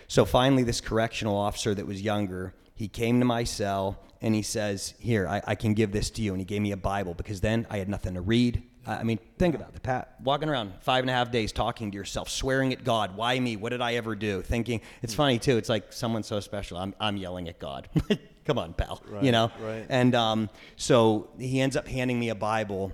So 0.08 0.24
finally, 0.24 0.62
this 0.62 0.80
correctional 0.80 1.36
officer 1.36 1.74
that 1.74 1.86
was 1.86 2.02
younger, 2.02 2.54
he 2.74 2.88
came 2.88 3.20
to 3.20 3.24
my 3.24 3.44
cell 3.44 3.98
and 4.20 4.34
he 4.34 4.42
says, 4.42 4.94
Here, 4.98 5.28
I, 5.28 5.42
I 5.46 5.54
can 5.54 5.74
give 5.74 5.92
this 5.92 6.10
to 6.10 6.22
you. 6.22 6.32
And 6.32 6.40
he 6.40 6.44
gave 6.44 6.60
me 6.60 6.72
a 6.72 6.76
Bible 6.76 7.14
because 7.14 7.40
then 7.40 7.66
I 7.70 7.78
had 7.78 7.88
nothing 7.88 8.14
to 8.14 8.20
read. 8.20 8.62
I 8.86 9.02
mean, 9.02 9.18
think 9.38 9.54
about 9.54 9.74
it, 9.74 9.82
Pat. 9.82 10.14
Walking 10.22 10.48
around 10.48 10.72
five 10.80 11.04
and 11.04 11.10
a 11.10 11.12
half 11.12 11.30
days 11.30 11.52
talking 11.52 11.90
to 11.90 11.96
yourself, 11.96 12.30
swearing 12.30 12.72
at 12.72 12.82
God. 12.82 13.14
Why 13.14 13.38
me? 13.38 13.56
What 13.56 13.70
did 13.70 13.82
I 13.82 13.94
ever 13.94 14.14
do? 14.14 14.40
Thinking, 14.42 14.80
it's 15.02 15.14
funny 15.14 15.38
too. 15.38 15.58
It's 15.58 15.68
like 15.68 15.92
someone 15.92 16.22
so 16.22 16.40
special. 16.40 16.78
I'm, 16.78 16.94
I'm 16.98 17.16
yelling 17.16 17.48
at 17.48 17.58
God. 17.58 17.88
Come 18.46 18.58
on, 18.58 18.72
pal. 18.72 19.02
Right, 19.06 19.22
you 19.22 19.32
know? 19.32 19.52
right. 19.60 19.84
And 19.88 20.14
um, 20.14 20.50
so 20.76 21.28
he 21.38 21.60
ends 21.60 21.76
up 21.76 21.86
handing 21.86 22.18
me 22.18 22.30
a 22.30 22.34
Bible. 22.34 22.90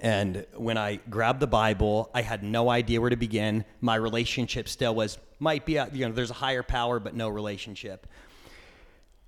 And 0.00 0.44
when 0.54 0.76
I 0.76 0.96
grabbed 1.08 1.40
the 1.40 1.46
Bible, 1.46 2.10
I 2.12 2.22
had 2.22 2.42
no 2.42 2.68
idea 2.68 3.00
where 3.00 3.10
to 3.10 3.16
begin. 3.16 3.64
My 3.80 3.94
relationship 3.94 4.68
still 4.68 4.94
was, 4.94 5.18
might 5.38 5.64
be, 5.64 5.76
a, 5.76 5.88
you 5.92 6.06
know, 6.06 6.12
there's 6.12 6.30
a 6.30 6.34
higher 6.34 6.62
power, 6.62 6.98
but 6.98 7.14
no 7.14 7.28
relationship. 7.28 8.06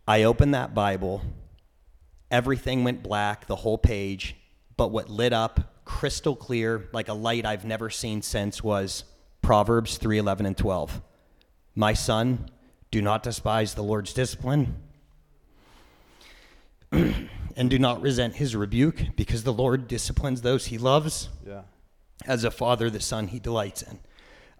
I 0.06 0.24
opened 0.24 0.54
that 0.54 0.74
Bible. 0.74 1.22
Everything 2.30 2.84
went 2.84 3.02
black, 3.02 3.46
the 3.46 3.56
whole 3.56 3.78
page. 3.78 4.34
But 4.78 4.92
what 4.92 5.10
lit 5.10 5.34
up 5.34 5.74
crystal 5.84 6.36
clear, 6.36 6.88
like 6.92 7.08
a 7.08 7.12
light 7.12 7.44
I've 7.44 7.64
never 7.64 7.90
seen 7.90 8.22
since, 8.22 8.62
was 8.62 9.04
Proverbs 9.42 9.98
3 9.98 10.16
11 10.18 10.46
and 10.46 10.56
12. 10.56 11.02
My 11.74 11.92
son, 11.92 12.48
do 12.90 13.02
not 13.02 13.22
despise 13.22 13.74
the 13.74 13.82
Lord's 13.82 14.14
discipline 14.14 14.76
and 16.92 17.68
do 17.68 17.78
not 17.78 18.00
resent 18.00 18.36
his 18.36 18.54
rebuke, 18.54 19.02
because 19.16 19.42
the 19.42 19.52
Lord 19.52 19.88
disciplines 19.88 20.42
those 20.42 20.66
he 20.66 20.78
loves. 20.78 21.28
Yeah. 21.46 21.62
As 22.24 22.44
a 22.44 22.50
father, 22.50 22.88
the 22.88 23.00
son 23.00 23.28
he 23.28 23.40
delights 23.40 23.82
in. 23.82 23.98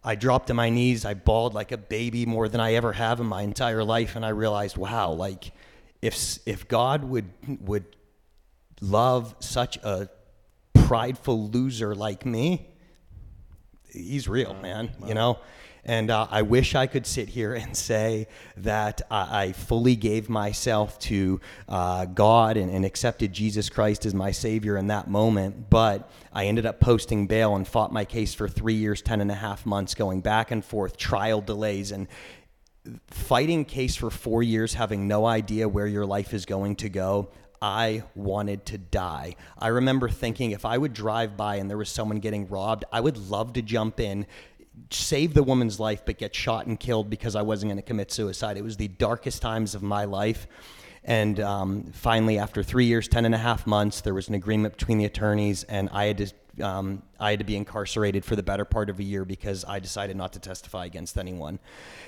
I 0.02 0.16
dropped 0.16 0.48
to 0.48 0.54
my 0.54 0.68
knees. 0.68 1.04
I 1.04 1.14
bawled 1.14 1.54
like 1.54 1.70
a 1.70 1.78
baby 1.78 2.26
more 2.26 2.48
than 2.48 2.61
I 2.61 2.74
ever 2.74 2.94
have 2.94 3.20
in 3.20 3.26
my 3.26 3.42
entire 3.42 3.85
life, 3.85 4.16
and 4.16 4.26
I 4.26 4.31
realized, 4.31 4.76
wow, 4.76 5.12
like 5.12 5.52
if 6.02 6.40
if 6.44 6.66
God 6.66 7.04
would 7.04 7.31
would 7.61 7.85
love 8.81 9.35
such 9.41 9.77
a 9.79 10.09
prideful 10.75 11.49
loser 11.51 11.95
like 11.95 12.25
me, 12.25 12.69
he's 13.91 14.29
real, 14.29 14.55
man. 14.55 14.91
You 15.07 15.14
know. 15.14 15.38
And 15.88 16.11
uh, 16.11 16.27
I 16.31 16.43
wish 16.43 16.75
I 16.75 16.87
could 16.87 17.07
sit 17.07 17.31
here 17.31 17.55
and 17.55 17.75
say 17.75 18.29
that 18.59 19.01
I, 19.11 19.45
I 19.45 19.53
fully 19.53 19.97
gave 19.97 20.29
myself 20.29 20.99
to 21.01 21.41
uh, 21.67 22.05
God 22.05 22.59
and, 22.59 22.71
and 22.71 22.85
accepted 22.85 23.33
Jesus 23.33 23.71
Christ 23.71 24.05
as 24.05 24.12
my 24.12 24.31
Savior 24.31 24.77
in 24.77 24.88
that 24.88 25.09
moment. 25.09 25.71
But 25.71 26.11
I 26.31 26.45
ended 26.45 26.67
up 26.67 26.79
posting 26.79 27.27
bail 27.27 27.57
and 27.57 27.67
fought 27.67 27.91
my 27.91 28.05
case 28.05 28.35
for 28.35 28.49
three 28.49 28.75
years, 28.75 29.01
10 29.01 29.23
and 29.23 29.31
a 29.31 29.35
half 29.35 29.64
months, 29.64 29.95
going 29.95 30.21
back 30.21 30.51
and 30.51 30.62
forth, 30.62 30.99
trial 30.99 31.41
delays. 31.41 31.91
And 31.91 32.07
fighting 33.09 33.64
case 33.64 33.97
for 33.97 34.11
four 34.11 34.43
years, 34.43 34.75
having 34.75 35.09
no 35.09 35.25
idea 35.25 35.69
where 35.69 35.87
your 35.87 36.05
life 36.05 36.35
is 36.35 36.45
going 36.45 36.77
to 36.77 36.91
go, 36.91 37.31
I 37.61 38.05
wanted 38.14 38.66
to 38.66 38.79
die. 38.79 39.37
I 39.59 39.68
remember 39.68 40.09
thinking 40.09 40.53
if 40.53 40.64
I 40.64 40.79
would 40.79 40.92
drive 40.92 41.37
by 41.37 41.57
and 41.57 41.68
there 41.68 41.77
was 41.77 41.88
someone 41.88 42.18
getting 42.18 42.49
robbed, 42.49 42.85
I 42.92 43.01
would 43.01 43.16
love 43.16 43.53
to 43.55 43.62
jump 43.62 44.01
in, 44.01 44.27
save 44.90 45.35
the 45.35 45.42
woman's 45.42 45.81
life, 45.81 46.03
but 46.05 46.18
get 46.18 46.35
shot 46.35 46.66
and 46.66 46.79
killed 46.79 47.11
because 47.11 47.35
I 47.35 47.42
wasn't 47.42 47.71
going 47.71 47.79
to 47.79 47.83
commit 47.83 48.12
suicide. 48.12 48.57
It 48.57 48.64
was 48.64 48.77
the 48.77 48.88
darkest 48.88 49.42
times 49.42 49.75
of 49.75 49.83
my 49.83 50.05
life. 50.05 50.47
And 51.05 51.40
um, 51.40 51.85
finally, 51.92 52.38
after 52.38 52.62
three 52.62 52.85
years, 52.85 53.09
10 53.09 53.25
and 53.25 53.35
a 53.35 53.38
half 53.38 53.66
months, 53.66 54.03
there 54.03 54.14
was 54.14 54.29
an 54.29 54.35
agreement 54.35 54.77
between 54.77 54.99
the 54.99 55.05
attorneys, 55.05 55.64
and 55.64 55.88
I 55.90 56.07
had 56.07 56.18
to. 56.18 56.33
Um, 56.61 57.03
I 57.18 57.31
had 57.31 57.38
to 57.38 57.44
be 57.44 57.57
incarcerated 57.57 58.25
for 58.25 58.37
the 58.37 58.42
better 58.42 58.64
part 58.64 58.90
of 58.90 58.99
a 58.99 59.03
year 59.03 59.25
because 59.25 59.64
I 59.64 59.79
decided 59.79 60.16
not 60.16 60.33
to 60.35 60.40
testify 60.40 60.85
against 60.87 61.18
anyone. 61.18 61.59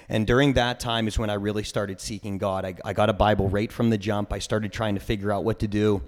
And 0.09 0.27
during 0.27 0.55
that 0.55 0.81
time 0.81 1.09
is 1.09 1.19
when 1.19 1.31
I 1.31 1.35
really 1.35 1.65
started 1.65 2.01
seeking 2.01 2.39
God. 2.39 2.65
I, 2.65 2.75
I 2.85 2.93
got 2.93 3.09
a 3.09 3.13
Bible 3.13 3.49
right 3.49 3.71
from 3.71 3.91
the 3.91 3.99
jump. 3.99 4.33
I 4.33 4.39
started 4.39 4.73
trying 4.73 4.95
to 4.95 5.01
figure 5.01 5.33
out 5.33 5.45
what 5.45 5.59
to 5.61 5.69
do. 5.69 6.03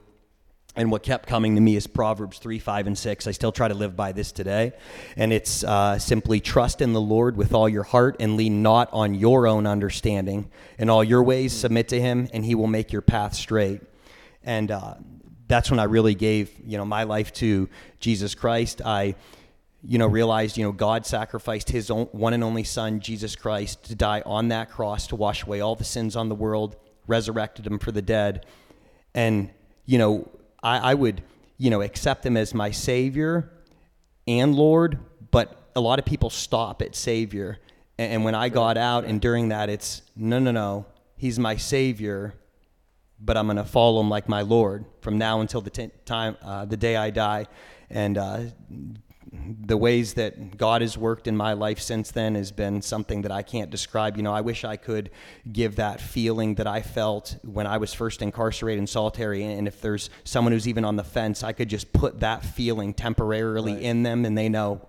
And 0.74 0.90
what 0.90 1.02
kept 1.02 1.28
coming 1.28 1.54
to 1.56 1.60
me 1.60 1.76
is 1.76 1.86
Proverbs 1.86 2.38
3, 2.38 2.58
5, 2.58 2.86
and 2.86 2.96
6. 2.98 3.26
I 3.26 3.32
still 3.32 3.52
try 3.52 3.68
to 3.68 3.74
live 3.74 3.94
by 3.94 4.12
this 4.12 4.32
today. 4.32 4.72
And 5.16 5.30
it's 5.30 5.62
uh, 5.64 5.98
simply 5.98 6.40
trust 6.40 6.80
in 6.80 6.94
the 6.94 7.00
Lord 7.00 7.36
with 7.36 7.52
all 7.52 7.68
your 7.68 7.82
heart 7.82 8.16
and 8.20 8.38
lean 8.38 8.62
not 8.62 8.88
on 8.90 9.14
your 9.14 9.46
own 9.46 9.66
understanding. 9.66 10.50
In 10.78 10.88
all 10.88 11.04
your 11.04 11.22
ways, 11.22 11.52
submit 11.52 11.88
to 11.88 12.00
Him, 12.00 12.28
and 12.32 12.42
He 12.42 12.54
will 12.54 12.68
make 12.68 12.90
your 12.90 13.02
path 13.02 13.34
straight. 13.34 13.82
And 14.44 14.70
uh, 14.70 14.94
that's 15.48 15.70
when 15.70 15.80
I 15.80 15.84
really 15.84 16.14
gave, 16.14 16.50
you 16.64 16.78
know, 16.78 16.84
my 16.84 17.04
life 17.04 17.32
to 17.34 17.68
Jesus 18.00 18.34
Christ. 18.34 18.80
I, 18.84 19.14
you 19.84 19.98
know, 19.98 20.06
realized, 20.06 20.56
you 20.56 20.64
know, 20.64 20.72
God 20.72 21.04
sacrificed 21.06 21.70
His 21.70 21.90
own, 21.90 22.06
one 22.12 22.32
and 22.32 22.44
only 22.44 22.64
Son, 22.64 23.00
Jesus 23.00 23.36
Christ, 23.36 23.84
to 23.84 23.94
die 23.94 24.22
on 24.24 24.48
that 24.48 24.70
cross 24.70 25.06
to 25.08 25.16
wash 25.16 25.42
away 25.42 25.60
all 25.60 25.74
the 25.74 25.84
sins 25.84 26.16
on 26.16 26.28
the 26.28 26.34
world, 26.34 26.76
resurrected 27.06 27.66
Him 27.66 27.78
for 27.78 27.92
the 27.92 28.02
dead. 28.02 28.46
And, 29.14 29.50
you 29.84 29.98
know, 29.98 30.28
I, 30.62 30.92
I 30.92 30.94
would, 30.94 31.22
you 31.58 31.70
know, 31.70 31.82
accept 31.82 32.24
him 32.24 32.36
as 32.36 32.54
my 32.54 32.70
Savior 32.70 33.50
and 34.26 34.54
Lord, 34.54 34.98
but 35.30 35.70
a 35.74 35.80
lot 35.80 35.98
of 35.98 36.04
people 36.04 36.30
stop 36.30 36.82
at 36.82 36.94
Savior. 36.94 37.58
And, 37.98 38.12
and 38.12 38.24
when 38.24 38.34
I 38.34 38.48
got 38.48 38.78
out 38.78 39.04
and 39.04 39.20
during 39.20 39.48
that, 39.48 39.68
it's 39.68 40.02
no, 40.16 40.38
no, 40.38 40.52
no, 40.52 40.86
He's 41.16 41.38
my 41.38 41.56
Savior, 41.56 42.34
but 43.24 43.36
I'm 43.36 43.46
going 43.46 43.56
to 43.56 43.64
follow 43.64 44.00
Him 44.00 44.10
like 44.10 44.28
my 44.28 44.42
Lord 44.42 44.84
from 45.00 45.18
now 45.18 45.40
until 45.40 45.60
the 45.60 45.70
t- 45.70 45.90
time, 46.04 46.36
uh, 46.42 46.64
the 46.64 46.76
day 46.76 46.96
I 46.96 47.10
die. 47.10 47.46
And 47.90 48.18
uh, 48.18 48.40
the 49.32 49.76
ways 49.76 50.14
that 50.14 50.56
God 50.56 50.82
has 50.82 50.98
worked 50.98 51.26
in 51.26 51.36
my 51.36 51.52
life 51.54 51.78
since 51.80 52.10
then 52.10 52.34
has 52.34 52.52
been 52.52 52.82
something 52.82 53.22
that 53.22 53.32
I 53.32 53.42
can't 53.42 53.70
describe. 53.70 54.16
You 54.16 54.22
know, 54.22 54.32
I 54.32 54.40
wish 54.40 54.64
I 54.64 54.76
could 54.76 55.10
give 55.50 55.76
that 55.76 56.00
feeling 56.00 56.56
that 56.56 56.66
I 56.66 56.82
felt 56.82 57.36
when 57.42 57.66
I 57.66 57.78
was 57.78 57.94
first 57.94 58.20
incarcerated 58.22 58.80
in 58.80 58.86
solitary. 58.86 59.44
And 59.44 59.66
if 59.66 59.80
there's 59.80 60.10
someone 60.24 60.52
who's 60.52 60.68
even 60.68 60.84
on 60.84 60.96
the 60.96 61.04
fence, 61.04 61.42
I 61.42 61.52
could 61.52 61.68
just 61.68 61.92
put 61.92 62.20
that 62.20 62.44
feeling 62.44 62.92
temporarily 62.92 63.74
Right. 63.74 63.82
in 63.82 64.02
them 64.02 64.24
and 64.24 64.36
they 64.36 64.48
know 64.48 64.86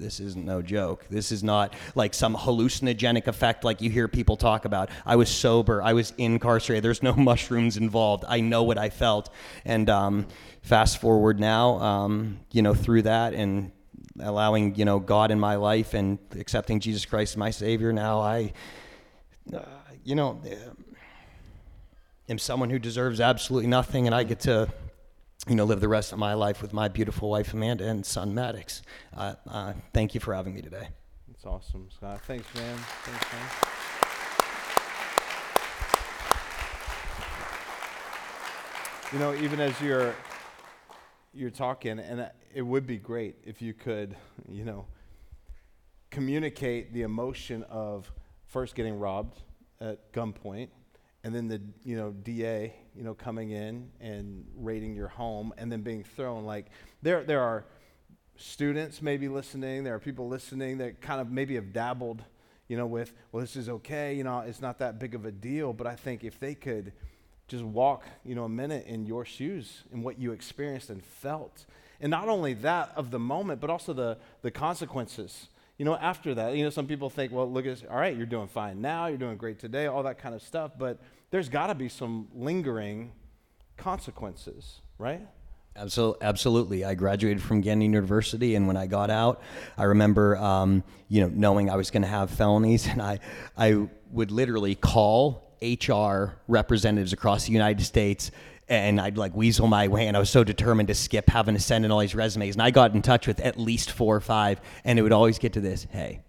this 0.00 0.18
isn't 0.18 0.44
no 0.44 0.62
joke. 0.62 1.06
This 1.10 1.30
is 1.30 1.44
not 1.44 1.74
like 1.94 2.14
some 2.14 2.34
hallucinogenic 2.34 3.26
effect 3.26 3.64
like 3.64 3.82
you 3.82 3.90
hear 3.90 4.08
people 4.08 4.36
talk 4.36 4.64
about. 4.64 4.88
I 5.04 5.16
was 5.16 5.28
sober. 5.28 5.82
I 5.82 5.92
was 5.92 6.12
incarcerated. 6.16 6.82
There's 6.82 7.02
no 7.02 7.12
mushrooms 7.16 7.76
involved. 7.76 8.24
I 8.26 8.40
know 8.40 8.62
what 8.62 8.78
I 8.78 8.88
felt. 8.88 9.28
And 9.64 9.90
um, 9.90 10.26
fast 10.62 11.00
forward 11.00 11.38
now, 11.38 11.78
um, 11.80 12.40
you 12.50 12.62
know, 12.62 12.74
through 12.74 13.02
that 13.02 13.34
and 13.34 13.72
allowing, 14.18 14.74
you 14.74 14.86
know, 14.86 14.98
God 14.98 15.30
in 15.30 15.38
my 15.38 15.56
life 15.56 15.92
and 15.94 16.18
accepting 16.38 16.80
Jesus 16.80 17.04
Christ 17.04 17.34
as 17.34 17.36
my 17.36 17.50
Savior, 17.50 17.92
now 17.92 18.20
I, 18.20 18.52
uh, 19.54 19.60
you 20.02 20.14
know, 20.14 20.40
am 22.28 22.38
someone 22.38 22.70
who 22.70 22.78
deserves 22.78 23.20
absolutely 23.20 23.68
nothing, 23.68 24.06
and 24.06 24.14
I 24.14 24.24
get 24.24 24.40
to 24.40 24.68
you 25.50 25.56
know, 25.56 25.64
live 25.64 25.80
the 25.80 25.88
rest 25.88 26.12
of 26.12 26.18
my 26.20 26.32
life 26.32 26.62
with 26.62 26.72
my 26.72 26.86
beautiful 26.86 27.28
wife 27.28 27.52
Amanda 27.52 27.84
and 27.84 28.06
son 28.06 28.32
Maddox. 28.32 28.82
Uh, 29.16 29.34
uh, 29.48 29.72
thank 29.92 30.14
you 30.14 30.20
for 30.20 30.32
having 30.32 30.54
me 30.54 30.62
today. 30.62 30.86
That's 31.26 31.44
awesome, 31.44 31.88
Scott. 31.90 32.20
Thanks, 32.24 32.46
man. 32.54 32.78
Thanks, 33.02 33.26
man. 33.32 33.50
You 39.12 39.18
know, 39.18 39.34
even 39.42 39.58
as 39.58 39.80
you're 39.80 40.14
you're 41.34 41.50
talking, 41.50 41.98
and 41.98 42.30
it 42.54 42.62
would 42.62 42.86
be 42.86 42.98
great 42.98 43.34
if 43.42 43.60
you 43.60 43.74
could, 43.74 44.14
you 44.48 44.64
know, 44.64 44.86
communicate 46.12 46.92
the 46.92 47.02
emotion 47.02 47.64
of 47.64 48.12
first 48.46 48.76
getting 48.76 49.00
robbed 49.00 49.40
at 49.80 50.12
gunpoint, 50.12 50.68
and 51.24 51.34
then 51.34 51.48
the 51.48 51.60
you 51.84 51.96
know 51.96 52.10
DA, 52.10 52.74
you 52.96 53.02
know, 53.02 53.14
coming 53.14 53.50
in 53.50 53.90
and 54.00 54.44
raiding 54.56 54.94
your 54.94 55.08
home, 55.08 55.52
and 55.58 55.70
then 55.70 55.82
being 55.82 56.04
thrown. 56.04 56.44
Like 56.44 56.66
there, 57.02 57.24
there 57.24 57.42
are 57.42 57.64
students 58.36 59.02
maybe 59.02 59.28
listening. 59.28 59.84
There 59.84 59.94
are 59.94 60.00
people 60.00 60.28
listening 60.28 60.78
that 60.78 61.00
kind 61.00 61.20
of 61.20 61.30
maybe 61.30 61.54
have 61.56 61.72
dabbled, 61.72 62.22
you 62.68 62.76
know, 62.76 62.86
with 62.86 63.12
well, 63.32 63.40
this 63.40 63.56
is 63.56 63.68
okay. 63.68 64.14
You 64.14 64.24
know, 64.24 64.40
it's 64.40 64.60
not 64.60 64.78
that 64.78 64.98
big 64.98 65.14
of 65.14 65.24
a 65.26 65.32
deal. 65.32 65.72
But 65.72 65.86
I 65.86 65.94
think 65.94 66.24
if 66.24 66.40
they 66.40 66.54
could 66.54 66.92
just 67.48 67.64
walk, 67.64 68.04
you 68.24 68.34
know, 68.34 68.44
a 68.44 68.48
minute 68.48 68.86
in 68.86 69.04
your 69.04 69.24
shoes 69.24 69.82
and 69.92 70.04
what 70.04 70.18
you 70.18 70.32
experienced 70.32 70.88
and 70.88 71.02
felt. 71.02 71.66
And 72.00 72.10
not 72.10 72.28
only 72.28 72.54
that 72.54 72.92
of 72.96 73.10
the 73.10 73.18
moment, 73.18 73.60
but 73.60 73.68
also 73.68 73.92
the, 73.92 74.18
the 74.42 74.50
consequences. 74.50 75.48
You 75.80 75.86
know, 75.86 75.96
after 75.96 76.34
that, 76.34 76.54
you 76.56 76.62
know, 76.62 76.68
some 76.68 76.86
people 76.86 77.08
think, 77.08 77.32
well, 77.32 77.50
look 77.50 77.64
at 77.64 77.80
this, 77.80 77.88
all 77.90 77.96
right, 77.96 78.14
you're 78.14 78.26
doing 78.26 78.48
fine 78.48 78.82
now, 78.82 79.06
you're 79.06 79.16
doing 79.16 79.38
great 79.38 79.58
today, 79.58 79.86
all 79.86 80.02
that 80.02 80.18
kind 80.18 80.34
of 80.34 80.42
stuff, 80.42 80.72
but 80.78 81.00
there's 81.30 81.48
got 81.48 81.68
to 81.68 81.74
be 81.74 81.88
some 81.88 82.28
lingering 82.34 83.12
consequences, 83.78 84.82
right? 84.98 85.22
Absolutely. 85.74 86.84
I 86.84 86.92
graduated 86.92 87.42
from 87.42 87.62
Gannon 87.62 87.80
University, 87.80 88.56
and 88.56 88.66
when 88.66 88.76
I 88.76 88.88
got 88.88 89.08
out, 89.08 89.40
I 89.78 89.84
remember, 89.84 90.36
um, 90.36 90.84
you 91.08 91.22
know, 91.22 91.32
knowing 91.34 91.70
I 91.70 91.76
was 91.76 91.90
going 91.90 92.02
to 92.02 92.08
have 92.08 92.30
felonies, 92.30 92.86
and 92.90 93.00
I, 93.00 93.20
I 93.56 93.88
would 94.10 94.30
literally 94.30 94.74
call 94.74 95.56
HR 95.62 96.38
representatives 96.46 97.14
across 97.14 97.46
the 97.46 97.52
United 97.52 97.82
States 97.86 98.32
and 98.70 99.00
I'd 99.00 99.18
like 99.18 99.34
weasel 99.34 99.66
my 99.66 99.88
way, 99.88 100.06
and 100.06 100.16
I 100.16 100.20
was 100.20 100.30
so 100.30 100.44
determined 100.44 100.88
to 100.88 100.94
skip 100.94 101.28
having 101.28 101.54
to 101.54 101.60
send 101.60 101.84
in 101.84 101.90
all 101.90 101.98
these 101.98 102.14
resumes. 102.14 102.54
And 102.54 102.62
I 102.62 102.70
got 102.70 102.94
in 102.94 103.02
touch 103.02 103.26
with 103.26 103.40
at 103.40 103.58
least 103.58 103.90
four 103.90 104.16
or 104.16 104.20
five, 104.20 104.60
and 104.84 104.98
it 104.98 105.02
would 105.02 105.12
always 105.12 105.38
get 105.38 105.54
to 105.54 105.60
this: 105.60 105.86
Hey, 105.90 106.22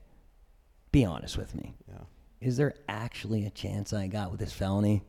be 0.92 1.06
honest 1.06 1.38
with 1.38 1.56
me. 1.56 1.76
Yeah. 1.88 2.00
Is 2.42 2.58
there 2.58 2.74
actually 2.90 3.46
a 3.46 3.52
chance 3.52 3.94
I 3.94 4.08
got 4.08 4.32
with 4.32 4.40
this 4.40 4.52
felony? 4.52 5.04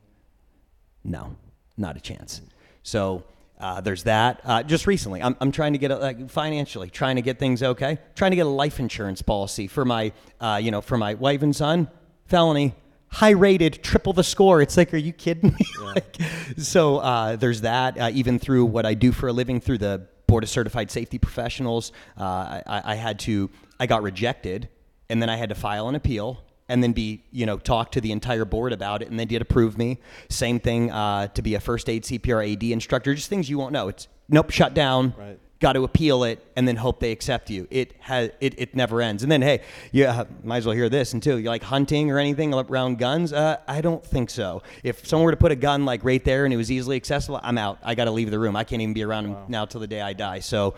No, 1.02 1.34
not 1.76 1.96
a 1.96 2.00
chance. 2.00 2.42
So 2.82 3.24
uh, 3.58 3.80
there's 3.80 4.02
that. 4.04 4.40
Uh, 4.44 4.62
just 4.62 4.86
recently, 4.86 5.22
I'm, 5.22 5.36
I'm 5.40 5.52
trying 5.52 5.72
to 5.72 5.78
get 5.78 5.90
a, 5.90 5.96
like 5.96 6.30
financially, 6.30 6.90
trying 6.90 7.16
to 7.16 7.22
get 7.22 7.38
things 7.38 7.62
okay. 7.62 7.98
Trying 8.14 8.32
to 8.32 8.36
get 8.36 8.46
a 8.46 8.50
life 8.50 8.78
insurance 8.78 9.22
policy 9.22 9.66
for 9.66 9.84
my, 9.84 10.12
uh, 10.40 10.60
you 10.62 10.70
know, 10.70 10.80
for 10.80 10.98
my 10.98 11.14
wife 11.14 11.42
and 11.42 11.56
son. 11.56 11.88
Felony, 12.26 12.74
high 13.12 13.30
rated, 13.30 13.84
triple 13.84 14.12
the 14.12 14.24
score. 14.24 14.62
It's 14.62 14.76
like, 14.76 14.92
are 14.92 14.98
you 14.98 15.12
kidding 15.12 15.50
me? 15.50 15.66
Yeah. 15.78 15.86
like, 15.94 16.16
so 16.56 16.96
uh, 16.98 17.36
there's 17.36 17.60
that. 17.60 17.98
Uh, 17.98 18.10
even 18.12 18.38
through 18.38 18.64
what 18.64 18.86
I 18.86 18.94
do 18.94 19.12
for 19.12 19.28
a 19.28 19.32
living, 19.32 19.60
through 19.60 19.78
the 19.78 20.06
Board 20.26 20.42
of 20.42 20.50
Certified 20.50 20.90
Safety 20.90 21.18
Professionals, 21.18 21.92
uh, 22.18 22.62
I, 22.66 22.82
I, 22.84 22.94
had 22.94 23.18
to, 23.20 23.50
I 23.78 23.86
got 23.86 24.02
rejected, 24.02 24.68
and 25.10 25.20
then 25.20 25.28
I 25.28 25.36
had 25.36 25.50
to 25.50 25.54
file 25.54 25.88
an 25.88 25.94
appeal. 25.94 26.42
And 26.68 26.82
then 26.82 26.92
be, 26.92 27.22
you 27.32 27.44
know, 27.44 27.58
talk 27.58 27.92
to 27.92 28.00
the 28.00 28.12
entire 28.12 28.46
board 28.46 28.72
about 28.72 29.02
it, 29.02 29.10
and 29.10 29.20
they 29.20 29.26
did 29.26 29.42
approve 29.42 29.76
me. 29.76 29.98
Same 30.30 30.58
thing 30.58 30.90
uh, 30.90 31.26
to 31.26 31.42
be 31.42 31.54
a 31.54 31.60
first 31.60 31.86
aid 31.90 32.04
CPR 32.04 32.50
AD 32.50 32.62
instructor, 32.62 33.14
just 33.14 33.28
things 33.28 33.50
you 33.50 33.58
won't 33.58 33.72
know. 33.72 33.88
It's 33.88 34.08
nope, 34.30 34.48
shut 34.50 34.72
down. 34.72 35.12
Right 35.18 35.38
got 35.62 35.72
to 35.74 35.84
appeal 35.84 36.24
it 36.24 36.44
and 36.56 36.68
then 36.68 36.76
hope 36.76 37.00
they 37.00 37.12
accept 37.12 37.48
you. 37.48 37.66
It 37.70 37.94
has 38.00 38.30
it, 38.40 38.54
it 38.58 38.74
never 38.74 39.00
ends. 39.00 39.22
And 39.22 39.32
then 39.32 39.40
hey, 39.40 39.62
you 39.92 40.04
uh, 40.04 40.26
might 40.44 40.58
as 40.58 40.66
well 40.66 40.74
hear 40.74 40.90
this 40.90 41.14
until 41.14 41.38
you 41.38 41.48
like 41.48 41.62
hunting 41.62 42.10
or 42.10 42.18
anything 42.18 42.52
around 42.52 42.98
guns. 42.98 43.32
Uh, 43.32 43.56
I 43.66 43.80
don't 43.80 44.04
think 44.04 44.28
so. 44.28 44.62
If 44.82 45.06
someone 45.06 45.24
were 45.24 45.30
to 45.30 45.36
put 45.38 45.52
a 45.52 45.56
gun 45.56 45.86
like 45.86 46.04
right 46.04 46.22
there 46.22 46.44
and 46.44 46.52
it 46.52 46.58
was 46.58 46.70
easily 46.70 46.96
accessible, 46.96 47.40
I'm 47.42 47.56
out. 47.56 47.78
I 47.82 47.94
got 47.94 48.04
to 48.04 48.10
leave 48.10 48.30
the 48.30 48.38
room. 48.38 48.56
I 48.56 48.64
can't 48.64 48.82
even 48.82 48.92
be 48.92 49.04
around 49.04 49.32
wow. 49.32 49.44
now 49.48 49.64
till 49.64 49.80
the 49.80 49.86
day 49.86 50.02
I 50.02 50.12
die. 50.12 50.40
So 50.40 50.74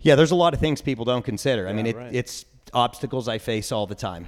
yeah, 0.00 0.16
there's 0.16 0.32
a 0.32 0.36
lot 0.36 0.52
of 0.52 0.60
things 0.60 0.82
people 0.82 1.04
don't 1.04 1.24
consider. 1.24 1.64
Yeah, 1.64 1.70
I 1.70 1.72
mean, 1.72 1.86
it, 1.86 1.96
right. 1.96 2.14
it's 2.14 2.44
obstacles 2.74 3.28
I 3.28 3.38
face 3.38 3.72
all 3.72 3.86
the 3.86 3.94
time. 3.94 4.26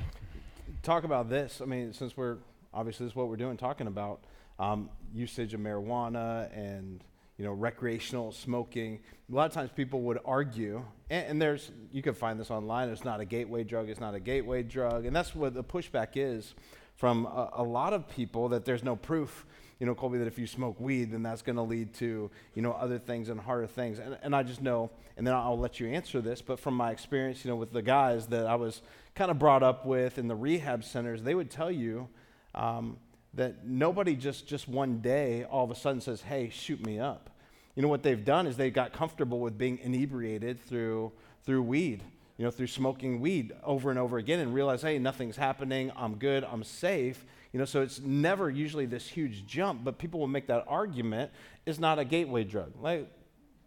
Talk 0.82 1.04
about 1.04 1.28
this. 1.28 1.60
I 1.60 1.64
mean, 1.64 1.92
since 1.92 2.16
we're 2.16 2.38
obviously 2.72 3.06
this 3.06 3.12
is 3.12 3.16
what 3.16 3.28
we're 3.28 3.36
doing, 3.36 3.56
talking 3.56 3.88
about 3.88 4.20
um, 4.58 4.88
usage 5.12 5.52
of 5.52 5.60
marijuana 5.60 6.56
and 6.56 7.02
you 7.36 7.44
know, 7.44 7.52
recreational 7.52 8.32
smoking. 8.32 9.00
A 9.30 9.34
lot 9.34 9.46
of 9.46 9.52
times 9.52 9.70
people 9.74 10.02
would 10.02 10.18
argue, 10.24 10.84
and, 11.10 11.26
and, 11.26 11.42
there's, 11.42 11.72
you 11.92 12.02
can 12.02 12.14
find 12.14 12.38
this 12.38 12.50
online, 12.50 12.88
it's 12.88 13.04
not 13.04 13.20
a 13.20 13.24
gateway 13.24 13.64
drug, 13.64 13.88
it's 13.88 14.00
not 14.00 14.14
a 14.14 14.20
gateway 14.20 14.62
drug. 14.62 15.04
And 15.04 15.14
that's 15.14 15.34
what 15.34 15.54
the 15.54 15.64
pushback 15.64 16.10
is 16.14 16.54
from 16.94 17.26
a, 17.26 17.50
a 17.54 17.62
lot 17.62 17.92
of 17.92 18.08
people 18.08 18.48
that 18.50 18.64
there's 18.64 18.84
no 18.84 18.94
proof, 18.94 19.46
you 19.80 19.86
know, 19.86 19.94
Colby, 19.94 20.18
that 20.18 20.28
if 20.28 20.38
you 20.38 20.46
smoke 20.46 20.78
weed, 20.78 21.10
then 21.10 21.24
that's 21.24 21.42
going 21.42 21.56
to 21.56 21.62
lead 21.62 21.92
to, 21.94 22.30
you 22.54 22.62
know, 22.62 22.72
other 22.72 22.98
things 22.98 23.28
and 23.28 23.40
harder 23.40 23.66
things. 23.66 23.98
And, 23.98 24.16
and 24.22 24.36
I 24.36 24.44
just 24.44 24.62
know, 24.62 24.90
and 25.16 25.26
then 25.26 25.34
I'll 25.34 25.58
let 25.58 25.80
you 25.80 25.88
answer 25.88 26.20
this, 26.20 26.40
but 26.40 26.60
from 26.60 26.74
my 26.74 26.92
experience, 26.92 27.44
you 27.44 27.50
know, 27.50 27.56
with 27.56 27.72
the 27.72 27.82
guys 27.82 28.28
that 28.28 28.46
I 28.46 28.54
was 28.54 28.82
kind 29.16 29.30
of 29.30 29.40
brought 29.40 29.64
up 29.64 29.84
with 29.84 30.18
in 30.18 30.28
the 30.28 30.36
rehab 30.36 30.84
centers, 30.84 31.22
they 31.22 31.34
would 31.34 31.50
tell 31.50 31.70
you, 31.70 32.08
um, 32.54 32.96
that 33.36 33.66
nobody 33.66 34.14
just, 34.14 34.46
just 34.46 34.68
one 34.68 35.00
day 35.00 35.44
all 35.44 35.64
of 35.64 35.70
a 35.70 35.74
sudden 35.74 36.00
says, 36.00 36.22
hey, 36.22 36.50
shoot 36.50 36.84
me 36.84 36.98
up. 36.98 37.30
You 37.74 37.82
know, 37.82 37.88
what 37.88 38.02
they've 38.02 38.24
done 38.24 38.46
is 38.46 38.56
they 38.56 38.70
got 38.70 38.92
comfortable 38.92 39.40
with 39.40 39.58
being 39.58 39.78
inebriated 39.78 40.64
through, 40.64 41.12
through 41.44 41.62
weed, 41.62 42.02
you 42.38 42.44
know, 42.44 42.50
through 42.50 42.68
smoking 42.68 43.20
weed 43.20 43.52
over 43.64 43.90
and 43.90 43.98
over 43.98 44.18
again 44.18 44.40
and 44.40 44.54
realize, 44.54 44.82
hey, 44.82 44.98
nothing's 44.98 45.36
happening, 45.36 45.90
I'm 45.96 46.16
good, 46.16 46.44
I'm 46.44 46.62
safe. 46.62 47.24
You 47.52 47.58
know, 47.58 47.64
so 47.64 47.82
it's 47.82 48.00
never 48.00 48.50
usually 48.50 48.86
this 48.86 49.06
huge 49.06 49.46
jump, 49.46 49.84
but 49.84 49.98
people 49.98 50.20
will 50.20 50.28
make 50.28 50.46
that 50.48 50.64
argument 50.66 51.30
it's 51.66 51.78
not 51.78 51.98
a 51.98 52.04
gateway 52.04 52.44
drug. 52.44 52.72
Like, 52.80 53.08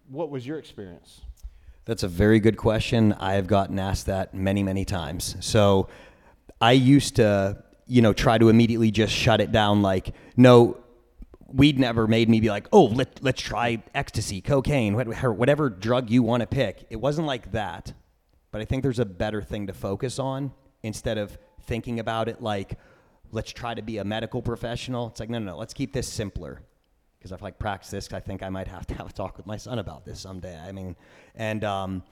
what 0.09 0.30
was 0.30 0.45
your 0.45 0.59
experience? 0.59 1.22
That's 1.86 2.03
a 2.03 2.07
very 2.07 2.39
good 2.39 2.57
question. 2.57 3.13
I 3.13 3.34
have 3.34 3.47
gotten 3.47 3.80
asked 3.80 4.05
that 4.07 4.34
many, 4.34 4.61
many 4.61 4.84
times. 4.86 5.38
So 5.39 5.88
I 6.59 6.74
used 6.74 7.15
to 7.15 7.63
you 7.88 8.01
know, 8.01 8.13
try 8.13 8.38
to 8.38 8.49
immediately 8.49 8.91
just 8.91 9.13
shut 9.13 9.41
it 9.41 9.51
down. 9.51 9.81
Like, 9.81 10.13
no, 10.35 10.77
weed 11.47 11.79
never 11.79 12.07
made 12.07 12.29
me 12.29 12.39
be 12.39 12.49
like, 12.49 12.67
oh, 12.71 12.85
let, 12.85 13.23
let's 13.23 13.41
try 13.41 13.81
ecstasy, 13.95 14.41
cocaine, 14.41 14.93
whatever 14.95 15.69
drug 15.69 16.09
you 16.09 16.21
want 16.23 16.41
to 16.41 16.47
pick. 16.47 16.85
It 16.89 16.97
wasn't 16.97 17.27
like 17.27 17.51
that. 17.53 17.93
But 18.51 18.61
I 18.61 18.65
think 18.65 18.83
there's 18.83 18.99
a 18.99 19.05
better 19.05 19.41
thing 19.41 19.67
to 19.67 19.73
focus 19.73 20.19
on 20.19 20.51
instead 20.83 21.17
of 21.17 21.38
thinking 21.63 21.99
about 21.99 22.27
it 22.27 22.41
like, 22.41 22.77
let's 23.31 23.51
try 23.51 23.73
to 23.73 23.81
be 23.81 23.97
a 23.97 24.03
medical 24.03 24.41
professional. 24.41 25.07
It's 25.07 25.19
like, 25.19 25.29
no, 25.29 25.39
no, 25.39 25.51
no, 25.51 25.57
let's 25.57 25.73
keep 25.73 25.93
this 25.93 26.07
simpler. 26.07 26.61
Because 27.17 27.31
I've 27.31 27.41
like 27.41 27.59
practiced 27.59 27.91
this, 27.91 28.13
I 28.13 28.19
think 28.19 28.43
I 28.43 28.49
might 28.49 28.67
have 28.67 28.85
to 28.88 28.95
have 28.95 29.09
a 29.09 29.13
talk 29.13 29.38
with 29.38 29.45
my 29.45 29.57
son 29.57 29.79
about 29.79 30.05
this 30.05 30.19
someday. 30.19 30.57
I 30.57 30.71
mean, 30.71 30.95
and 31.35 31.63
um, 31.63 32.03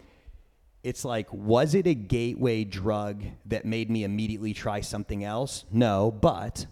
it's 0.85 1.03
like, 1.03 1.27
was 1.33 1.73
it 1.73 1.87
a 1.87 1.95
gateway 1.95 2.63
drug 2.63 3.23
that 3.47 3.65
made 3.65 3.89
me 3.89 4.03
immediately 4.03 4.53
try 4.53 4.81
something 4.81 5.23
else? 5.23 5.65
No, 5.71 6.11
but 6.11 6.67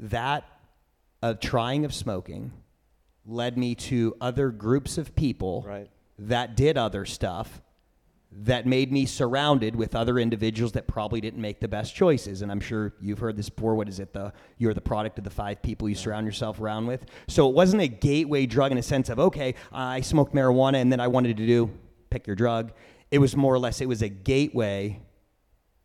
that 0.00 0.44
uh, 1.22 1.34
trying 1.34 1.84
of 1.84 1.92
smoking 1.92 2.52
led 3.26 3.58
me 3.58 3.74
to 3.74 4.16
other 4.18 4.48
groups 4.48 4.96
of 4.96 5.14
people 5.14 5.62
right. 5.66 5.90
that 6.18 6.56
did 6.56 6.78
other 6.78 7.04
stuff 7.04 7.60
that 8.32 8.66
made 8.66 8.90
me 8.90 9.04
surrounded 9.04 9.76
with 9.76 9.94
other 9.94 10.18
individuals 10.18 10.72
that 10.72 10.86
probably 10.86 11.20
didn't 11.20 11.40
make 11.40 11.60
the 11.60 11.68
best 11.68 11.94
choices. 11.94 12.42
And 12.42 12.50
i'm 12.50 12.60
sure 12.60 12.94
you've 13.00 13.18
heard 13.18 13.36
this 13.36 13.48
before. 13.48 13.74
What 13.74 13.88
is 13.88 13.98
it? 13.98 14.12
The 14.12 14.32
you're 14.58 14.74
the 14.74 14.80
product 14.80 15.18
of 15.18 15.24
the 15.24 15.30
five 15.30 15.62
people 15.62 15.88
you 15.88 15.94
surround 15.94 16.26
yourself 16.26 16.60
around 16.60 16.86
with. 16.86 17.06
So 17.28 17.48
it 17.48 17.54
wasn't 17.54 17.82
a 17.82 17.88
gateway 17.88 18.46
drug 18.46 18.72
in 18.72 18.78
a 18.78 18.82
sense 18.82 19.08
of 19.08 19.18
okay 19.18 19.54
i 19.72 20.00
smoked 20.00 20.34
marijuana 20.34 20.80
and 20.80 20.90
then 20.90 21.00
i 21.00 21.06
wanted 21.06 21.36
to 21.36 21.46
do 21.46 21.70
pick 22.10 22.26
your 22.26 22.36
drug. 22.36 22.72
It 23.10 23.18
was 23.18 23.36
more 23.36 23.54
or 23.54 23.58
less, 23.58 23.80
it 23.80 23.88
was 23.88 24.02
a 24.02 24.08
gateway 24.08 25.00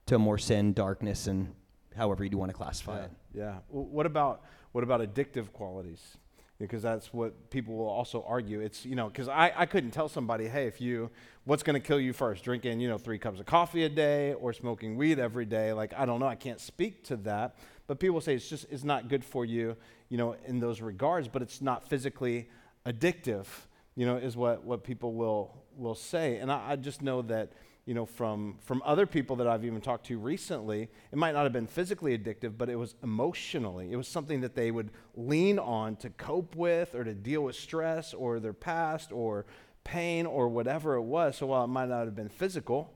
to 0.08 0.20
more 0.20 0.38
sin, 0.38 0.74
darkness, 0.74 1.28
and 1.28 1.54
however 1.96 2.24
you 2.24 2.30
do 2.30 2.38
want 2.38 2.50
to 2.50 2.58
classify 2.58 2.98
yeah, 2.98 3.04
it. 3.04 3.12
Yeah. 3.34 3.56
what 3.70 4.06
about 4.06 4.44
what 4.72 4.84
about 4.84 5.02
addictive 5.02 5.52
qualities? 5.52 6.18
Because 6.58 6.84
that's 6.84 7.12
what 7.12 7.50
people 7.50 7.76
will 7.76 7.90
also 7.90 8.24
argue. 8.28 8.60
It's 8.60 8.86
you 8.86 8.96
know 8.96 9.08
because 9.08 9.28
I, 9.28 9.52
I 9.56 9.66
couldn't 9.66 9.92
tell 9.92 10.10
somebody 10.10 10.48
hey 10.48 10.68
if 10.68 10.82
you 10.82 11.10
what's 11.46 11.64
going 11.64 11.74
to 11.74 11.86
kill 11.86 12.00
you 12.00 12.14
first 12.14 12.44
drinking 12.44 12.80
you 12.80 12.88
know 12.88 12.98
three 12.98 13.18
cups 13.18 13.40
of 13.40 13.46
coffee 13.46 13.84
a 13.84 13.90
day 13.90 14.34
or 14.34 14.54
smoking 14.54 14.96
weed 14.96 15.18
every 15.20 15.46
day 15.46 15.74
like 15.74 15.94
I 15.98 16.06
don't 16.06 16.20
know 16.20 16.28
I 16.28 16.36
can't 16.36 16.60
speak 16.60 17.04
to 17.06 17.16
that 17.18 17.56
but 17.88 18.00
people 18.00 18.22
say 18.22 18.36
it's 18.36 18.48
just 18.48 18.68
it's 18.70 18.84
not 18.84 19.08
good 19.08 19.26
for 19.26 19.44
you 19.44 19.76
you 20.10 20.18
know 20.18 20.36
in 20.46 20.60
those 20.60 20.82
regards 20.82 21.28
but 21.28 21.42
it's 21.42 21.62
not 21.62 21.88
physically 21.88 22.48
addictive 22.86 23.48
you 23.96 24.06
know 24.06 24.18
is 24.18 24.38
what 24.38 24.64
what 24.64 24.84
people 24.84 25.14
will 25.14 25.62
will 25.78 25.96
say. 25.96 26.38
And 26.38 26.52
I, 26.52 26.72
I, 26.72 26.76
just 26.76 27.02
know 27.02 27.22
that, 27.24 27.52
you 27.86 27.94
know, 27.94 28.06
from, 28.06 28.58
from 28.62 28.82
other 28.86 29.06
people 29.06 29.36
that 29.38 29.48
I've 29.48 29.66
even 29.66 29.82
talked 29.82 30.06
to 30.08 30.18
recently, 30.18 30.90
it 31.12 31.18
might 31.18 31.34
not 31.34 31.44
have 31.44 31.54
been 31.54 31.68
physically 31.68 32.18
addictive, 32.18 32.58
but 32.58 32.70
it 32.70 32.76
was 32.76 32.96
emotionally. 33.04 33.92
It 33.92 33.96
was 33.96 34.08
something 34.08 34.42
that 34.42 34.56
they 34.56 34.72
would 34.72 34.92
lean 35.16 35.60
on 35.60 35.96
to 35.98 36.10
cope 36.12 36.56
with 36.56 36.96
or 36.96 37.04
to 37.04 37.14
deal 37.14 37.42
with 37.42 37.56
stress 37.56 38.14
or 38.14 38.40
their 38.40 38.54
past 38.54 39.12
or 39.12 39.46
pain 39.84 40.26
or 40.26 40.48
whatever 40.48 40.96
it 40.96 41.02
was. 41.02 41.38
So 41.38 41.48
while 41.48 41.64
it 41.64 41.68
might 41.68 41.90
not 41.90 42.06
have 42.06 42.16
been 42.16 42.30
physical, 42.30 42.94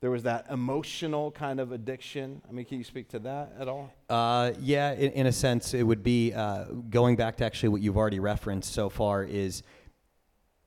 there 0.00 0.10
was 0.10 0.24
that 0.24 0.46
emotional 0.50 1.30
kind 1.30 1.58
of 1.58 1.72
addiction. 1.72 2.42
I 2.46 2.52
mean, 2.52 2.66
can 2.66 2.76
you 2.76 2.84
speak 2.84 3.08
to 3.10 3.18
that 3.20 3.54
at 3.58 3.68
all? 3.68 3.90
Uh, 4.10 4.52
yeah, 4.60 4.92
in, 4.92 5.12
in, 5.12 5.26
a 5.26 5.32
sense, 5.32 5.72
it 5.72 5.82
would 5.82 6.02
be 6.02 6.32
uh, 6.34 6.64
going 6.90 7.16
back 7.16 7.36
to 7.36 7.44
actually 7.44 7.70
what 7.70 7.80
you've 7.80 7.96
already 7.96 8.20
referenced 8.20 8.74
so 8.74 8.90
far. 8.90 9.24
Is 9.24 9.62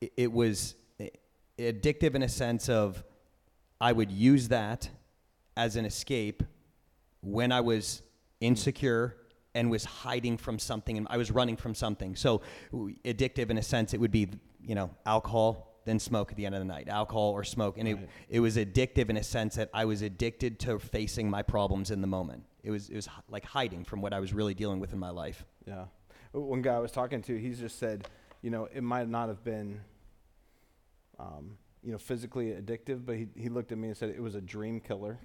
it, 0.00 0.12
it 0.16 0.32
was 0.32 0.74
addictive 1.58 2.14
in 2.14 2.22
a 2.22 2.28
sense 2.28 2.68
of 2.68 3.02
I 3.80 3.92
would 3.92 4.10
use 4.10 4.48
that 4.48 4.88
as 5.56 5.76
an 5.76 5.84
escape 5.84 6.42
when 7.20 7.52
I 7.52 7.60
was 7.60 8.02
insecure 8.40 9.16
and 9.54 9.70
was 9.70 9.84
hiding 9.84 10.36
from 10.36 10.58
something 10.58 10.96
and 10.96 11.06
I 11.10 11.16
was 11.16 11.30
running 11.30 11.56
from 11.56 11.74
something. 11.74 12.14
So 12.16 12.42
addictive 12.72 13.50
in 13.50 13.58
a 13.58 13.62
sense 13.62 13.94
it 13.94 14.00
would 14.00 14.12
be, 14.12 14.28
you 14.62 14.74
know, 14.74 14.90
alcohol, 15.04 15.80
then 15.84 15.98
smoke 15.98 16.30
at 16.30 16.36
the 16.36 16.46
end 16.46 16.54
of 16.54 16.60
the 16.60 16.66
night. 16.66 16.88
Alcohol 16.88 17.30
or 17.30 17.44
smoke 17.44 17.78
and 17.78 17.88
right. 17.88 18.02
it 18.28 18.36
it 18.36 18.40
was 18.40 18.56
addictive 18.56 19.10
in 19.10 19.16
a 19.16 19.22
sense 19.22 19.56
that 19.56 19.70
I 19.74 19.84
was 19.84 20.02
addicted 20.02 20.60
to 20.60 20.78
facing 20.78 21.28
my 21.28 21.42
problems 21.42 21.90
in 21.90 22.00
the 22.00 22.06
moment. 22.06 22.44
It 22.62 22.70
was 22.70 22.88
it 22.88 22.96
was 22.96 23.08
like 23.28 23.44
hiding 23.44 23.84
from 23.84 24.00
what 24.00 24.12
I 24.12 24.20
was 24.20 24.32
really 24.32 24.54
dealing 24.54 24.80
with 24.80 24.92
in 24.92 24.98
my 24.98 25.10
life. 25.10 25.44
Yeah. 25.66 25.86
one 26.32 26.62
guy 26.62 26.74
I 26.74 26.78
was 26.78 26.92
talking 26.92 27.22
to, 27.22 27.36
he's 27.36 27.58
just 27.58 27.78
said, 27.78 28.06
you 28.42 28.50
know, 28.50 28.68
it 28.72 28.82
might 28.82 29.08
not 29.08 29.28
have 29.28 29.42
been, 29.44 29.80
um, 31.18 31.58
you 31.82 31.92
know, 31.92 31.98
physically 31.98 32.52
addictive, 32.52 33.04
but 33.04 33.16
he, 33.16 33.28
he 33.36 33.48
looked 33.48 33.72
at 33.72 33.78
me 33.78 33.88
and 33.88 33.96
said 33.96 34.10
it 34.10 34.22
was 34.22 34.34
a 34.34 34.40
dream 34.40 34.80
killer. 34.80 35.18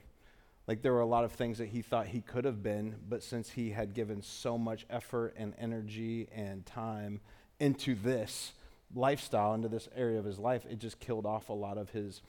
Like 0.68 0.82
there 0.82 0.94
were 0.94 1.02
a 1.02 1.06
lot 1.06 1.24
of 1.24 1.34
things 1.34 1.58
that 1.58 1.68
he 1.68 1.82
thought 1.82 2.08
he 2.08 2.22
could 2.22 2.46
have 2.46 2.64
been, 2.64 2.96
but 3.10 3.22
since 3.22 3.50
he 3.50 3.72
had 3.72 3.94
given 3.94 4.22
so 4.22 4.58
much 4.58 4.86
effort 4.90 5.34
and 5.38 5.54
energy 5.60 6.28
and 6.34 6.66
time 6.66 7.20
into 7.60 7.96
this 7.96 8.54
lifestyle, 8.96 9.54
into 9.54 9.68
this 9.68 9.90
area 9.96 10.20
of 10.20 10.26
his 10.26 10.40
life, 10.40 10.66
it 10.70 10.80
just 10.80 11.00
killed 11.00 11.26
off 11.26 11.50
a 11.50 11.54
lot 11.54 11.78
of 11.78 11.90
his 11.90 12.22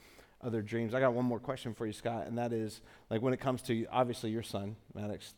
other 0.43 0.63
dreams. 0.63 0.95
I 0.95 1.01
got 1.01 1.15
one 1.15 1.25
more 1.25 1.39
question 1.39 1.75
for 1.75 1.87
you, 1.87 1.93
Scott, 1.93 2.27
and 2.27 2.37
that 2.39 2.53
is 2.53 2.81
like 3.09 3.23
when 3.23 3.33
it 3.33 3.41
comes 3.41 3.63
to 3.63 3.87
obviously 3.91 4.31
your 4.31 4.43
son, 4.43 4.77
Maddox, 4.95 5.35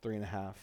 three 0.00 0.14
and 0.14 0.24
a 0.24 0.28
half, 0.28 0.56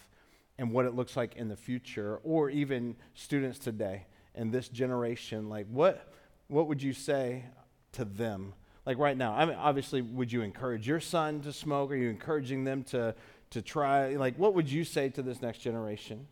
and 0.57 0.71
what 0.71 0.85
it 0.85 0.95
looks 0.95 1.17
like 1.17 1.35
in 1.35 1.49
the 1.49 1.55
future, 1.55 2.19
or 2.23 2.49
even 2.49 2.95
students 3.13 3.59
today 3.59 4.05
and 4.35 4.51
this 4.51 4.69
generation, 4.69 5.49
like 5.49 5.67
what 5.69 6.07
what 6.47 6.67
would 6.67 6.81
you 6.81 6.93
say 6.93 7.45
to 7.93 8.05
them? 8.05 8.53
Like 8.85 8.97
right 8.97 9.15
now, 9.15 9.33
I 9.33 9.45
mean, 9.45 9.55
obviously, 9.55 10.01
would 10.01 10.31
you 10.31 10.41
encourage 10.41 10.87
your 10.87 10.99
son 10.99 11.41
to 11.41 11.53
smoke? 11.53 11.91
Are 11.91 11.95
you 11.95 12.09
encouraging 12.09 12.63
them 12.63 12.83
to 12.85 13.15
to 13.51 13.61
try? 13.61 14.15
Like, 14.15 14.37
what 14.37 14.53
would 14.55 14.69
you 14.69 14.83
say 14.83 15.09
to 15.09 15.21
this 15.21 15.41
next 15.41 15.59
generation 15.59 16.27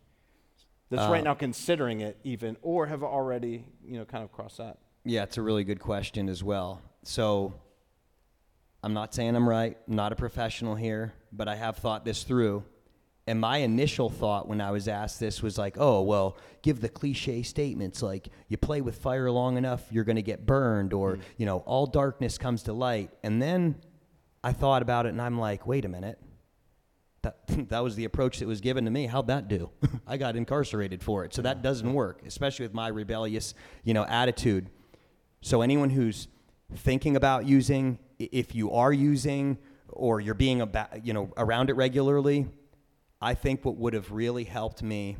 that's 0.90 1.04
uh, 1.04 1.10
right 1.10 1.24
now 1.24 1.34
considering 1.34 2.00
it, 2.00 2.18
even, 2.24 2.56
or 2.60 2.86
have 2.86 3.02
already, 3.02 3.64
you 3.84 3.98
know, 3.98 4.04
kind 4.04 4.22
of 4.22 4.30
crossed 4.32 4.58
that? 4.58 4.78
Yeah, 5.04 5.22
it's 5.22 5.38
a 5.38 5.42
really 5.42 5.64
good 5.64 5.80
question 5.80 6.28
as 6.28 6.44
well. 6.44 6.82
So, 7.04 7.54
I'm 8.82 8.92
not 8.92 9.14
saying 9.14 9.34
I'm 9.34 9.48
right. 9.48 9.76
I'm 9.88 9.96
not 9.96 10.12
a 10.12 10.16
professional 10.16 10.74
here, 10.74 11.14
but 11.32 11.48
I 11.48 11.56
have 11.56 11.78
thought 11.78 12.04
this 12.04 12.22
through. 12.22 12.64
And 13.26 13.40
my 13.40 13.58
initial 13.58 14.10
thought 14.10 14.48
when 14.48 14.60
I 14.60 14.72
was 14.72 14.88
asked 14.88 15.20
this 15.20 15.42
was 15.42 15.56
like, 15.56 15.76
oh, 15.78 16.02
well, 16.02 16.36
give 16.62 16.80
the 16.80 16.88
cliche 16.88 17.42
statements 17.42 18.02
like 18.02 18.28
you 18.48 18.56
play 18.56 18.80
with 18.80 18.96
fire 18.96 19.30
long 19.30 19.56
enough, 19.56 19.84
you're 19.90 20.04
going 20.04 20.16
to 20.16 20.22
get 20.22 20.44
burned, 20.44 20.92
or, 20.92 21.16
mm. 21.16 21.22
you 21.36 21.46
know, 21.46 21.58
all 21.58 21.86
darkness 21.86 22.36
comes 22.36 22.64
to 22.64 22.72
light. 22.72 23.10
And 23.22 23.40
then 23.40 23.76
I 24.42 24.52
thought 24.52 24.82
about 24.82 25.06
it 25.06 25.10
and 25.10 25.22
I'm 25.22 25.38
like, 25.38 25.66
wait 25.66 25.84
a 25.84 25.88
minute. 25.88 26.18
That, 27.22 27.36
that 27.68 27.80
was 27.84 27.94
the 27.94 28.04
approach 28.04 28.40
that 28.40 28.48
was 28.48 28.60
given 28.60 28.84
to 28.86 28.90
me. 28.90 29.06
How'd 29.06 29.28
that 29.28 29.46
do? 29.46 29.70
I 30.06 30.16
got 30.16 30.34
incarcerated 30.34 31.02
for 31.02 31.24
it. 31.24 31.32
So 31.32 31.42
that 31.42 31.62
doesn't 31.62 31.92
work, 31.92 32.22
especially 32.26 32.64
with 32.64 32.74
my 32.74 32.88
rebellious, 32.88 33.54
you 33.84 33.94
know, 33.94 34.04
attitude. 34.04 34.68
So 35.42 35.62
anyone 35.62 35.90
who's 35.90 36.26
thinking 36.74 37.14
about 37.14 37.46
using, 37.46 38.00
if 38.18 38.54
you 38.54 38.72
are 38.72 38.92
using, 38.92 39.58
or 39.88 40.20
you're 40.20 40.34
being 40.34 40.60
about, 40.60 41.06
you 41.06 41.12
know, 41.12 41.32
around 41.36 41.70
it 41.70 41.74
regularly, 41.74 42.48
I 43.22 43.34
think 43.34 43.64
what 43.64 43.76
would 43.76 43.94
have 43.94 44.10
really 44.10 44.42
helped 44.42 44.82
me 44.82 45.16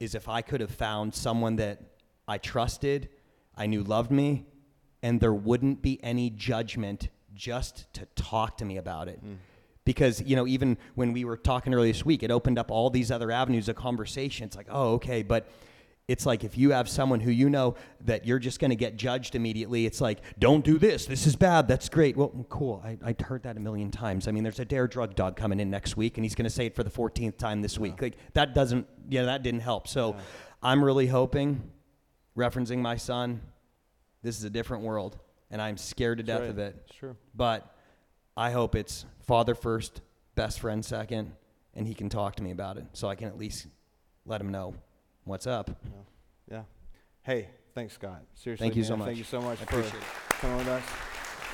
is 0.00 0.14
if 0.14 0.26
I 0.26 0.40
could 0.40 0.62
have 0.62 0.70
found 0.70 1.14
someone 1.14 1.56
that 1.56 1.80
I 2.26 2.38
trusted, 2.38 3.10
I 3.54 3.66
knew 3.66 3.82
loved 3.82 4.10
me, 4.10 4.46
and 5.02 5.20
there 5.20 5.34
wouldn't 5.34 5.82
be 5.82 6.02
any 6.02 6.30
judgment 6.30 7.10
just 7.34 7.92
to 7.92 8.06
talk 8.16 8.56
to 8.56 8.64
me 8.64 8.78
about 8.78 9.08
it. 9.08 9.22
Mm. 9.22 9.36
Because, 9.84 10.22
you 10.22 10.34
know, 10.34 10.46
even 10.46 10.78
when 10.94 11.12
we 11.12 11.26
were 11.26 11.36
talking 11.36 11.74
earlier 11.74 11.92
this 11.92 12.06
week, 12.06 12.22
it 12.22 12.30
opened 12.30 12.58
up 12.58 12.70
all 12.70 12.88
these 12.88 13.10
other 13.10 13.30
avenues 13.30 13.68
of 13.68 13.76
conversation. 13.76 14.46
It's 14.46 14.56
like, 14.56 14.68
oh, 14.70 14.94
okay, 14.94 15.22
but 15.22 15.46
it's 16.08 16.26
like 16.26 16.42
if 16.42 16.58
you 16.58 16.72
have 16.72 16.88
someone 16.88 17.20
who 17.20 17.30
you 17.30 17.48
know 17.48 17.76
that 18.04 18.26
you're 18.26 18.40
just 18.40 18.58
going 18.58 18.70
to 18.70 18.76
get 18.76 18.96
judged 18.96 19.34
immediately, 19.34 19.86
it's 19.86 20.00
like, 20.00 20.20
don't 20.38 20.64
do 20.64 20.78
this. 20.78 21.06
This 21.06 21.26
is 21.26 21.36
bad. 21.36 21.68
That's 21.68 21.88
great. 21.88 22.16
Well, 22.16 22.44
cool. 22.48 22.82
I, 22.84 22.98
I 23.04 23.16
heard 23.22 23.44
that 23.44 23.56
a 23.56 23.60
million 23.60 23.90
times. 23.90 24.26
I 24.26 24.32
mean, 24.32 24.42
there's 24.42 24.58
a 24.58 24.64
Dare 24.64 24.88
Drug 24.88 25.14
Dog 25.14 25.36
coming 25.36 25.60
in 25.60 25.70
next 25.70 25.96
week, 25.96 26.18
and 26.18 26.24
he's 26.24 26.34
going 26.34 26.44
to 26.44 26.50
say 26.50 26.66
it 26.66 26.74
for 26.74 26.82
the 26.82 26.90
14th 26.90 27.38
time 27.38 27.62
this 27.62 27.78
week. 27.78 28.02
Like, 28.02 28.16
that 28.34 28.52
doesn't, 28.54 28.86
yeah, 29.08 29.24
that 29.26 29.42
didn't 29.42 29.60
help. 29.60 29.86
So 29.86 30.14
yeah. 30.14 30.20
I'm 30.62 30.84
really 30.84 31.06
hoping, 31.06 31.62
referencing 32.36 32.78
my 32.78 32.96
son, 32.96 33.40
this 34.22 34.36
is 34.36 34.44
a 34.44 34.50
different 34.50 34.82
world, 34.82 35.18
and 35.52 35.62
I'm 35.62 35.76
scared 35.76 36.18
to 36.18 36.24
death 36.24 36.40
right. 36.40 36.50
of 36.50 36.58
it. 36.58 36.90
True. 36.98 37.16
But 37.34 37.74
I 38.36 38.50
hope 38.50 38.74
it's 38.74 39.04
father 39.20 39.54
first, 39.54 40.00
best 40.34 40.58
friend 40.60 40.84
second, 40.84 41.32
and 41.74 41.86
he 41.86 41.94
can 41.94 42.08
talk 42.08 42.36
to 42.36 42.42
me 42.42 42.50
about 42.50 42.76
it 42.76 42.86
so 42.92 43.08
I 43.08 43.14
can 43.14 43.28
at 43.28 43.38
least 43.38 43.68
let 44.26 44.40
him 44.40 44.50
know 44.50 44.74
what's 45.24 45.46
up. 45.46 45.70
Yeah. 46.50 46.56
yeah. 46.56 46.62
Hey, 47.22 47.48
thanks, 47.74 47.94
Scott. 47.94 48.22
Seriously. 48.34 48.64
Thank 48.64 48.76
you 48.76 48.82
man, 48.82 48.88
so 48.88 48.96
much. 48.96 49.06
Thank 49.06 49.18
you 49.18 49.24
so 49.24 49.40
much 49.40 49.60
I 49.62 49.64
for 49.64 49.78
appreciate 49.78 50.02
it. 50.02 50.08
coming 50.40 50.56
with 50.58 50.68
us 50.68 50.82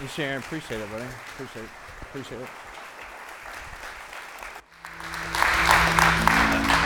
and 0.01 0.11
sharing. 0.11 0.39
Appreciate 0.39 0.81
it, 0.81 0.91
buddy. 0.91 1.05
Appreciate 1.35 1.65
it. 1.65 1.71
Appreciate 2.03 2.41
it. 2.41 2.49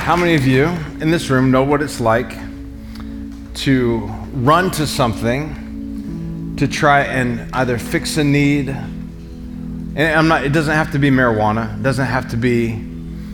How 0.04 0.16
many 0.16 0.34
of 0.34 0.44
you 0.44 0.64
in 1.00 1.12
this 1.12 1.30
room 1.30 1.52
know 1.52 1.62
what 1.62 1.80
it's 1.80 2.00
like 2.00 2.34
to 3.54 3.98
run 4.32 4.70
to 4.72 4.86
something 4.86 6.56
to 6.56 6.66
try 6.66 7.02
and 7.02 7.54
either 7.54 7.78
fix 7.78 8.16
a 8.16 8.24
need? 8.24 8.68
And 8.68 9.98
I'm 9.98 10.26
not, 10.26 10.44
it 10.44 10.52
doesn't 10.52 10.74
have 10.74 10.90
to 10.92 10.98
be 10.98 11.10
marijuana, 11.10 11.78
it 11.78 11.84
doesn't 11.84 12.06
have 12.06 12.28
to 12.30 12.36
be 12.36 12.91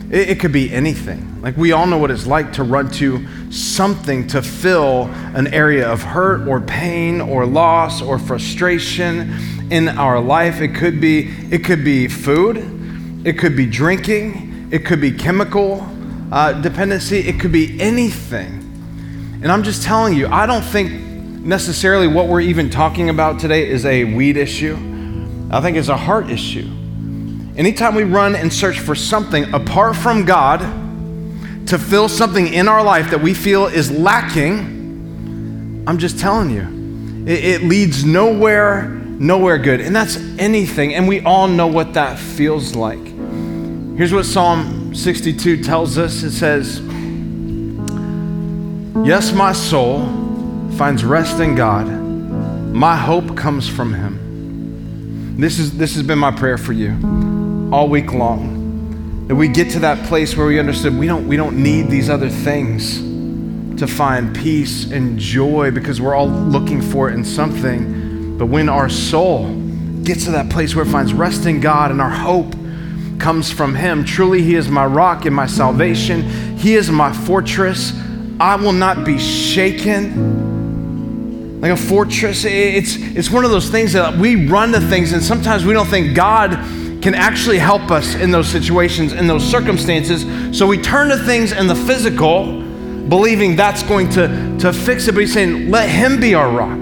it, 0.09 0.29
it 0.29 0.39
could 0.39 0.51
be 0.51 0.71
anything. 0.71 1.41
Like 1.41 1.55
we 1.55 1.71
all 1.71 1.87
know 1.87 1.97
what 1.97 2.11
it's 2.11 2.27
like 2.27 2.53
to 2.53 2.63
run 2.63 2.89
to 2.91 3.25
something 3.51 4.27
to 4.27 4.41
fill 4.41 5.05
an 5.35 5.47
area 5.47 5.89
of 5.89 6.01
hurt 6.01 6.47
or 6.47 6.59
pain 6.61 7.21
or 7.21 7.45
loss 7.45 8.01
or 8.01 8.19
frustration 8.19 9.33
in 9.71 9.87
our 9.87 10.19
life. 10.19 10.61
It 10.61 10.75
could 10.75 10.99
be 10.99 11.29
it 11.51 11.63
could 11.63 11.83
be 11.83 12.07
food, 12.07 12.57
it 13.25 13.37
could 13.37 13.55
be 13.55 13.65
drinking, 13.65 14.69
it 14.71 14.85
could 14.85 15.01
be 15.01 15.11
chemical 15.11 15.87
uh, 16.31 16.53
dependency, 16.53 17.19
it 17.19 17.39
could 17.39 17.51
be 17.51 17.79
anything. 17.79 18.57
And 19.41 19.51
I'm 19.51 19.63
just 19.63 19.83
telling 19.83 20.15
you, 20.15 20.27
I 20.27 20.45
don't 20.45 20.63
think 20.63 20.91
necessarily 20.91 22.07
what 22.07 22.27
we're 22.27 22.41
even 22.41 22.69
talking 22.69 23.09
about 23.09 23.39
today 23.39 23.69
is 23.69 23.85
a 23.85 24.03
weed 24.03 24.35
issue. 24.35 24.75
I 25.49 25.61
think 25.61 25.77
it's 25.77 25.87
a 25.87 25.97
heart 25.97 26.29
issue. 26.29 26.69
Anytime 27.59 27.93
we 27.93 28.05
run 28.05 28.37
and 28.37 28.53
search 28.53 28.79
for 28.79 28.95
something 28.95 29.53
apart 29.53 29.97
from 29.97 30.23
God 30.23 30.61
to 31.67 31.77
fill 31.77 32.07
something 32.07 32.47
in 32.53 32.69
our 32.69 32.81
life 32.81 33.11
that 33.11 33.19
we 33.19 33.33
feel 33.33 33.65
is 33.65 33.91
lacking, 33.91 35.83
I'm 35.85 35.97
just 35.97 36.19
telling 36.19 36.51
you, 36.51 37.25
it, 37.29 37.43
it 37.43 37.63
leads 37.63 38.05
nowhere, 38.05 38.87
nowhere 38.87 39.57
good. 39.57 39.81
And 39.81 39.93
that's 39.93 40.15
anything. 40.39 40.95
And 40.95 41.05
we 41.05 41.19
all 41.19 41.49
know 41.49 41.67
what 41.67 41.95
that 41.95 42.17
feels 42.17 42.75
like. 42.75 43.05
Here's 43.97 44.13
what 44.13 44.23
Psalm 44.23 44.95
62 44.95 45.61
tells 45.61 45.97
us 45.97 46.23
it 46.23 46.31
says, 46.31 46.79
Yes, 49.05 49.33
my 49.33 49.51
soul 49.51 50.05
finds 50.77 51.03
rest 51.03 51.41
in 51.41 51.55
God, 51.55 51.87
my 52.73 52.95
hope 52.95 53.35
comes 53.35 53.67
from 53.67 53.93
Him. 53.93 55.35
This, 55.41 55.59
is, 55.59 55.77
this 55.77 55.95
has 55.95 56.03
been 56.03 56.19
my 56.19 56.31
prayer 56.31 56.57
for 56.57 56.71
you 56.71 57.28
all 57.71 57.87
week 57.87 58.13
long. 58.13 59.27
That 59.27 59.35
we 59.35 59.47
get 59.47 59.69
to 59.71 59.79
that 59.79 60.07
place 60.07 60.35
where 60.35 60.47
we 60.47 60.59
understood 60.59 60.97
we 60.97 61.05
don't, 61.05 61.27
we 61.27 61.37
don't 61.37 61.61
need 61.61 61.89
these 61.89 62.09
other 62.09 62.29
things 62.29 62.97
to 63.79 63.87
find 63.87 64.35
peace 64.35 64.91
and 64.91 65.19
joy 65.19 65.71
because 65.71 66.01
we're 66.01 66.15
all 66.15 66.27
looking 66.27 66.81
for 66.81 67.09
it 67.09 67.13
in 67.13 67.23
something. 67.23 68.37
But 68.37 68.47
when 68.47 68.69
our 68.69 68.89
soul 68.89 69.53
gets 70.03 70.25
to 70.25 70.31
that 70.31 70.49
place 70.49 70.75
where 70.75 70.83
it 70.83 70.89
finds 70.89 71.13
rest 71.13 71.45
in 71.45 71.59
God 71.59 71.91
and 71.91 72.01
our 72.01 72.09
hope 72.09 72.53
comes 73.19 73.51
from 73.51 73.75
Him, 73.75 74.03
truly 74.03 74.41
He 74.41 74.55
is 74.55 74.67
my 74.67 74.85
rock 74.85 75.25
and 75.25 75.35
my 75.35 75.45
salvation, 75.45 76.23
He 76.57 76.73
is 76.75 76.89
my 76.89 77.13
fortress. 77.13 77.93
I 78.39 78.55
will 78.55 78.73
not 78.73 79.05
be 79.05 79.19
shaken. 79.19 80.39
Like 81.61 81.71
a 81.71 81.77
fortress, 81.77 82.45
it's, 82.45 82.95
it's 82.95 83.29
one 83.29 83.45
of 83.45 83.51
those 83.51 83.69
things 83.69 83.93
that 83.93 84.15
we 84.15 84.47
run 84.47 84.71
to 84.71 84.79
things, 84.79 85.11
and 85.11 85.21
sometimes 85.21 85.65
we 85.65 85.73
don't 85.73 85.87
think 85.87 86.15
God 86.15 86.57
can 87.01 87.15
actually 87.15 87.57
help 87.57 87.91
us 87.91 88.15
in 88.15 88.31
those 88.31 88.47
situations, 88.47 89.13
in 89.13 89.27
those 89.27 89.43
circumstances. 89.43 90.25
So 90.57 90.67
we 90.67 90.77
turn 90.77 91.09
to 91.09 91.17
things 91.17 91.51
in 91.51 91.67
the 91.67 91.75
physical, 91.75 92.61
believing 93.07 93.55
that's 93.55 93.83
going 93.83 94.09
to, 94.11 94.57
to 94.59 94.73
fix 94.73 95.07
it. 95.07 95.13
But 95.13 95.21
he's 95.21 95.33
saying, 95.33 95.71
let 95.71 95.89
him 95.89 96.19
be 96.19 96.35
our 96.35 96.51
rock. 96.51 96.79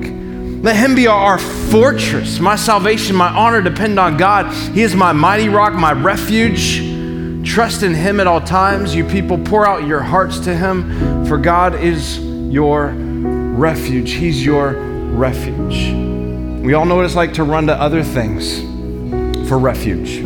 Let 0.63 0.76
him 0.76 0.95
be 0.95 1.05
our 1.05 1.38
fortress. 1.38 2.39
My 2.39 2.55
salvation, 2.55 3.15
my 3.15 3.30
honor 3.30 3.61
depend 3.61 3.99
on 3.99 4.18
God. 4.18 4.51
He 4.74 4.82
is 4.82 4.95
my 4.95 5.13
mighty 5.13 5.49
rock, 5.49 5.74
my 5.74 5.93
refuge. 5.93 6.78
Trust 7.47 7.84
in 7.84 7.93
him 7.93 8.20
at 8.20 8.26
all 8.26 8.41
times. 8.41 8.95
You 8.95 9.05
people, 9.05 9.38
pour 9.38 9.68
out 9.68 9.88
your 9.88 10.01
hearts 10.01 10.39
to 10.39 10.55
him, 10.55 11.26
for 11.28 11.38
God 11.38 11.76
is 11.76 12.20
your 12.20 12.88
refuge. 12.88 14.11
He's 14.11 14.43
your 14.43 14.74
refuge. 14.74 15.93
We 16.65 16.74
all 16.74 16.86
know 16.86 16.95
what 16.95 17.05
it's 17.05 17.15
like 17.15 17.34
to 17.36 17.43
run 17.43 17.68
to 17.68 17.80
other 17.80 18.03
things 18.03 18.76
for 19.48 19.58
refuge, 19.58 20.20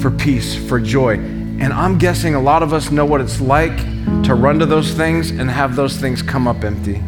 for 0.00 0.10
peace, 0.10 0.54
for 0.68 0.78
joy. 0.78 1.14
And 1.14 1.72
I'm 1.72 1.98
guessing 1.98 2.34
a 2.34 2.40
lot 2.40 2.62
of 2.62 2.72
us 2.72 2.90
know 2.90 3.04
what 3.04 3.20
it's 3.20 3.40
like 3.40 3.76
to 4.24 4.34
run 4.34 4.58
to 4.60 4.66
those 4.66 4.92
things 4.92 5.30
and 5.30 5.50
have 5.50 5.76
those 5.76 5.96
things 5.96 6.22
come 6.22 6.46
up 6.48 6.64
empty. 6.64 7.02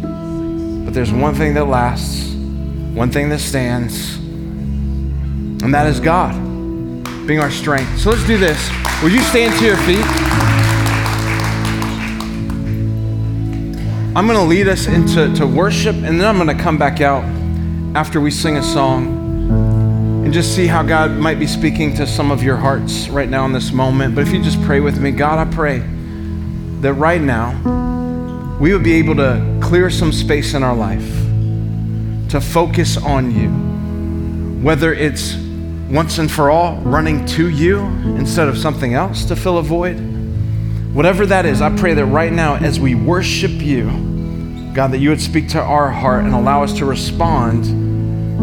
But 0.00 0.94
there's 0.94 1.12
one 1.12 1.34
thing 1.34 1.54
that 1.54 1.66
lasts, 1.66 2.32
one 2.32 3.10
thing 3.10 3.28
that 3.28 3.38
stands, 3.38 4.16
and 4.16 5.72
that 5.74 5.86
is 5.86 6.00
God 6.00 6.34
being 7.26 7.40
our 7.40 7.50
strength. 7.50 7.98
So 7.98 8.10
let's 8.10 8.26
do 8.26 8.38
this. 8.38 8.70
Will 9.02 9.10
you 9.10 9.20
stand 9.20 9.56
to 9.58 9.64
your 9.64 9.76
feet? 9.78 10.04
I'm 14.14 14.26
going 14.26 14.38
to 14.38 14.44
lead 14.44 14.68
us 14.68 14.88
into 14.88 15.32
to 15.36 15.46
worship, 15.46 15.94
and 15.94 16.20
then 16.20 16.24
I'm 16.24 16.36
going 16.36 16.54
to 16.54 16.62
come 16.62 16.76
back 16.76 17.00
out 17.00 17.24
after 17.94 18.20
we 18.20 18.30
sing 18.30 18.56
a 18.56 18.62
song 18.62 19.21
and 20.32 20.42
just 20.42 20.56
see 20.56 20.66
how 20.66 20.82
God 20.82 21.10
might 21.10 21.38
be 21.38 21.46
speaking 21.46 21.94
to 21.96 22.06
some 22.06 22.30
of 22.30 22.42
your 22.42 22.56
hearts 22.56 23.06
right 23.10 23.28
now 23.28 23.44
in 23.44 23.52
this 23.52 23.70
moment. 23.70 24.14
But 24.14 24.26
if 24.26 24.32
you 24.32 24.42
just 24.42 24.58
pray 24.62 24.80
with 24.80 24.98
me, 24.98 25.10
God, 25.10 25.46
I 25.46 25.54
pray 25.54 25.80
that 26.80 26.94
right 26.94 27.20
now 27.20 28.56
we 28.58 28.72
would 28.72 28.82
be 28.82 28.94
able 28.94 29.14
to 29.16 29.58
clear 29.62 29.90
some 29.90 30.10
space 30.10 30.54
in 30.54 30.62
our 30.62 30.74
life 30.74 31.06
to 32.30 32.40
focus 32.40 32.96
on 32.96 33.30
you, 33.30 33.50
whether 34.64 34.94
it's 34.94 35.34
once 35.90 36.16
and 36.16 36.32
for 36.32 36.50
all 36.50 36.76
running 36.76 37.26
to 37.26 37.50
you 37.50 37.80
instead 38.16 38.48
of 38.48 38.56
something 38.56 38.94
else 38.94 39.26
to 39.26 39.36
fill 39.36 39.58
a 39.58 39.62
void. 39.62 39.98
Whatever 40.94 41.26
that 41.26 41.44
is, 41.44 41.60
I 41.60 41.76
pray 41.76 41.92
that 41.92 42.06
right 42.06 42.32
now 42.32 42.54
as 42.54 42.80
we 42.80 42.94
worship 42.94 43.50
you, 43.50 43.84
God, 44.72 44.92
that 44.92 44.98
you 44.98 45.10
would 45.10 45.20
speak 45.20 45.50
to 45.50 45.60
our 45.60 45.90
heart 45.90 46.24
and 46.24 46.32
allow 46.32 46.62
us 46.62 46.72
to 46.78 46.86
respond 46.86 47.64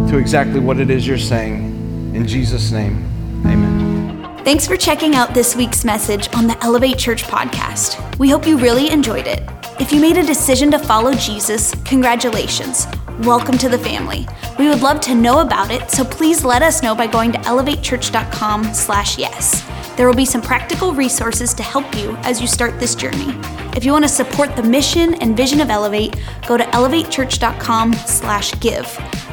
to 0.08 0.18
exactly 0.20 0.60
what 0.60 0.80
it 0.80 0.92
is 0.92 1.08
you're 1.08 1.18
saying. 1.18 1.69
In 2.14 2.28
Jesus' 2.28 2.72
name, 2.72 3.06
amen. 3.46 4.44
Thanks 4.44 4.68
for 4.68 4.76
checking 4.76 5.16
out 5.16 5.34
this 5.34 5.56
week's 5.56 5.86
message 5.86 6.28
on 6.36 6.48
the 6.48 6.62
Elevate 6.64 6.98
Church 6.98 7.24
podcast. 7.24 8.18
We 8.18 8.30
hope 8.30 8.48
you 8.48 8.58
really 8.58 8.90
enjoyed 8.90 9.28
it. 9.28 9.48
If 9.80 9.92
you 9.92 10.02
made 10.02 10.18
a 10.18 10.24
decision 10.24 10.72
to 10.72 10.80
follow 10.80 11.14
Jesus, 11.14 11.76
congratulations. 11.86 12.88
Welcome 13.20 13.60
to 13.60 13.70
the 13.70 13.78
family. 13.78 14.28
We 14.58 14.68
would 14.68 14.82
love 14.82 15.02
to 15.02 15.14
know 15.14 15.42
about 15.42 15.70
it, 15.70 15.92
so 15.92 16.04
please 16.04 16.44
let 16.44 16.64
us 16.64 16.82
know 16.82 16.96
by 16.96 17.06
going 17.06 17.32
to 17.34 17.38
elevatechurch.com/yes. 17.40 19.64
There 20.00 20.08
will 20.08 20.16
be 20.16 20.24
some 20.24 20.42
practical 20.42 20.94
resources 20.94 21.54
to 21.56 21.62
help 21.62 21.94
you 21.94 22.16
as 22.24 22.40
you 22.40 22.48
start 22.48 22.80
this 22.80 22.96
journey. 22.96 23.36
If 23.76 23.84
you 23.84 23.92
want 23.92 24.06
to 24.06 24.10
support 24.10 24.56
the 24.56 24.64
mission 24.64 25.16
and 25.16 25.36
vision 25.36 25.60
of 25.60 25.70
Elevate, 25.70 26.16
go 26.48 26.56
to 26.56 26.64
elevatechurch.com/give. 26.64 28.86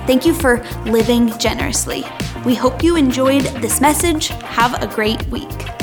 Thank 0.09 0.27
you 0.27 0.35
for 0.35 0.65
living 0.87 1.39
generously. 1.39 2.05
We 2.45 2.57
hope 2.57 2.83
you 2.83 2.97
enjoyed 2.97 3.45
this 3.63 3.81
message. 3.81 4.27
Have 4.27 4.83
a 4.83 4.89
great 4.89 5.25
week. 5.29 5.76